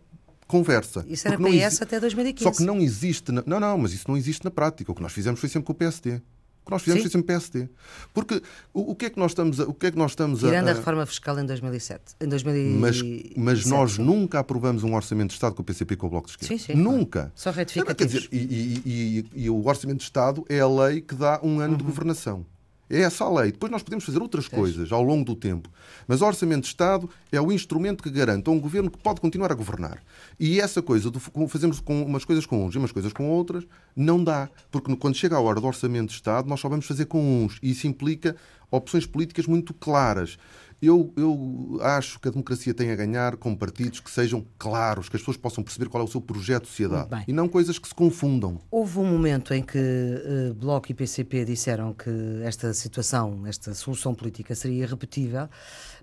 conversa. 0.48 1.04
Isso 1.06 1.28
era 1.28 1.38
PS 1.38 1.46
existe... 1.46 1.82
até 1.84 2.00
2015. 2.00 2.42
Só 2.42 2.58
que 2.58 2.66
não 2.66 2.80
existe. 2.80 3.30
Na... 3.30 3.44
Não, 3.46 3.60
não, 3.60 3.78
mas 3.78 3.92
isso 3.92 4.06
não 4.08 4.16
existe 4.16 4.44
na 4.44 4.50
prática. 4.50 4.90
O 4.90 4.96
que 4.96 5.02
nós 5.02 5.12
fizemos 5.12 5.38
foi 5.38 5.48
sempre 5.48 5.66
com 5.66 5.72
o 5.72 5.76
PSD. 5.76 6.20
Que 6.66 6.72
nós 6.72 6.82
fizemos 6.82 7.04
Sim. 7.04 7.08
foi 7.08 7.20
sempre 7.20 7.26
PSD. 7.28 7.68
Porque 8.12 8.42
o, 8.74 8.90
o, 8.90 8.94
que 8.96 9.06
é 9.06 9.10
que 9.10 9.18
nós 9.20 9.30
estamos 9.30 9.60
a. 9.60 9.64
O 9.64 9.72
que 9.72 9.86
é 9.86 9.90
que 9.92 9.96
nós 9.96 10.10
estamos 10.10 10.40
Tirando 10.40 10.66
a, 10.66 10.72
a 10.72 10.74
reforma 10.74 11.06
fiscal 11.06 11.38
em 11.38 11.46
2007. 11.46 12.16
Em 12.20 12.28
2007 12.28 13.34
mas, 13.36 13.36
mas 13.36 13.66
nós 13.66 13.98
nunca 13.98 14.40
aprovamos 14.40 14.82
um 14.82 14.92
orçamento 14.92 15.28
de 15.28 15.34
Estado 15.34 15.54
com 15.54 15.62
o 15.62 15.64
PCP 15.64 15.94
e 15.94 15.96
com 15.96 16.08
o 16.08 16.10
Bloco 16.10 16.26
de 16.26 16.32
Esquerda. 16.32 16.58
Sim, 16.58 16.72
sim. 16.72 16.74
Nunca. 16.74 17.30
Só 17.36 17.52
retificativos. 17.52 17.96
Quer 17.96 18.18
dizer, 18.18 18.28
e, 18.32 18.82
e, 18.84 19.26
e, 19.38 19.44
e, 19.44 19.50
o 19.50 19.64
orçamento 19.64 19.98
de 19.98 20.04
Estado 20.04 20.44
é 20.48 20.58
a 20.58 20.68
lei 20.68 21.00
que 21.00 21.14
dá 21.14 21.38
um 21.40 21.60
ano 21.60 21.72
uhum. 21.72 21.76
de 21.78 21.84
governação. 21.84 22.44
É 22.88 23.00
essa 23.00 23.24
a 23.24 23.30
lei. 23.30 23.52
Depois 23.52 23.70
nós 23.70 23.82
podemos 23.82 24.04
fazer 24.04 24.20
outras 24.22 24.46
coisas 24.46 24.92
ao 24.92 25.02
longo 25.02 25.24
do 25.24 25.34
tempo. 25.34 25.68
Mas 26.06 26.22
o 26.22 26.26
Orçamento 26.26 26.62
de 26.62 26.68
Estado 26.68 27.10
é 27.32 27.40
o 27.40 27.50
instrumento 27.50 28.02
que 28.02 28.10
garante 28.10 28.48
a 28.48 28.52
um 28.52 28.60
governo 28.60 28.90
que 28.90 28.98
pode 28.98 29.20
continuar 29.20 29.50
a 29.50 29.54
governar. 29.54 30.02
E 30.38 30.60
essa 30.60 30.80
coisa 30.80 31.10
de 31.10 31.18
fazermos 31.48 31.80
com 31.80 32.02
umas 32.02 32.24
coisas 32.24 32.46
com 32.46 32.64
uns 32.64 32.74
e 32.74 32.78
umas 32.78 32.92
coisas 32.92 33.12
com 33.12 33.28
outras, 33.28 33.66
não 33.94 34.22
dá. 34.22 34.48
Porque 34.70 34.94
quando 34.96 35.16
chega 35.16 35.36
a 35.36 35.40
hora 35.40 35.60
do 35.60 35.66
Orçamento 35.66 36.08
de 36.08 36.14
Estado, 36.14 36.48
nós 36.48 36.60
só 36.60 36.68
vamos 36.68 36.86
fazer 36.86 37.06
com 37.06 37.44
uns. 37.44 37.58
E 37.62 37.72
isso 37.72 37.86
implica 37.86 38.36
opções 38.70 39.06
políticas 39.06 39.46
muito 39.46 39.74
claras. 39.74 40.38
Eu, 40.80 41.12
eu 41.16 41.78
acho 41.82 42.20
que 42.20 42.28
a 42.28 42.30
democracia 42.30 42.74
tem 42.74 42.90
a 42.90 42.96
ganhar 42.96 43.36
com 43.36 43.54
partidos 43.54 44.00
que 44.00 44.10
sejam 44.10 44.44
claros, 44.58 45.08
que 45.08 45.16
as 45.16 45.22
pessoas 45.22 45.36
possam 45.36 45.64
perceber 45.64 45.88
qual 45.88 46.02
é 46.02 46.06
o 46.06 46.08
seu 46.08 46.20
projeto 46.20 46.64
de 46.64 46.68
sociedade 46.68 47.08
Bem, 47.08 47.24
e 47.26 47.32
não 47.32 47.48
coisas 47.48 47.78
que 47.78 47.88
se 47.88 47.94
confundam. 47.94 48.60
Houve 48.70 48.98
um 48.98 49.06
momento 49.06 49.54
em 49.54 49.62
que 49.62 49.78
uh, 49.78 50.54
Bloco 50.54 50.90
e 50.90 50.94
PCP 50.94 51.44
disseram 51.44 51.94
que 51.94 52.10
esta 52.42 52.74
situação, 52.74 53.46
esta 53.46 53.74
solução 53.74 54.14
política 54.14 54.54
seria 54.54 54.84
irrepetível 54.84 55.48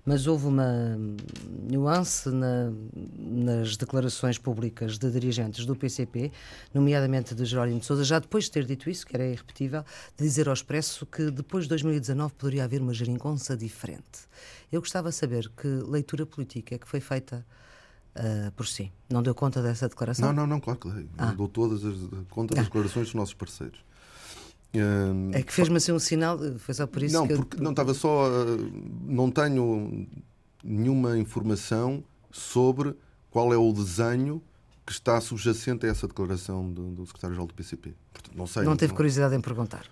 mas 0.04 0.26
houve 0.26 0.46
uma 0.46 0.98
nuance 1.70 2.28
na, 2.28 2.70
nas 3.16 3.76
declarações 3.76 4.36
públicas 4.36 4.98
de 4.98 5.10
dirigentes 5.10 5.64
do 5.64 5.74
PCP, 5.74 6.30
nomeadamente 6.74 7.34
de 7.34 7.44
Jerónimo 7.44 7.80
de 7.80 7.86
Sousa, 7.86 8.04
já 8.04 8.18
depois 8.18 8.44
de 8.44 8.50
ter 8.50 8.64
dito 8.66 8.90
isso, 8.90 9.06
que 9.06 9.16
era 9.16 9.26
irrepetível, 9.26 9.82
de 10.16 10.24
dizer 10.24 10.48
ao 10.48 10.54
Expresso 10.54 11.06
que 11.06 11.30
depois 11.30 11.64
de 11.64 11.70
2019 11.70 12.34
poderia 12.34 12.64
haver 12.64 12.82
uma 12.82 12.92
geringonça 12.92 13.56
diferente. 13.56 14.28
Eu 14.74 14.80
gostava 14.80 15.10
de 15.10 15.14
saber 15.14 15.48
que 15.56 15.68
leitura 15.68 16.26
política 16.26 16.74
é 16.74 16.78
que 16.78 16.88
foi 16.88 16.98
feita 16.98 17.46
uh, 18.16 18.50
por 18.52 18.66
si. 18.66 18.92
Não 19.08 19.22
deu 19.22 19.32
conta 19.32 19.62
dessa 19.62 19.88
declaração? 19.88 20.32
Não, 20.32 20.42
não, 20.42 20.46
não, 20.48 20.60
claro 20.60 20.80
que 20.80 20.90
dei. 20.90 21.08
Ah. 21.16 21.32
Dou 21.32 21.46
todas 21.46 21.84
as 21.84 21.96
contas 22.28 22.56
das 22.56 22.64
ah. 22.64 22.68
declarações 22.68 23.06
dos 23.06 23.14
nossos 23.14 23.34
parceiros. 23.34 23.78
É 25.32 25.40
que 25.44 25.52
fez-me 25.52 25.76
assim 25.76 25.92
um 25.92 26.00
sinal, 26.00 26.36
foi 26.58 26.74
só 26.74 26.84
por 26.88 27.04
isso 27.04 27.14
não, 27.14 27.28
que. 27.28 27.34
Não, 27.34 27.42
porque 27.42 27.62
não 27.62 27.70
estava 27.70 27.94
só. 27.94 28.28
Não 29.06 29.30
tenho 29.30 30.08
nenhuma 30.64 31.16
informação 31.16 32.02
sobre 32.32 32.96
qual 33.30 33.54
é 33.54 33.56
o 33.56 33.72
desenho 33.72 34.42
que 34.84 34.90
está 34.90 35.20
subjacente 35.20 35.86
a 35.86 35.90
essa 35.90 36.08
declaração 36.08 36.68
do, 36.68 36.90
do 36.90 37.06
secretário-geral 37.06 37.46
do 37.46 37.54
PCP. 37.54 37.94
Portanto, 38.12 38.36
não 38.36 38.48
sei. 38.48 38.64
Não 38.64 38.76
teve 38.76 38.90
não... 38.90 38.96
curiosidade 38.96 39.36
em 39.36 39.40
perguntar? 39.40 39.86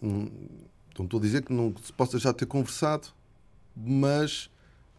Não 0.00 0.30
estou 1.04 1.18
a 1.18 1.22
dizer 1.22 1.42
que 1.42 1.52
não 1.52 1.74
se 1.82 1.92
possa 1.92 2.18
já 2.18 2.32
ter 2.32 2.46
conversado, 2.46 3.08
mas 3.76 4.50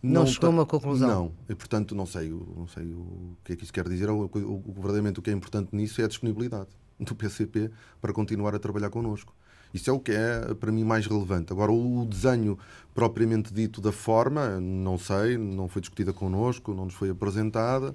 não, 0.01 0.21
não 0.21 0.27
chegou 0.27 0.47
a 0.47 0.51
uma 0.51 0.65
conclusão. 0.65 1.07
Não, 1.07 1.31
e 1.49 1.55
portanto 1.55 1.95
não 1.95 2.05
sei, 2.05 2.29
não 2.29 2.67
sei 2.67 2.85
o 2.85 3.35
que 3.43 3.53
é 3.53 3.55
que 3.55 3.63
isso 3.63 3.73
quer 3.73 3.87
dizer. 3.87 4.09
O, 4.09 4.25
o, 4.25 4.63
o, 4.67 4.73
verdadeiramente 4.73 5.19
o 5.19 5.21
que 5.21 5.29
é 5.29 5.33
importante 5.33 5.75
nisso 5.75 6.01
é 6.01 6.05
a 6.05 6.07
disponibilidade 6.07 6.69
do 6.99 7.15
PCP 7.15 7.71
para 8.01 8.13
continuar 8.13 8.53
a 8.55 8.59
trabalhar 8.59 8.89
connosco. 8.89 9.33
Isso 9.73 9.89
é 9.89 9.93
o 9.93 9.99
que 9.99 10.11
é 10.11 10.53
para 10.55 10.71
mim 10.71 10.83
mais 10.83 11.05
relevante. 11.05 11.51
Agora, 11.51 11.71
o 11.71 12.05
desenho 12.05 12.57
propriamente 12.93 13.53
dito 13.53 13.81
da 13.81 13.91
forma, 13.91 14.59
não 14.59 14.97
sei, 14.97 15.37
não 15.37 15.67
foi 15.67 15.81
discutida 15.81 16.13
connosco, 16.13 16.73
não 16.73 16.85
nos 16.85 16.93
foi 16.93 17.09
apresentada, 17.09 17.93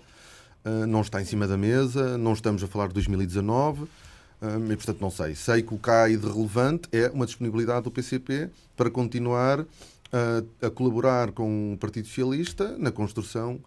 eh, 0.65 0.87
não 0.87 1.01
está 1.01 1.21
em 1.21 1.25
cima 1.25 1.47
da 1.47 1.57
mesa, 1.57 2.19
não 2.19 2.35
estamos 2.35 2.63
a 2.63 2.67
falar 2.67 2.89
de 2.89 2.95
2019. 2.95 3.87
E, 4.71 4.77
portanto, 4.77 5.01
não 5.01 5.11
sei. 5.11 5.35
Sei 5.35 5.63
que 5.63 5.73
o 5.73 5.79
que 5.79 5.91
há 5.91 6.05
aí 6.05 6.17
de 6.17 6.27
relevante 6.27 6.89
é 6.91 7.09
uma 7.11 7.27
disponibilidade 7.27 7.85
do 7.85 7.91
PCP 7.91 8.51
para 8.77 8.91
continuar 8.91 9.65
a, 10.13 10.67
a 10.67 10.71
colaborar 10.71 11.31
com 11.31 11.75
o 11.75 11.79
Partido 11.79 12.09
Socialista 12.09 12.77
na 12.77 12.91
construção 12.91 13.61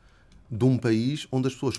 de 0.52 0.66
um 0.66 0.78
país 0.78 1.28
onde 1.32 1.48
as 1.48 1.54
pessoas 1.54 1.78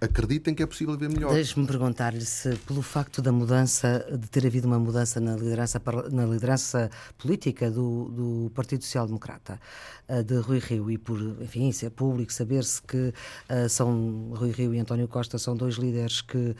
acreditem 0.00 0.54
que 0.54 0.62
é 0.62 0.66
possível 0.66 0.96
ver 0.96 1.08
melhor. 1.08 1.32
Deixe-me 1.32 1.66
perguntar-lhe 1.66 2.24
se, 2.24 2.56
pelo 2.58 2.82
facto 2.82 3.20
da 3.20 3.32
mudança, 3.32 4.06
de 4.10 4.28
ter 4.28 4.46
havido 4.46 4.66
uma 4.66 4.78
mudança 4.78 5.20
na 5.20 5.36
liderança, 5.36 5.80
na 6.10 6.24
liderança 6.24 6.90
política 7.16 7.70
do, 7.70 8.08
do 8.08 8.50
Partido 8.54 8.84
Social 8.84 9.06
Democrata, 9.06 9.60
eh, 10.06 10.22
de 10.22 10.36
Rui 10.38 10.58
Rio, 10.58 10.90
e 10.90 10.98
por, 10.98 11.20
enfim, 11.40 11.72
ser 11.72 11.90
público, 11.90 12.32
saber-se 12.32 12.80
que 12.82 13.12
uh, 13.50 13.68
são 13.68 14.30
Rui 14.34 14.52
Rio 14.52 14.74
e 14.74 14.78
António 14.78 15.08
Costa 15.08 15.38
são 15.38 15.56
dois 15.56 15.74
líderes 15.74 16.20
que 16.20 16.36
uh, 16.38 16.56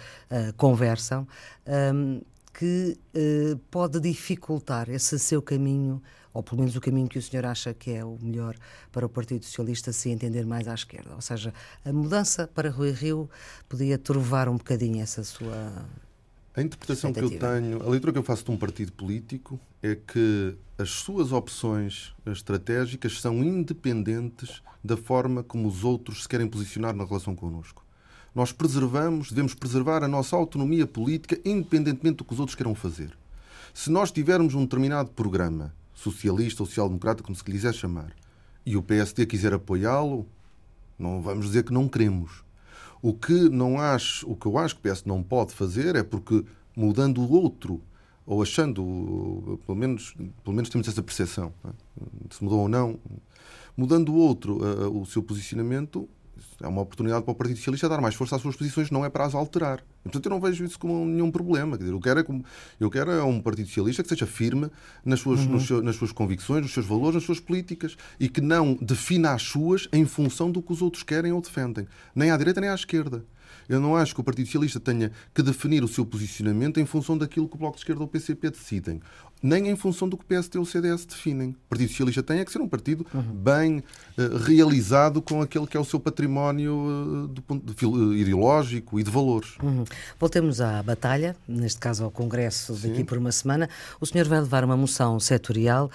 conversam, 0.57 1.27
um, 1.95 2.21
que 2.53 2.99
uh, 3.15 3.57
pode 3.71 4.01
dificultar 4.01 4.89
esse 4.91 5.19
seu 5.19 5.41
caminho 5.41 6.03
ou 6.39 6.43
pelo 6.43 6.61
menos 6.61 6.77
o 6.77 6.81
caminho 6.81 7.09
que 7.09 7.19
o 7.19 7.23
senhor 7.23 7.45
acha 7.45 7.75
que 7.75 7.91
é 7.91 8.05
o 8.05 8.17
melhor 8.23 8.55
para 8.93 9.05
o 9.05 9.09
Partido 9.09 9.45
Socialista 9.45 9.93
se 9.93 10.09
entender 10.09 10.47
mais 10.47 10.69
à 10.69 10.75
esquerda. 10.75 11.13
Ou 11.17 11.21
seja, 11.21 11.53
a 11.85 11.93
mudança 11.93 12.47
para 12.47 12.71
Rui 12.71 12.93
Rio 12.93 13.29
podia 13.69 13.99
trovar 13.99 14.49
um 14.49 14.57
bocadinho 14.57 15.03
essa 15.03 15.25
sua. 15.25 15.85
A 16.55 16.63
interpretação 16.63 17.13
que 17.13 17.19
eu 17.19 17.29
tenho, 17.29 17.83
a 17.83 17.89
leitura 17.89 18.13
que 18.13 18.19
eu 18.21 18.23
faço 18.23 18.45
de 18.45 18.53
um 18.53 18.57
partido 18.57 18.93
político 18.93 19.59
é 19.83 19.97
que 19.97 20.57
as 20.79 20.91
suas 20.91 21.33
opções 21.33 22.15
estratégicas 22.25 23.21
são 23.21 23.43
independentes 23.43 24.63
da 24.83 24.97
forma 24.97 25.43
como 25.43 25.67
os 25.67 25.83
outros 25.83 26.23
se 26.23 26.29
querem 26.29 26.47
posicionar 26.47 26.95
na 26.95 27.05
relação 27.05 27.35
connosco. 27.35 27.85
Nós 28.33 28.53
preservamos, 28.53 29.31
devemos 29.31 29.55
preservar 29.55 30.05
a 30.05 30.09
nossa 30.09 30.37
autonomia 30.37 30.87
política 30.87 31.37
independentemente 31.45 32.19
do 32.19 32.25
que 32.25 32.33
os 32.33 32.39
outros 32.39 32.55
queiram 32.55 32.77
fazer. 32.77 33.11
Se 33.75 33.91
nós 33.91 34.13
tivermos 34.13 34.55
um 34.55 34.63
determinado 34.63 35.11
programa 35.11 35.75
socialista 35.99 36.63
ou 36.63 36.67
social-democrata, 36.67 37.25
como 37.25 37.35
se 37.35 37.43
quiser 37.43 37.75
chamar, 37.75 38.13
e 38.65 38.77
o 38.77 38.83
PSD 38.83 39.27
quiser 39.27 39.53
apoiá-lo, 39.53 40.27
não 40.97 41.21
vamos 41.21 41.47
dizer 41.47 41.65
que 41.65 41.73
não 41.73 41.89
queremos. 41.89 42.45
O 43.03 43.13
que 43.13 43.49
não 43.49 43.81
acho, 43.81 44.29
o 44.31 44.37
que 44.37 44.47
eu 44.47 44.57
acho 44.59 44.77
que 44.77 44.89
o 44.89 44.93
PS 44.93 45.05
não 45.05 45.23
pode 45.23 45.53
fazer 45.55 45.97
é 45.97 46.05
porque 46.05 46.45
mudando 46.77 47.21
o 47.21 47.31
outro 47.33 47.81
ou 48.25 48.43
achando, 48.43 49.59
pelo 49.67 49.77
menos, 49.77 50.15
pelo 50.45 50.55
menos 50.55 50.69
temos 50.69 50.87
essa 50.87 51.03
percepção, 51.03 51.53
é? 51.65 51.71
se 52.31 52.45
mudou 52.45 52.61
ou 52.61 52.69
não, 52.69 52.99
mudando 53.77 54.13
o 54.13 54.17
outro 54.17 54.59
uh, 54.59 55.01
o 55.01 55.07
seu 55.07 55.23
posicionamento, 55.23 56.09
É 56.61 56.69
uma 56.69 56.83
oportunidade 56.83 57.25
para 57.25 57.33
o 57.33 57.35
Partido 57.35 57.57
Socialista 57.57 57.89
dar 57.89 58.01
mais 58.01 58.15
força 58.15 58.37
às 58.37 58.43
suas 58.43 58.57
posições, 58.57 58.91
não 58.91 59.05
é 59.05 59.11
para 59.11 59.25
as 59.25 59.35
alterar. 59.35 59.83
Portanto, 60.03 60.27
eu 60.27 60.31
não 60.31 60.41
vejo 60.41 60.65
isso 60.65 60.79
como 60.79 61.05
nenhum 61.05 61.31
problema. 61.31 61.77
Quer 61.77 61.85
dizer, 61.85 61.95
eu, 61.95 62.01
quero 62.01 62.21
é 62.21 62.23
como, 62.23 62.45
eu 62.81 62.91
quero 62.91 63.11
é 63.11 63.23
um 63.23 63.41
Partido 63.41 63.67
Socialista 63.67 64.03
que 64.03 64.09
seja 64.09 64.27
firme 64.27 64.71
nas 65.05 65.21
suas, 65.21 65.41
uhum. 65.41 65.83
nas 65.83 65.97
suas 65.97 66.13
convicções, 66.13 66.63
nos 66.63 66.73
seus 66.73 66.87
valores, 66.87 67.17
nas 67.17 67.25
suas 67.25 67.41
políticas 67.41 67.97
e 68.19 68.29
que 68.29 68.41
não 68.41 68.75
defina 68.75 69.33
as 69.33 69.43
suas 69.43 69.89
em 69.93 70.05
função 70.05 70.51
do 70.51 70.63
que 70.63 70.73
os 70.73 70.83
outros 70.83 71.03
querem 71.03 71.33
ou 71.33 71.41
defendem, 71.41 71.87
nem 72.15 72.31
à 72.31 72.37
direita 72.37 72.61
nem 72.61 72.71
à 72.71 72.75
esquerda. 72.75 73.25
Eu 73.69 73.81
não 73.81 73.97
acho 73.97 74.15
que 74.15 74.21
o 74.21 74.25
Partido 74.25 74.47
Socialista 74.47 74.81
tenha 74.81 75.13
que 75.35 75.43
definir 75.43 75.85
o 75.85 75.89
seu 75.89 76.05
posicionamento 76.05 76.81
em 76.81 76.87
função 76.87 77.17
daquilo 77.17 77.49
que 77.49 77.57
o 77.57 77.59
Bloco 77.59 77.77
de 77.77 77.81
Esquerda 77.81 78.01
ou 78.01 78.07
o 78.07 78.11
PCP 78.11 78.51
decidem 78.51 79.01
nem 79.43 79.69
em 79.69 79.77
função 79.77 80.09
do 80.09 80.17
que 80.17 80.25
o 80.25 80.27
PSD 80.27 80.59
ou 80.59 80.65
o 80.65 80.67
CDS 80.67 81.05
definem. 81.05 81.51
O 81.51 81.69
Partido 81.69 81.89
Socialista 81.89 82.23
tem 82.23 82.41
é 82.41 82.45
que 82.45 82.53
ser 82.53 82.61
um 82.61 82.69
partido 82.69 83.07
uhum. 83.15 83.23
bem 83.23 83.79
uh, 83.79 84.37
realizado 84.39 85.23
com 85.23 85.41
aquele 85.41 85.67
que 85.67 85.77
é 85.77 85.81
o 85.81 85.85
seu 85.85 86.01
património 86.01 86.75
uh, 86.75 87.29
do 87.29 87.43
ponto 87.43 87.73
de, 87.73 87.87
uh, 87.87 88.15
ideológico 88.15 88.99
e 88.99 89.03
de 89.03 89.11
valores. 89.11 89.57
Uhum. 89.63 89.85
Voltemos 90.19 90.61
à 90.61 90.83
batalha, 90.83 91.37
neste 91.47 91.79
caso 91.79 92.05
ao 92.05 92.11
Congresso 92.11 92.73
daqui 92.75 92.97
Sim. 92.97 93.05
por 93.05 93.19
uma 93.19 93.33
semana. 93.33 93.69
O 94.01 94.07
senhor 94.07 94.27
vai 94.27 94.41
levar 94.41 94.65
uma 94.65 94.77
moção 94.77 95.21
setorial, 95.21 95.91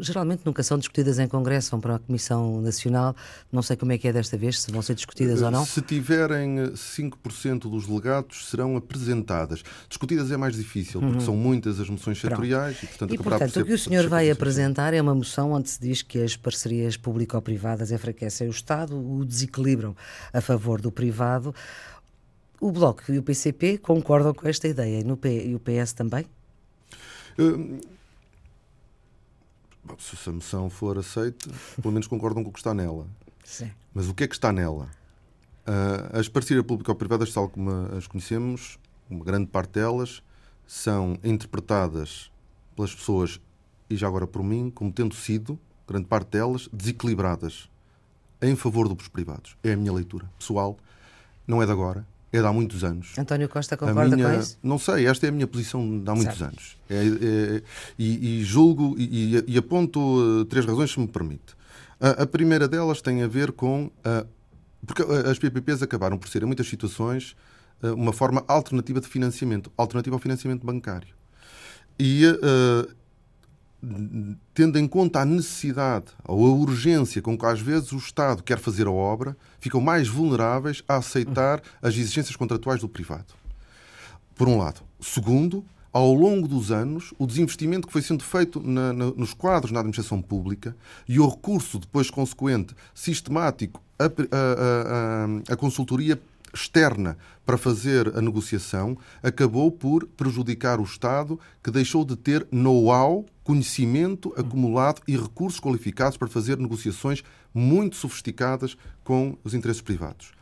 geralmente 0.00 0.42
nunca 0.44 0.62
são 0.62 0.78
discutidas 0.78 1.18
em 1.18 1.28
Congresso, 1.28 1.70
vão 1.70 1.80
para 1.80 1.96
a 1.96 1.98
Comissão 1.98 2.60
Nacional, 2.60 3.14
não 3.52 3.62
sei 3.62 3.76
como 3.76 3.92
é 3.92 3.98
que 3.98 4.08
é 4.08 4.12
desta 4.12 4.36
vez, 4.36 4.60
se 4.60 4.72
vão 4.72 4.82
ser 4.82 4.94
discutidas 4.94 5.42
ou 5.42 5.50
não. 5.50 5.64
Se 5.64 5.80
tiverem 5.80 6.74
5% 6.96 7.70
dos 7.70 7.86
delegados, 7.86 8.48
serão 8.48 8.76
apresentadas. 8.76 9.62
Discutidas 9.88 10.30
é 10.30 10.36
mais 10.36 10.56
difícil, 10.56 11.00
porque 11.00 11.16
uhum. 11.16 11.20
são 11.20 11.36
muitas 11.36 11.80
as 11.80 11.88
moções 11.88 12.20
setoriais. 12.20 12.82
E, 12.82 12.86
portanto, 12.86 13.14
e, 13.14 13.18
portanto 13.18 13.60
o 13.60 13.64
que 13.64 13.72
o 13.72 13.78
senhor 13.78 14.08
vai 14.08 14.30
apresentar 14.30 14.94
é 14.94 15.00
uma 15.00 15.14
moção 15.14 15.52
onde 15.52 15.70
se 15.70 15.80
diz 15.80 16.02
que 16.02 16.22
as 16.22 16.36
parcerias 16.36 16.96
público-privadas 16.96 17.92
enfraquecem 17.92 18.48
o 18.48 18.50
Estado, 18.50 18.96
o 18.96 19.24
desequilibram 19.24 19.94
a 20.32 20.40
favor 20.40 20.80
do 20.80 20.90
privado. 20.90 21.54
O 22.60 22.70
Bloco 22.70 23.10
e 23.10 23.18
o 23.18 23.22
PCP 23.22 23.78
concordam 23.78 24.34
com 24.34 24.46
esta 24.46 24.68
ideia 24.68 25.02
no 25.02 25.16
P, 25.16 25.46
e 25.46 25.54
o 25.54 25.60
PS 25.60 25.92
também? 25.94 26.26
Hum, 27.38 27.78
se 29.98 30.28
a 30.28 30.32
moção 30.32 30.68
for 30.68 30.98
aceita, 30.98 31.48
pelo 31.80 31.92
menos 31.92 32.06
concordam 32.06 32.42
com 32.42 32.50
o 32.50 32.52
que 32.52 32.58
está 32.58 32.74
nela. 32.74 33.06
Sim. 33.44 33.70
Mas 33.94 34.08
o 34.08 34.14
que 34.14 34.24
é 34.24 34.28
que 34.28 34.34
está 34.34 34.52
nela? 34.52 34.88
Uh, 35.66 36.18
as 36.18 36.28
parcerias 36.28 36.64
público-privadas, 36.64 37.32
tal 37.32 37.48
como 37.48 37.70
as 37.96 38.06
conhecemos, 38.06 38.78
uma 39.08 39.24
grande 39.24 39.46
parte 39.46 39.72
delas 39.72 40.22
são 40.66 41.18
interpretadas 41.22 42.30
pelas 42.76 42.94
pessoas, 42.94 43.40
e 43.88 43.96
já 43.96 44.06
agora 44.06 44.26
por 44.26 44.42
mim, 44.42 44.70
como 44.70 44.92
tendo 44.92 45.14
sido, 45.14 45.58
grande 45.86 46.06
parte 46.06 46.30
delas, 46.30 46.68
desequilibradas 46.72 47.68
em 48.40 48.54
favor 48.56 48.88
dos 48.88 49.08
privados. 49.08 49.56
É 49.62 49.72
a 49.72 49.76
minha 49.76 49.92
leitura 49.92 50.30
pessoal, 50.38 50.78
não 51.46 51.62
é 51.62 51.66
de 51.66 51.72
agora, 51.72 52.06
é 52.32 52.40
de 52.40 52.46
há 52.46 52.52
muitos 52.52 52.84
anos. 52.84 53.18
António 53.18 53.48
Costa 53.48 53.76
concorda 53.76 54.16
minha, 54.16 54.28
com 54.30 54.40
isso? 54.40 54.58
Não 54.62 54.78
sei, 54.78 55.06
esta 55.06 55.26
é 55.26 55.28
a 55.28 55.32
minha 55.32 55.46
posição 55.46 56.00
de 56.00 56.08
há 56.08 56.14
muitos 56.14 56.38
certo. 56.38 56.52
anos. 56.52 56.78
É, 56.88 56.94
é, 56.94 57.62
e, 57.98 58.40
e, 58.40 58.44
julgo 58.44 58.94
e, 58.96 59.44
e, 59.46 59.58
aponto 59.58 60.00
uh, 60.00 60.44
três 60.44 60.64
razões, 60.64 60.92
se 60.92 61.00
me 61.00 61.08
permite. 61.08 61.56
A, 62.00 62.22
a, 62.22 62.26
primeira 62.26 62.68
delas 62.68 63.02
tem 63.02 63.22
a 63.22 63.26
ver 63.26 63.52
com. 63.52 63.86
Uh, 63.86 64.26
porque 64.86 65.02
as 65.02 65.38
PPPs 65.38 65.82
acabaram 65.82 66.18
por 66.18 66.28
ser, 66.28 66.42
em 66.42 66.46
muitas 66.46 66.68
situações, 66.68 67.36
uh, 67.82 67.94
uma 67.94 68.12
forma 68.12 68.44
alternativa 68.48 69.00
de 69.00 69.08
financiamento 69.08 69.70
alternativa 69.76 70.16
ao 70.16 70.20
financiamento 70.20 70.64
bancário 70.64 71.14
e 71.98 72.24
uh, 72.26 73.00
tendo 74.54 74.78
em 74.78 74.86
conta 74.86 75.20
a 75.20 75.24
necessidade 75.24 76.06
ou 76.24 76.46
a 76.46 76.50
urgência 76.50 77.22
com 77.22 77.36
que 77.36 77.46
às 77.46 77.60
vezes 77.60 77.92
o 77.92 77.96
Estado 77.96 78.42
quer 78.42 78.58
fazer 78.58 78.86
a 78.86 78.90
obra, 78.90 79.36
ficam 79.58 79.80
mais 79.80 80.08
vulneráveis 80.08 80.82
a 80.88 80.96
aceitar 80.96 81.62
as 81.80 81.94
exigências 81.94 82.36
contratuais 82.36 82.80
do 82.80 82.88
privado. 82.88 83.34
Por 84.34 84.48
um 84.48 84.58
lado. 84.58 84.80
Segundo, 85.00 85.64
ao 85.92 86.12
longo 86.14 86.46
dos 86.46 86.70
anos, 86.70 87.12
o 87.18 87.26
desinvestimento 87.26 87.86
que 87.86 87.92
foi 87.92 88.02
sendo 88.02 88.22
feito 88.22 88.60
na, 88.60 88.92
na, 88.92 89.06
nos 89.06 89.34
quadros 89.34 89.72
na 89.72 89.80
administração 89.80 90.22
pública 90.22 90.76
e 91.08 91.18
o 91.18 91.28
recurso 91.28 91.78
depois 91.78 92.10
consequente 92.10 92.74
sistemático 92.94 93.82
a 95.48 95.56
consultoria 95.56 96.20
externa 96.52 97.18
para 97.44 97.58
fazer 97.58 98.16
a 98.16 98.22
negociação 98.22 98.96
acabou 99.22 99.70
por 99.70 100.06
prejudicar 100.06 100.80
o 100.80 100.84
Estado, 100.84 101.38
que 101.62 101.70
deixou 101.70 102.04
de 102.04 102.16
ter 102.16 102.46
know-how, 102.50 103.26
conhecimento 103.44 104.32
acumulado 104.36 105.02
e 105.06 105.16
recursos 105.16 105.60
qualificados 105.60 106.16
para 106.16 106.28
fazer 106.28 106.58
negociações 106.58 107.22
muito 107.52 107.96
sofisticadas 107.96 108.76
com 109.04 109.36
os 109.44 109.54
interesses 109.54 109.82
privados. 109.82 110.39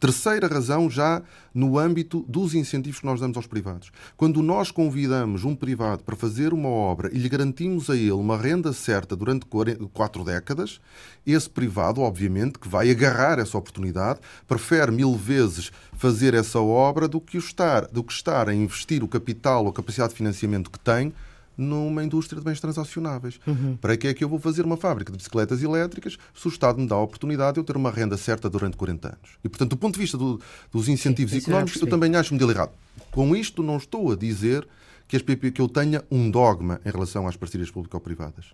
Terceira 0.00 0.46
razão, 0.46 0.88
já 0.88 1.22
no 1.52 1.78
âmbito 1.78 2.24
dos 2.28 2.54
incentivos 2.54 3.00
que 3.00 3.06
nós 3.06 3.20
damos 3.20 3.36
aos 3.36 3.46
privados. 3.46 3.90
Quando 4.16 4.42
nós 4.42 4.70
convidamos 4.70 5.44
um 5.44 5.54
privado 5.54 6.02
para 6.02 6.16
fazer 6.16 6.54
uma 6.54 6.68
obra 6.68 7.10
e 7.12 7.18
lhe 7.18 7.28
garantimos 7.28 7.90
a 7.90 7.96
ele 7.96 8.12
uma 8.12 8.38
renda 8.38 8.72
certa 8.72 9.14
durante 9.14 9.46
quatro 9.92 10.24
décadas, 10.24 10.80
esse 11.26 11.48
privado, 11.48 12.00
obviamente, 12.00 12.58
que 12.58 12.68
vai 12.68 12.90
agarrar 12.90 13.38
essa 13.38 13.58
oportunidade, 13.58 14.20
prefere 14.48 14.90
mil 14.90 15.14
vezes 15.14 15.70
fazer 15.92 16.32
essa 16.32 16.60
obra 16.60 17.06
do 17.06 17.20
que, 17.20 17.36
estar, 17.36 17.86
do 17.86 18.02
que 18.02 18.12
estar 18.12 18.48
a 18.48 18.54
investir 18.54 19.04
o 19.04 19.08
capital 19.08 19.64
ou 19.64 19.70
a 19.70 19.74
capacidade 19.74 20.10
de 20.10 20.16
financiamento 20.16 20.70
que 20.70 20.78
tem 20.78 21.12
numa 21.56 22.04
indústria 22.04 22.38
de 22.38 22.44
bens 22.44 22.60
transacionáveis. 22.60 23.38
Uhum. 23.46 23.76
Para 23.76 23.96
que 23.96 24.08
é 24.08 24.14
que 24.14 24.22
eu 24.22 24.28
vou 24.28 24.38
fazer 24.38 24.64
uma 24.64 24.76
fábrica 24.76 25.10
de 25.10 25.18
bicicletas 25.18 25.62
elétricas 25.62 26.16
se 26.34 26.46
o 26.46 26.50
Estado 26.50 26.78
me 26.80 26.86
dá 26.86 26.96
a 26.96 27.00
oportunidade 27.00 27.54
de 27.54 27.60
eu 27.60 27.64
ter 27.64 27.76
uma 27.76 27.90
renda 27.90 28.16
certa 28.16 28.50
durante 28.50 28.76
40 28.76 29.08
anos? 29.08 29.38
E, 29.42 29.48
portanto, 29.48 29.70
do 29.70 29.76
ponto 29.76 29.94
de 29.94 30.00
vista 30.00 30.18
do, 30.18 30.40
dos 30.72 30.88
incentivos 30.88 31.32
Sim, 31.32 31.38
económicos, 31.38 31.80
eu 31.80 31.86
também 31.86 32.14
acho 32.16 32.32
um 32.32 32.36
modelo 32.36 32.52
errado. 32.52 32.72
Com 33.10 33.34
isto, 33.34 33.62
não 33.62 33.76
estou 33.76 34.12
a 34.12 34.16
dizer 34.16 34.66
que, 35.08 35.16
as 35.16 35.22
PP, 35.22 35.52
que 35.52 35.60
eu 35.60 35.68
tenha 35.68 36.04
um 36.10 36.30
dogma 36.30 36.80
em 36.84 36.90
relação 36.90 37.26
às 37.26 37.36
parcerias 37.36 37.70
público-privadas. 37.70 38.46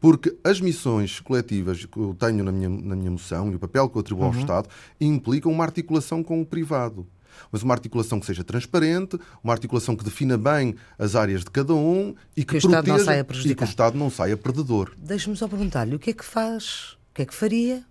Porque 0.00 0.36
as 0.44 0.60
missões 0.60 1.20
coletivas 1.20 1.84
que 1.84 1.98
eu 1.98 2.14
tenho 2.18 2.44
na 2.44 2.52
minha, 2.52 2.68
na 2.68 2.94
minha 2.94 3.10
moção 3.10 3.50
e 3.50 3.54
o 3.54 3.58
papel 3.58 3.88
que 3.88 3.96
eu 3.96 4.00
atribuo 4.00 4.26
uhum. 4.26 4.32
ao 4.32 4.38
Estado 4.38 4.68
implicam 5.00 5.50
uma 5.50 5.64
articulação 5.64 6.22
com 6.22 6.40
o 6.40 6.46
privado 6.46 7.06
mas 7.50 7.62
uma 7.62 7.74
articulação 7.74 8.20
que 8.20 8.26
seja 8.26 8.44
transparente, 8.44 9.18
uma 9.42 9.52
articulação 9.52 9.96
que 9.96 10.04
defina 10.04 10.36
bem 10.36 10.74
as 10.98 11.14
áreas 11.14 11.40
de 11.44 11.50
cada 11.50 11.74
um 11.74 12.14
e 12.36 12.44
que, 12.44 12.58
que 12.58 12.68
proteja 12.68 12.94
o 12.94 12.96
Estado 12.96 12.98
não 12.98 13.04
saia 13.04 13.26
e 13.44 13.54
que 13.54 13.62
o 13.62 13.64
Estado 13.64 13.98
não 13.98 14.10
saia 14.10 14.36
perdedor. 14.36 14.92
Deixe-me 14.96 15.36
só 15.36 15.48
perguntar-lhe 15.48 15.94
o 15.94 15.98
que 15.98 16.10
é 16.10 16.12
que 16.12 16.24
faz, 16.24 16.96
o 17.10 17.14
que 17.14 17.22
é 17.22 17.26
que 17.26 17.34
faria 17.34 17.84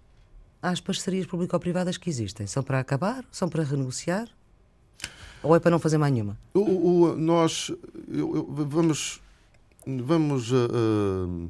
às 0.61 0.79
parcerias 0.79 1.25
público-privadas 1.25 1.97
que 1.97 2.09
existem? 2.09 2.45
São 2.47 2.63
para 2.63 2.79
acabar? 2.79 3.25
São 3.31 3.49
para 3.49 3.63
renegociar? 3.63 4.27
Ou 5.43 5.55
é 5.55 5.59
para 5.59 5.71
não 5.71 5.79
fazer 5.79 5.97
mais 5.97 6.13
nenhuma? 6.13 6.37
O, 6.53 6.59
o, 6.59 7.15
nós 7.15 7.71
eu, 8.07 8.35
eu, 8.35 8.65
vamos. 8.67 9.21
Vamos. 9.85 10.51
Uh, 10.51 11.49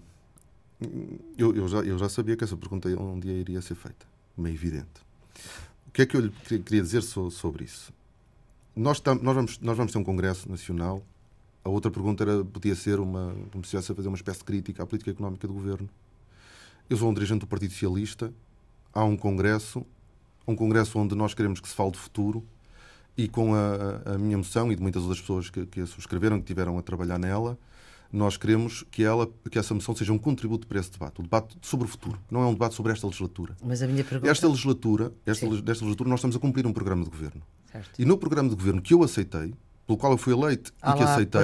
eu, 1.38 1.54
eu, 1.56 1.68
já, 1.68 1.80
eu 1.80 1.98
já 1.98 2.08
sabia 2.08 2.38
que 2.38 2.44
essa 2.44 2.56
pergunta 2.56 2.88
um 2.90 3.20
dia 3.20 3.34
iria 3.34 3.62
ser 3.62 3.76
feita. 3.76 4.06
É 4.44 4.50
evidente. 4.50 5.11
O 5.92 5.94
que 5.94 6.04
é 6.04 6.06
que 6.06 6.16
eu 6.16 6.32
queria 6.48 6.82
dizer 6.82 7.02
sobre 7.02 7.66
isso? 7.66 7.92
Nós, 8.74 9.04
nós, 9.22 9.36
vamos, 9.36 9.60
nós 9.60 9.76
vamos 9.76 9.92
ter 9.92 9.98
um 9.98 10.04
Congresso 10.06 10.50
Nacional. 10.50 11.04
A 11.66 11.70
outra 11.70 11.92
pergunta 11.92 12.24
era, 12.24 12.46
podia 12.46 12.76
ser 12.76 12.98
uma, 12.98 13.36
como 13.52 13.62
se 13.66 13.76
estivesse 13.76 13.92
a 13.92 13.96
fazer 13.96 14.08
uma 14.08 14.16
espécie 14.16 14.40
de 14.40 14.46
crítica 14.46 14.84
à 14.84 14.86
política 14.86 15.12
económica 15.12 15.46
do 15.46 15.54
governo. 15.54 15.90
Eu 16.90 16.96
sou 16.96 17.10
um 17.10 17.14
dirigente 17.14 17.42
do 17.42 17.48
Partido 17.48 17.74
Socialista. 17.74 18.34
Há 18.94 19.04
um 19.04 19.18
Congresso, 19.18 19.86
um 20.48 20.56
Congresso 20.56 20.98
onde 20.98 21.14
nós 21.14 21.34
queremos 21.34 21.60
que 21.60 21.68
se 21.68 21.76
fale 21.76 21.92
de 21.92 21.98
futuro 21.98 22.42
e 23.18 23.28
com 23.28 23.54
a, 23.54 24.14
a 24.14 24.18
minha 24.18 24.38
moção 24.38 24.72
e 24.72 24.78
de 24.78 24.82
muitas 24.82 25.02
outras 25.02 25.20
pessoas 25.20 25.50
que, 25.50 25.66
que 25.66 25.82
a 25.82 25.86
subscreveram, 25.86 26.40
que 26.40 26.46
tiveram 26.46 26.78
a 26.78 26.82
trabalhar 26.82 27.20
nela, 27.20 27.60
nós 28.12 28.38
queremos 28.38 28.84
que, 28.92 29.04
ela, 29.04 29.30
que 29.50 29.58
essa 29.58 29.74
moção 29.74 29.96
seja 29.96 30.12
um 30.12 30.18
contributo 30.18 30.68
para 30.68 30.80
esse 30.80 30.92
debate, 30.92 31.20
o 31.20 31.24
debate 31.24 31.58
sobre 31.62 31.86
o 31.86 31.90
futuro. 31.90 32.20
Não 32.30 32.42
é 32.42 32.46
um 32.46 32.54
debate 32.54 32.76
sobre 32.76 32.92
esta 32.92 33.08
legislatura. 33.08 33.56
Mas 33.64 33.82
a 33.82 33.88
minha 33.88 34.04
pergunta... 34.04 34.30
Esta 34.30 34.48
legislatura, 34.48 35.14
esta, 35.26 35.48
desta 35.48 35.86
legislatura, 35.86 36.10
nós 36.10 36.20
estamos 36.20 36.36
a 36.36 36.40
cumprir 36.40 36.68
um 36.68 36.74
programa 36.74 37.04
de 37.04 37.10
governo. 37.10 37.42
Certo. 37.72 38.02
E 38.02 38.06
no 38.06 38.18
programa 38.18 38.50
de 38.50 38.56
governo 38.56 38.82
que 38.82 38.94
eu 38.94 39.04
aceitei, 39.04 39.54
pelo 39.88 39.98
qual 39.98 40.12
eu 40.12 40.18
fui 40.18 40.34
eleito 40.34 40.74
Há 40.82 40.92
e 40.92 40.98
que 40.98 41.04
aceitei, 41.04 41.42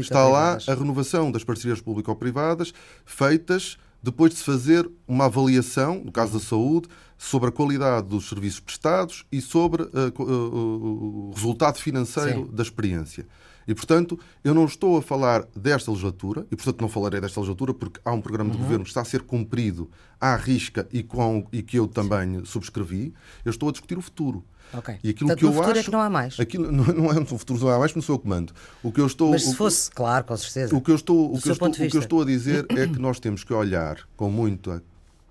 está 0.00 0.28
lá 0.28 0.58
a 0.66 0.74
renovação 0.74 1.30
das 1.30 1.44
parcerias 1.44 1.80
público-privadas 1.80 2.72
feitas 3.04 3.78
depois 4.02 4.32
de 4.32 4.38
se 4.38 4.44
fazer 4.44 4.90
uma 5.06 5.26
avaliação, 5.26 6.02
no 6.02 6.10
caso 6.10 6.32
da 6.32 6.40
saúde, 6.40 6.88
sobre 7.18 7.50
a 7.50 7.52
qualidade 7.52 8.08
dos 8.08 8.28
serviços 8.28 8.60
prestados 8.60 9.26
e 9.30 9.40
sobre 9.42 9.82
uh, 9.82 9.88
uh, 10.18 11.28
o 11.28 11.32
resultado 11.34 11.78
financeiro 11.78 12.46
Sim. 12.46 12.54
da 12.54 12.62
experiência. 12.62 13.26
E, 13.70 13.74
portanto, 13.74 14.18
eu 14.42 14.52
não 14.52 14.64
estou 14.64 14.96
a 14.98 15.02
falar 15.02 15.46
desta 15.54 15.92
legislatura, 15.92 16.44
e, 16.50 16.56
portanto, 16.56 16.80
não 16.80 16.88
falarei 16.88 17.20
desta 17.20 17.38
legislatura 17.38 17.72
porque 17.72 18.00
há 18.04 18.10
um 18.12 18.20
programa 18.20 18.50
de 18.50 18.56
uhum. 18.56 18.64
governo 18.64 18.82
que 18.82 18.90
está 18.90 19.00
a 19.00 19.04
ser 19.04 19.22
cumprido 19.22 19.88
à 20.20 20.34
risca 20.34 20.88
e, 20.92 21.04
com, 21.04 21.46
e 21.52 21.62
que 21.62 21.78
eu 21.78 21.86
também 21.86 22.44
subscrevi. 22.44 23.14
Eu 23.44 23.50
estou 23.50 23.68
a 23.68 23.72
discutir 23.72 23.96
o 23.96 24.02
futuro. 24.02 24.44
Okay. 24.74 24.98
E 25.04 25.10
aquilo 25.10 25.28
Portanto, 25.28 25.38
que 25.38 25.44
eu 25.44 25.52
futuro 25.52 25.70
acho, 25.70 25.80
é 25.80 25.84
que 25.84 25.90
não 25.92 26.00
há 26.00 26.10
mais. 26.10 26.40
Aquilo, 26.40 26.70
não, 26.72 26.84
não 26.84 27.12
é 27.12 27.20
um 27.20 27.24
futuro 27.24 27.60
não 27.60 27.68
há 27.68 27.78
mais, 27.78 27.92
porque 27.92 28.00
não 28.00 28.06
sou 28.06 28.16
eu 28.16 28.18
comando. 28.18 28.52
O 28.82 28.90
que 28.90 29.00
eu 29.00 29.06
estou, 29.06 29.30
Mas 29.30 29.44
se 29.44 29.54
fosse, 29.54 29.88
claro, 29.88 30.24
com 30.24 30.36
certeza. 30.36 30.74
O 30.74 30.80
que 30.80 30.90
eu 30.90 30.96
estou, 30.96 31.32
o 31.32 31.40
que 31.40 31.48
eu 31.48 31.52
estou, 31.52 31.68
o 31.68 31.72
que 31.72 31.96
eu 31.96 32.00
estou 32.00 32.22
a 32.22 32.24
dizer 32.24 32.66
é 32.70 32.88
que 32.88 32.98
nós 32.98 33.20
temos 33.20 33.44
que 33.44 33.52
olhar 33.52 33.98
com 34.16 34.28
muita 34.28 34.82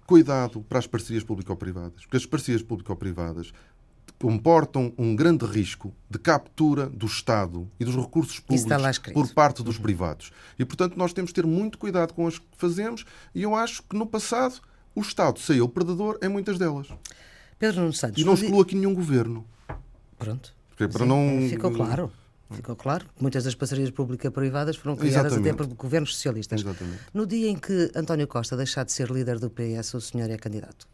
cuidado 0.10 0.62
para 0.68 0.80
as 0.80 0.88
parcerias 0.88 1.24
público-privadas, 1.24 2.02
porque 2.02 2.18
as 2.18 2.26
parcerias 2.26 2.64
público-privadas 2.64 3.52
comportam 4.20 4.94
um 4.98 5.16
grande 5.16 5.46
risco 5.46 5.94
de 6.10 6.20
captura 6.20 6.88
do 6.88 7.06
Estado 7.06 7.70
e 7.80 7.86
dos 7.86 7.96
recursos 7.96 8.40
públicos 8.40 9.00
por 9.14 9.34
parte 9.34 9.64
dos 9.64 9.78
uhum. 9.78 9.84
privados. 9.84 10.32
E, 10.58 10.66
portanto, 10.66 10.98
nós 10.98 11.14
temos 11.14 11.30
de 11.30 11.36
ter 11.36 11.46
muito 11.46 11.78
cuidado 11.78 12.14
com 12.14 12.28
as 12.28 12.38
que 12.38 12.46
fazemos 12.58 13.06
e 13.34 13.44
eu 13.44 13.56
acho 13.56 13.82
que 13.84 13.96
no 13.96 14.06
passado 14.06 14.60
o 14.94 15.02
Estado 15.02 15.40
saiu 15.40 15.70
perdedor 15.70 16.20
em 16.22 16.28
muitas 16.28 16.58
delas. 16.58 16.88
Pedro 17.58 17.82
Nuno 17.82 17.94
Santos. 17.94 18.22
E 18.22 18.26
não 18.26 18.34
excluo 18.34 18.62
aqui 18.62 18.76
nenhum 18.76 18.94
governo. 18.94 19.46
Pronto. 20.18 20.54
Porque 20.70 20.88
para 20.88 21.04
Sim, 21.04 21.10
não... 21.10 21.50
Ficou 21.50 21.72
claro. 21.72 22.12
Ficou 22.52 22.76
claro. 22.76 23.06
Muitas 23.20 23.44
das 23.44 23.54
parcerias 23.54 23.92
público-privadas 23.92 24.76
foram 24.76 24.96
criadas 24.96 25.34
Exatamente. 25.34 25.54
até 25.54 25.58
por 25.58 25.76
governos 25.76 26.16
socialistas. 26.16 26.62
Exatamente. 26.62 27.00
No 27.14 27.28
dia 27.28 27.50
em 27.50 27.56
que 27.56 27.92
António 27.96 28.28
Costa 28.28 28.58
deixar 28.58 28.84
de 28.84 28.92
ser 28.92 29.10
líder 29.12 29.40
do 29.40 29.50
PS, 29.50 29.94
o 29.94 30.02
senhor 30.02 30.30
é 30.30 30.38
candidato? 30.38 30.88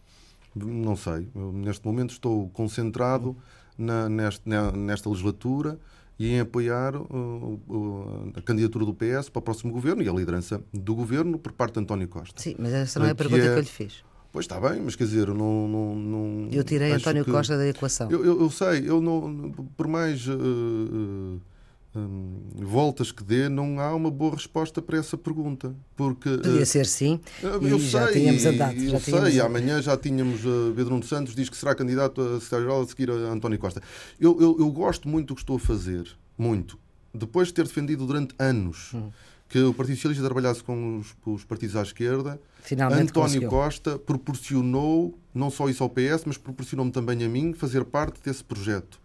Não 0.55 0.95
sei. 0.95 1.27
Eu, 1.35 1.51
neste 1.51 1.85
momento 1.85 2.11
estou 2.11 2.49
concentrado 2.49 3.35
na, 3.77 4.07
nesta, 4.07 4.71
nesta 4.71 5.09
legislatura 5.09 5.77
e 6.17 6.29
em 6.29 6.39
apoiar 6.39 6.95
uh, 6.95 7.61
uh, 7.67 8.31
a 8.35 8.41
candidatura 8.41 8.85
do 8.85 8.93
PS 8.93 9.29
para 9.29 9.39
o 9.39 9.41
próximo 9.41 9.73
governo 9.73 10.01
e 10.01 10.07
a 10.07 10.13
liderança 10.13 10.61
do 10.73 10.95
governo 10.95 11.37
por 11.37 11.51
parte 11.51 11.73
de 11.73 11.81
António 11.81 12.07
Costa. 12.07 12.41
Sim, 12.41 12.55
mas 12.57 12.71
essa 12.73 12.99
não 12.99 13.07
é 13.07 13.11
a 13.11 13.15
pergunta 13.15 13.41
que, 13.41 13.47
é... 13.47 13.51
que 13.51 13.59
eu 13.59 13.63
lhe 13.63 13.67
fiz. 13.67 14.03
Pois 14.31 14.45
está 14.45 14.59
bem, 14.59 14.81
mas 14.81 14.95
quer 14.95 15.05
dizer, 15.05 15.27
não. 15.27 15.67
não, 15.67 15.95
não 15.95 16.49
eu 16.51 16.63
tirei 16.63 16.91
António 16.91 17.23
que... 17.23 17.31
Costa 17.31 17.57
da 17.57 17.67
equação. 17.67 18.11
Eu, 18.11 18.25
eu, 18.25 18.41
eu, 18.41 18.49
sei, 18.49 18.89
eu 18.89 18.99
não. 18.99 19.51
Por 19.77 19.87
mais. 19.87 20.27
Uh, 20.27 21.39
Hum, 21.95 22.41
voltas 22.55 23.09
que 23.09 23.23
dê, 23.23 23.47
não 23.47 23.79
há 23.79 23.95
uma 23.95 24.11
boa 24.11 24.35
resposta 24.35 24.81
para 24.81 24.97
essa 24.97 25.17
pergunta. 25.17 25.73
Porque, 25.95 26.29
Podia 26.29 26.61
uh, 26.61 26.65
ser 26.65 26.85
sim. 26.85 27.21
Eu 27.41 27.79
já 27.79 28.07
sei, 28.07 28.21
tínhamos 28.21 28.45
andado. 28.45 28.75
Eu 28.75 28.89
já 28.89 28.99
sei, 28.99 29.13
tínhamos... 29.13 29.39
amanhã 29.39 29.81
já 29.81 29.95
tínhamos 29.95 30.45
uh, 30.45 30.73
Pedro 30.75 31.01
Santos 31.03 31.33
diz 31.33 31.47
que 31.49 31.55
será 31.55 31.73
candidato 31.73 32.19
a 32.19 32.33
secretário-geral 32.41 32.81
a 32.81 32.87
seguir 32.87 33.09
a 33.09 33.13
António 33.31 33.57
Costa. 33.57 33.81
Eu, 34.19 34.39
eu, 34.41 34.57
eu, 34.59 34.71
gosto 34.71 35.07
muito 35.07 35.29
do 35.29 35.35
que 35.35 35.41
estou 35.41 35.55
a 35.55 35.59
fazer, 35.59 36.05
muito. 36.37 36.77
Depois 37.13 37.47
de 37.47 37.53
ter 37.53 37.63
defendido 37.63 38.05
durante 38.05 38.35
anos 38.37 38.93
hum. 38.93 39.09
que 39.47 39.59
o 39.59 39.73
Partido 39.73 39.95
Socialista 39.95 40.25
trabalhasse 40.25 40.61
com 40.61 40.97
os, 40.99 41.15
os 41.25 41.45
partidos 41.45 41.77
à 41.77 41.81
esquerda, 41.81 42.41
Finalmente 42.59 43.11
António 43.11 43.27
conseguiu. 43.27 43.49
Costa 43.49 43.97
proporcionou, 43.97 45.17
não 45.33 45.49
só 45.49 45.69
isso 45.69 45.81
ao 45.81 45.89
PS, 45.89 46.25
mas 46.25 46.37
proporcionou-me 46.37 46.91
também 46.91 47.23
a 47.23 47.29
mim 47.29 47.53
fazer 47.53 47.85
parte 47.85 48.19
desse 48.21 48.43
projeto. 48.43 48.99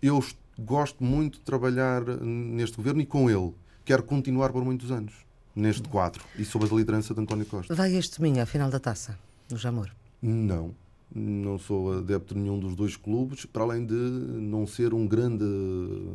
Eu 0.00 0.18
estou 0.20 0.39
gosto 0.60 1.02
muito 1.02 1.38
de 1.38 1.44
trabalhar 1.44 2.02
neste 2.04 2.76
governo 2.76 3.00
e 3.00 3.06
com 3.06 3.30
ele. 3.30 3.54
Quero 3.84 4.02
continuar 4.02 4.50
por 4.50 4.64
muitos 4.64 4.90
anos 4.90 5.14
neste 5.54 5.88
quadro 5.88 6.22
e 6.38 6.44
sob 6.44 6.64
a 6.64 6.68
liderança 6.74 7.14
de 7.14 7.20
António 7.20 7.46
Costa. 7.46 7.74
Vai 7.74 7.94
este 7.94 8.18
domingo 8.18 8.40
à 8.40 8.46
final 8.46 8.70
da 8.70 8.78
taça, 8.78 9.18
no 9.50 9.56
Jamor? 9.56 9.90
Não. 10.22 10.74
Não 11.12 11.58
sou 11.58 11.98
adepto 11.98 12.34
de 12.34 12.40
nenhum 12.40 12.58
dos 12.58 12.76
dois 12.76 12.96
clubes, 12.96 13.44
para 13.44 13.64
além 13.64 13.84
de 13.84 13.94
não 13.94 14.64
ser 14.64 14.94
um 14.94 15.08
grande 15.08 15.44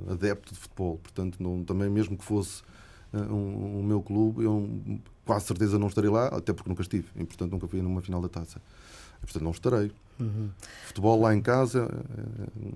adepto 0.10 0.54
de 0.54 0.60
futebol. 0.60 0.98
Portanto, 1.00 1.38
não, 1.42 1.64
também, 1.66 1.90
mesmo 1.90 2.18
que 2.18 2.24
fosse 2.24 2.62
uh, 3.14 3.18
um, 3.18 3.80
um, 3.80 3.84
meu 3.84 4.02
clube, 4.02 4.44
eu 4.44 4.70
quase 5.26 5.48
certeza 5.48 5.78
não 5.78 5.88
estarei 5.88 6.10
lá, 6.10 6.28
até 6.28 6.54
porque 6.54 6.70
nunca 6.70 6.82
estive. 6.82 7.08
E, 7.18 7.26
portanto, 7.26 7.52
nunca 7.52 7.68
fui 7.68 7.82
numa 7.82 8.02
final 8.02 8.22
da 8.22 8.30
taça. 8.30 8.62
E, 9.18 9.26
portanto, 9.26 9.44
não 9.44 9.52
estarei. 9.52 9.92
Uhum. 10.18 10.50
Futebol 10.88 11.20
lá 11.20 11.36
em 11.36 11.42
casa 11.42 11.90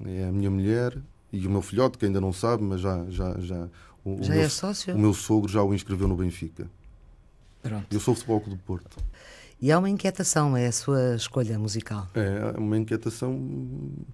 eh, 0.05 0.23
é 0.23 0.27
a 0.27 0.31
minha 0.31 0.51
mulher, 0.51 0.97
e 1.31 1.45
o 1.45 1.49
meu 1.49 1.61
filhote, 1.61 1.97
que 1.97 2.05
ainda 2.05 2.19
não 2.19 2.33
sabe, 2.33 2.63
mas 2.63 2.81
já. 2.81 3.05
Já, 3.09 3.39
já, 3.39 3.69
o, 4.03 4.23
já 4.23 4.33
o 4.33 4.35
meu, 4.35 4.41
é 4.41 4.49
sócio? 4.49 4.95
O 4.95 4.97
meu 4.97 5.13
sogro 5.13 5.51
já 5.51 5.63
o 5.63 5.73
inscreveu 5.73 6.07
no 6.07 6.15
Benfica. 6.15 6.69
Pronto. 7.61 7.85
Eu 7.91 7.99
sou 7.99 8.15
Futebol 8.15 8.39
do 8.41 8.57
Porto. 8.57 8.97
E 9.61 9.71
há 9.71 9.77
uma 9.77 9.89
inquietação, 9.89 10.55
é 10.55 10.67
a 10.67 10.71
sua 10.71 11.15
escolha 11.15 11.59
musical? 11.59 12.07
É, 12.13 12.57
uma 12.57 12.77
inquietação 12.77 13.37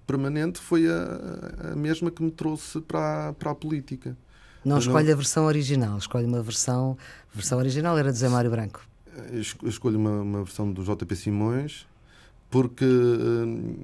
permanente, 0.04 0.58
foi 0.58 0.88
a, 0.88 1.72
a 1.72 1.76
mesma 1.76 2.10
que 2.10 2.20
me 2.20 2.32
trouxe 2.32 2.80
para 2.80 3.28
a, 3.28 3.32
para 3.32 3.52
a 3.52 3.54
política. 3.54 4.16
Não 4.64 4.78
escolhe 4.78 5.06
não... 5.06 5.12
a 5.12 5.16
versão 5.16 5.44
original, 5.44 5.98
escolhe 5.98 6.26
uma 6.26 6.42
versão. 6.42 6.98
A 7.32 7.36
versão 7.36 7.58
original 7.58 7.96
era 7.96 8.10
de 8.10 8.18
Zé 8.18 8.28
Mário 8.28 8.50
Branco. 8.50 8.84
Escolho 9.62 9.98
uma, 9.98 10.20
uma 10.20 10.42
versão 10.42 10.70
do 10.72 10.82
JP 10.82 11.14
Simões 11.14 11.86
porque 12.56 12.86
uh, 12.86 13.76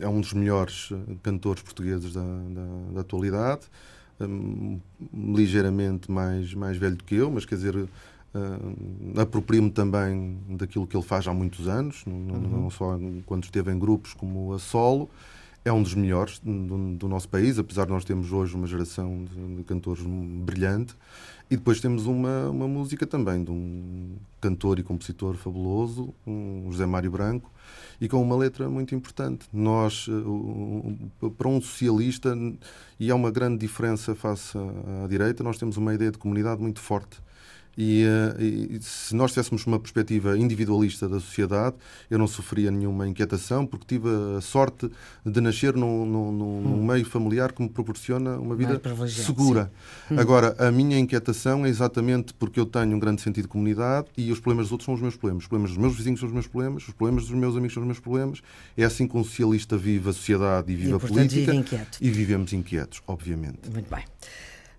é 0.00 0.08
um 0.08 0.20
dos 0.20 0.32
melhores 0.32 0.88
eh, 0.90 1.14
cantores 1.22 1.62
portugueses 1.62 2.12
da, 2.12 2.20
da, 2.20 2.92
da 2.94 3.00
atualidade, 3.02 3.60
um, 4.20 4.80
ligeiramente 5.14 6.10
mais, 6.10 6.52
mais 6.52 6.76
velho 6.76 6.96
do 6.96 7.04
que 7.04 7.14
eu, 7.14 7.30
mas 7.30 7.44
quer 7.44 7.54
dizer, 7.54 7.76
uh, 7.76 7.88
aproprio-me 9.20 9.70
também 9.70 10.36
daquilo 10.48 10.84
que 10.84 10.96
ele 10.96 11.04
faz 11.04 11.28
há 11.28 11.32
muitos 11.32 11.68
anos, 11.68 12.02
não, 12.04 12.14
uhum. 12.14 12.62
não, 12.62 12.70
só 12.70 12.98
quando 13.24 13.44
esteve 13.44 13.70
em 13.70 13.78
grupos 13.78 14.14
como 14.14 14.52
a 14.52 14.58
solo. 14.58 15.08
É 15.68 15.72
um 15.72 15.82
dos 15.82 15.94
melhores 15.94 16.38
do, 16.38 16.94
do 16.96 17.06
nosso 17.06 17.28
país, 17.28 17.58
apesar 17.58 17.84
de 17.84 17.90
nós 17.90 18.02
termos 18.02 18.32
hoje 18.32 18.54
uma 18.54 18.66
geração 18.66 19.26
de, 19.26 19.56
de 19.56 19.64
cantores 19.64 20.02
brilhante. 20.02 20.94
E 21.50 21.58
depois 21.58 21.78
temos 21.78 22.06
uma, 22.06 22.48
uma 22.48 22.66
música 22.66 23.06
também 23.06 23.44
de 23.44 23.50
um 23.50 24.16
cantor 24.40 24.78
e 24.78 24.82
compositor 24.82 25.34
fabuloso, 25.34 26.14
um 26.26 26.68
José 26.70 26.86
Mário 26.86 27.10
Branco, 27.10 27.52
e 28.00 28.08
com 28.08 28.22
uma 28.22 28.34
letra 28.34 28.66
muito 28.70 28.94
importante. 28.94 29.46
Nós, 29.52 30.06
eh, 30.08 31.28
para 31.36 31.48
um 31.48 31.60
socialista, 31.60 32.34
e 32.98 33.10
há 33.10 33.14
uma 33.14 33.30
grande 33.30 33.58
diferença 33.58 34.14
face 34.14 34.56
à 35.04 35.06
direita, 35.06 35.44
nós 35.44 35.58
temos 35.58 35.76
uma 35.76 35.92
ideia 35.92 36.10
de 36.10 36.16
comunidade 36.16 36.62
muito 36.62 36.80
forte. 36.80 37.20
E, 37.80 38.02
eh, 38.02 38.42
e, 38.42 38.78
se 38.82 39.14
nós 39.14 39.30
tivéssemos 39.30 39.64
uma 39.64 39.78
perspectiva 39.78 40.36
individualista 40.36 41.08
da 41.08 41.20
sociedade, 41.20 41.76
eu 42.10 42.18
não 42.18 42.26
sofria 42.26 42.72
nenhuma 42.72 43.06
inquietação, 43.06 43.64
porque 43.64 43.86
tive 43.86 44.08
a 44.36 44.40
sorte 44.40 44.90
de 45.24 45.40
nascer 45.40 45.76
num, 45.76 46.04
num, 46.04 46.32
num 46.32 46.74
hum. 46.74 46.84
meio 46.84 47.04
familiar 47.04 47.52
que 47.52 47.62
me 47.62 47.68
proporciona 47.68 48.36
uma 48.36 48.56
vida 48.56 48.80
segura. 49.06 49.70
Hum. 50.10 50.18
Agora, 50.18 50.56
a 50.58 50.72
minha 50.72 50.98
inquietação 50.98 51.64
é 51.64 51.68
exatamente 51.68 52.34
porque 52.34 52.58
eu 52.58 52.66
tenho 52.66 52.96
um 52.96 52.98
grande 52.98 53.22
sentido 53.22 53.44
de 53.44 53.48
comunidade 53.48 54.08
e 54.16 54.32
os 54.32 54.40
problemas 54.40 54.66
dos 54.66 54.72
outros 54.72 54.86
são 54.86 54.94
os 54.94 55.00
meus 55.00 55.14
problemas. 55.14 55.44
Os 55.44 55.48
problemas 55.48 55.70
dos 55.70 55.78
meus 55.78 55.96
vizinhos 55.96 56.18
são 56.18 56.28
os 56.28 56.32
meus 56.32 56.48
problemas, 56.48 56.88
os 56.88 56.94
problemas 56.94 57.26
dos 57.26 57.38
meus 57.38 57.56
amigos 57.56 57.74
são 57.74 57.82
os 57.84 57.86
meus 57.86 58.00
problemas. 58.00 58.42
É 58.76 58.82
assim 58.82 59.06
que 59.06 59.16
um 59.16 59.22
socialista 59.22 59.76
vive 59.76 60.10
a 60.10 60.12
sociedade 60.12 60.72
e 60.72 60.74
vive 60.74 60.90
e, 60.90 60.94
a 60.94 60.98
política. 60.98 61.52
Vive 61.52 61.86
e 62.00 62.10
vivemos 62.10 62.52
inquietos, 62.52 63.00
obviamente. 63.06 63.70
Muito 63.72 63.88
bem. 63.88 64.02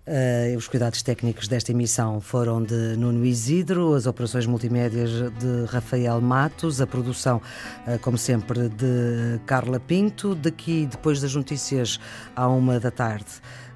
Uh, 0.06 0.56
os 0.56 0.66
cuidados 0.66 1.02
técnicos 1.02 1.46
desta 1.46 1.72
emissão 1.72 2.20
foram 2.20 2.62
de 2.62 2.96
Nuno 2.96 3.24
Isidro, 3.24 3.94
as 3.94 4.06
operações 4.06 4.46
multimédias 4.46 5.10
de 5.10 5.64
Rafael 5.68 6.20
Matos, 6.20 6.80
a 6.80 6.86
produção, 6.86 7.40
uh, 7.86 7.98
como 8.00 8.16
sempre, 8.16 8.70
de 8.70 9.38
Carla 9.46 9.78
Pinto. 9.78 10.34
Daqui, 10.34 10.86
depois 10.90 11.20
das 11.20 11.34
notícias, 11.34 12.00
à 12.34 12.48
uma 12.48 12.80
da 12.80 12.90
tarde. 12.90 13.26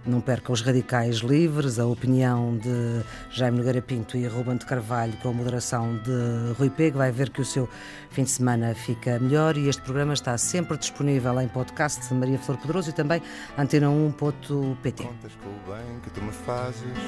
Não 0.07 0.21
perca 0.21 0.53
os 0.53 0.61
radicais 0.61 1.17
livres, 1.17 1.79
a 1.79 1.87
opinião 1.87 2.59
de 2.59 3.03
Jaime 3.31 3.57
Nogueira 3.57 3.81
Pinto 3.81 4.19
e 4.19 4.27
Ruben 4.27 4.59
de 4.59 4.67
Carvalho 4.67 5.15
com 5.23 5.31
a 5.31 5.33
moderação 5.33 5.97
de 5.97 6.53
Rui 6.59 6.69
Pego. 6.69 6.99
Vai 6.99 7.11
ver 7.11 7.31
que 7.31 7.41
o 7.41 7.45
seu 7.45 7.67
fim 8.11 8.25
de 8.25 8.31
semana 8.31 8.75
fica 8.75 9.19
melhor 9.19 9.57
e 9.57 9.67
este 9.67 9.81
programa 9.81 10.13
está 10.13 10.37
sempre 10.37 10.77
disponível 10.77 11.41
em 11.41 11.49
podcast 11.49 12.07
de 12.07 12.13
Maria 12.15 12.39
Flor 12.39 12.59
Poderoso 12.59 12.91
e 12.91 12.93
também 12.93 13.23
antena1.pt. 13.59 15.05
Contas 15.05 15.33
com 15.43 15.49
o 15.49 15.75
bem 15.75 16.01
que 16.03 16.11
tu 16.11 16.23
me 16.23 16.33
fazes, 16.33 16.99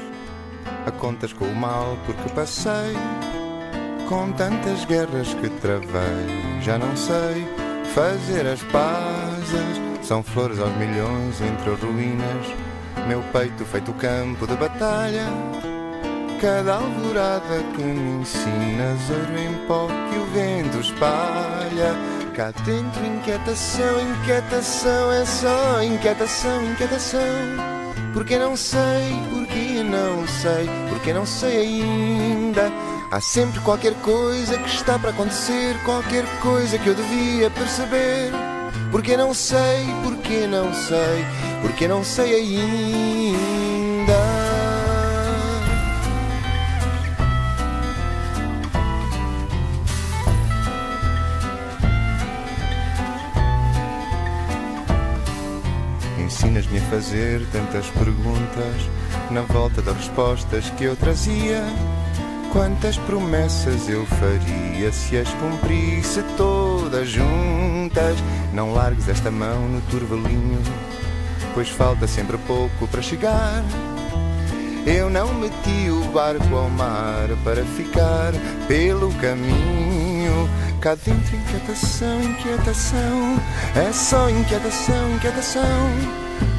a 0.87 0.91
contas 0.91 1.35
com 1.35 1.45
o 1.45 1.55
mal 1.55 1.99
porque 2.07 2.31
passei, 2.31 2.95
com 4.09 4.33
tantas 4.33 4.87
guerras 4.87 5.35
que 5.35 5.51
travei, 5.61 6.63
já 6.63 6.79
não 6.79 6.97
sei 6.97 7.47
fazer 7.95 8.47
as 8.47 8.63
pazes. 8.65 9.85
São 10.03 10.23
flores 10.23 10.59
aos 10.61 10.75
milhões 10.77 11.41
entre 11.43 11.75
ruínas 11.75 12.66
meu 13.07 13.23
peito 13.33 13.65
feito 13.65 13.93
campo 13.95 14.47
de 14.47 14.57
batalha. 14.57 15.27
Cada 16.41 16.75
alvorada 16.75 17.63
que 17.75 17.83
me 17.83 18.21
ensinas, 18.21 19.11
ouro 19.11 19.39
em 19.39 19.67
pó 19.67 19.87
que 19.87 20.19
o 20.19 20.27
vento 20.27 20.81
espalha. 20.81 21.95
Cá 22.35 22.51
dentro, 22.65 23.07
inquietação, 23.07 24.01
inquietação, 24.01 25.13
é 25.13 25.25
só 25.25 25.83
inquietação, 25.83 26.65
inquietação. 26.71 27.21
Porque 28.13 28.39
não 28.39 28.57
sei, 28.57 29.15
porque 29.31 29.83
não 29.83 30.27
sei, 30.27 30.69
porque 30.89 31.13
não 31.13 31.25
sei 31.25 31.63
ainda. 31.63 32.71
Há 33.11 33.21
sempre 33.21 33.61
qualquer 33.61 33.95
coisa 34.03 34.59
que 34.59 34.69
está 34.69 34.99
para 34.99 35.11
acontecer, 35.11 35.77
qualquer 35.85 36.25
coisa 36.41 36.77
que 36.79 36.89
eu 36.89 36.95
devia 36.95 37.51
perceber. 37.51 38.33
Porque 38.91 39.17
não 39.17 39.33
sei, 39.35 39.87
porque 40.03 40.47
não 40.47 40.73
sei, 40.73 41.25
porque 41.67 41.89
não 41.89 42.05
sei 42.05 42.33
ainda. 42.37 43.37
Ensinas-me 56.25 56.79
a 56.79 56.83
fazer 56.83 57.45
tantas 57.51 57.87
perguntas 57.89 58.89
na 59.33 59.41
volta 59.43 59.83
das 59.83 59.97
respostas 59.97 60.71
que 60.71 60.85
eu 60.85 60.95
trazia 60.95 61.65
Quantas 62.57 62.97
promessas 62.97 63.87
eu 63.87 64.07
faria 64.07 64.91
se 64.91 65.19
as 65.19 65.29
cumprisse 65.35 66.23
todas 66.39 67.07
juntas? 67.07 68.17
Não 68.55 68.73
largues 68.73 69.09
esta 69.11 69.31
mão 69.31 69.69
no 69.69 69.83
turvalinho, 69.83 70.59
pois 71.57 71.71
falta 71.71 72.07
sempre 72.07 72.37
pouco 72.37 72.87
para 72.87 73.01
chegar. 73.01 73.65
Eu 74.87 75.09
não 75.09 75.33
meti 75.33 75.89
o 75.89 76.05
barco 76.13 76.55
ao 76.55 76.69
mar 76.69 77.29
para 77.43 77.65
ficar 77.65 78.35
pelo 78.69 79.11
caminho. 79.15 80.51
Cá 80.83 80.95
dentro, 80.95 81.35
inquietação, 81.35 82.23
inquietação, 82.23 83.41
é 83.75 83.91
só 83.91 84.29
inquietação, 84.29 85.15
inquietação. 85.15 85.63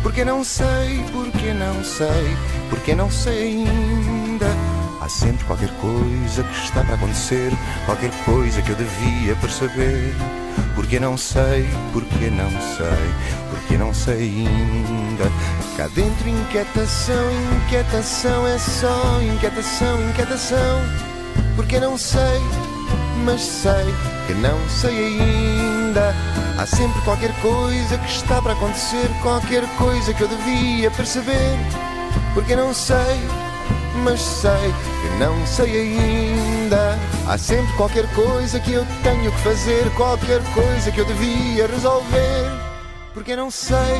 Porque 0.01 0.25
não 0.25 0.43
sei, 0.43 1.05
porque 1.13 1.53
não 1.53 1.83
sei, 1.83 2.35
porque 2.71 2.95
não 2.95 3.11
sei 3.11 3.67
ainda. 3.67 4.47
Há 4.99 5.07
sempre 5.07 5.45
qualquer 5.45 5.69
coisa 5.79 6.41
que 6.41 6.65
está 6.65 6.83
para 6.83 6.95
acontecer, 6.95 7.51
qualquer 7.85 8.09
coisa 8.25 8.63
que 8.63 8.71
eu 8.71 8.75
devia 8.75 9.35
perceber. 9.35 10.15
Porque 10.73 10.99
não 10.99 11.17
sei, 11.17 11.69
porque 11.93 12.29
não 12.29 12.49
sei, 12.49 13.46
porque 13.67 13.77
não 13.77 13.93
sei 13.93 14.47
ainda. 14.47 15.29
Cá 15.75 15.89
dentro, 15.89 16.29
inquietação, 16.29 17.29
inquietação, 17.65 18.47
é 18.47 18.57
só 18.57 19.21
inquietação, 19.21 20.09
inquietação. 20.09 20.81
Porque 21.57 21.77
não 21.77 21.97
sei, 21.97 22.39
mas 23.25 23.41
sei 23.41 23.93
que 24.25 24.33
não 24.35 24.57
sei 24.69 25.19
ainda. 25.19 26.15
Há 26.57 26.65
sempre 26.65 27.01
qualquer 27.01 27.33
coisa 27.41 27.97
que 27.97 28.09
está 28.09 28.41
para 28.41 28.53
acontecer, 28.53 29.09
qualquer 29.21 29.67
coisa 29.75 30.13
que 30.13 30.21
eu 30.21 30.29
devia 30.29 30.89
perceber. 30.91 31.57
Porque 32.33 32.55
não 32.55 32.73
sei, 32.73 33.19
mas 34.01 34.21
sei 34.21 34.73
que 35.01 35.09
não 35.19 35.45
sei 35.45 35.81
ainda. 35.81 36.97
Há 37.27 37.37
sempre 37.37 37.73
qualquer 37.73 38.07
coisa 38.13 38.61
que 38.61 38.71
eu 38.71 38.87
tenho 39.03 39.29
que 39.29 39.39
fazer, 39.39 39.91
qualquer 39.97 40.41
coisa 40.53 40.89
que 40.89 41.01
eu 41.01 41.05
devia 41.05 41.67
resolver. 41.67 42.56
Porque 43.17 43.35
não 43.35 43.49
sei, 43.49 43.99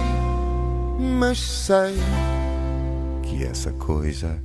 mas 1.20 1.40
sei 1.40 1.96
que 3.24 3.44
essa 3.44 3.74
coisa 3.74 4.40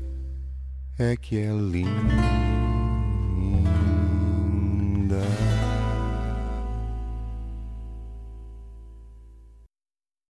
é 0.98 1.14
que 1.14 1.36
é 1.36 1.52
linda. 1.52 2.51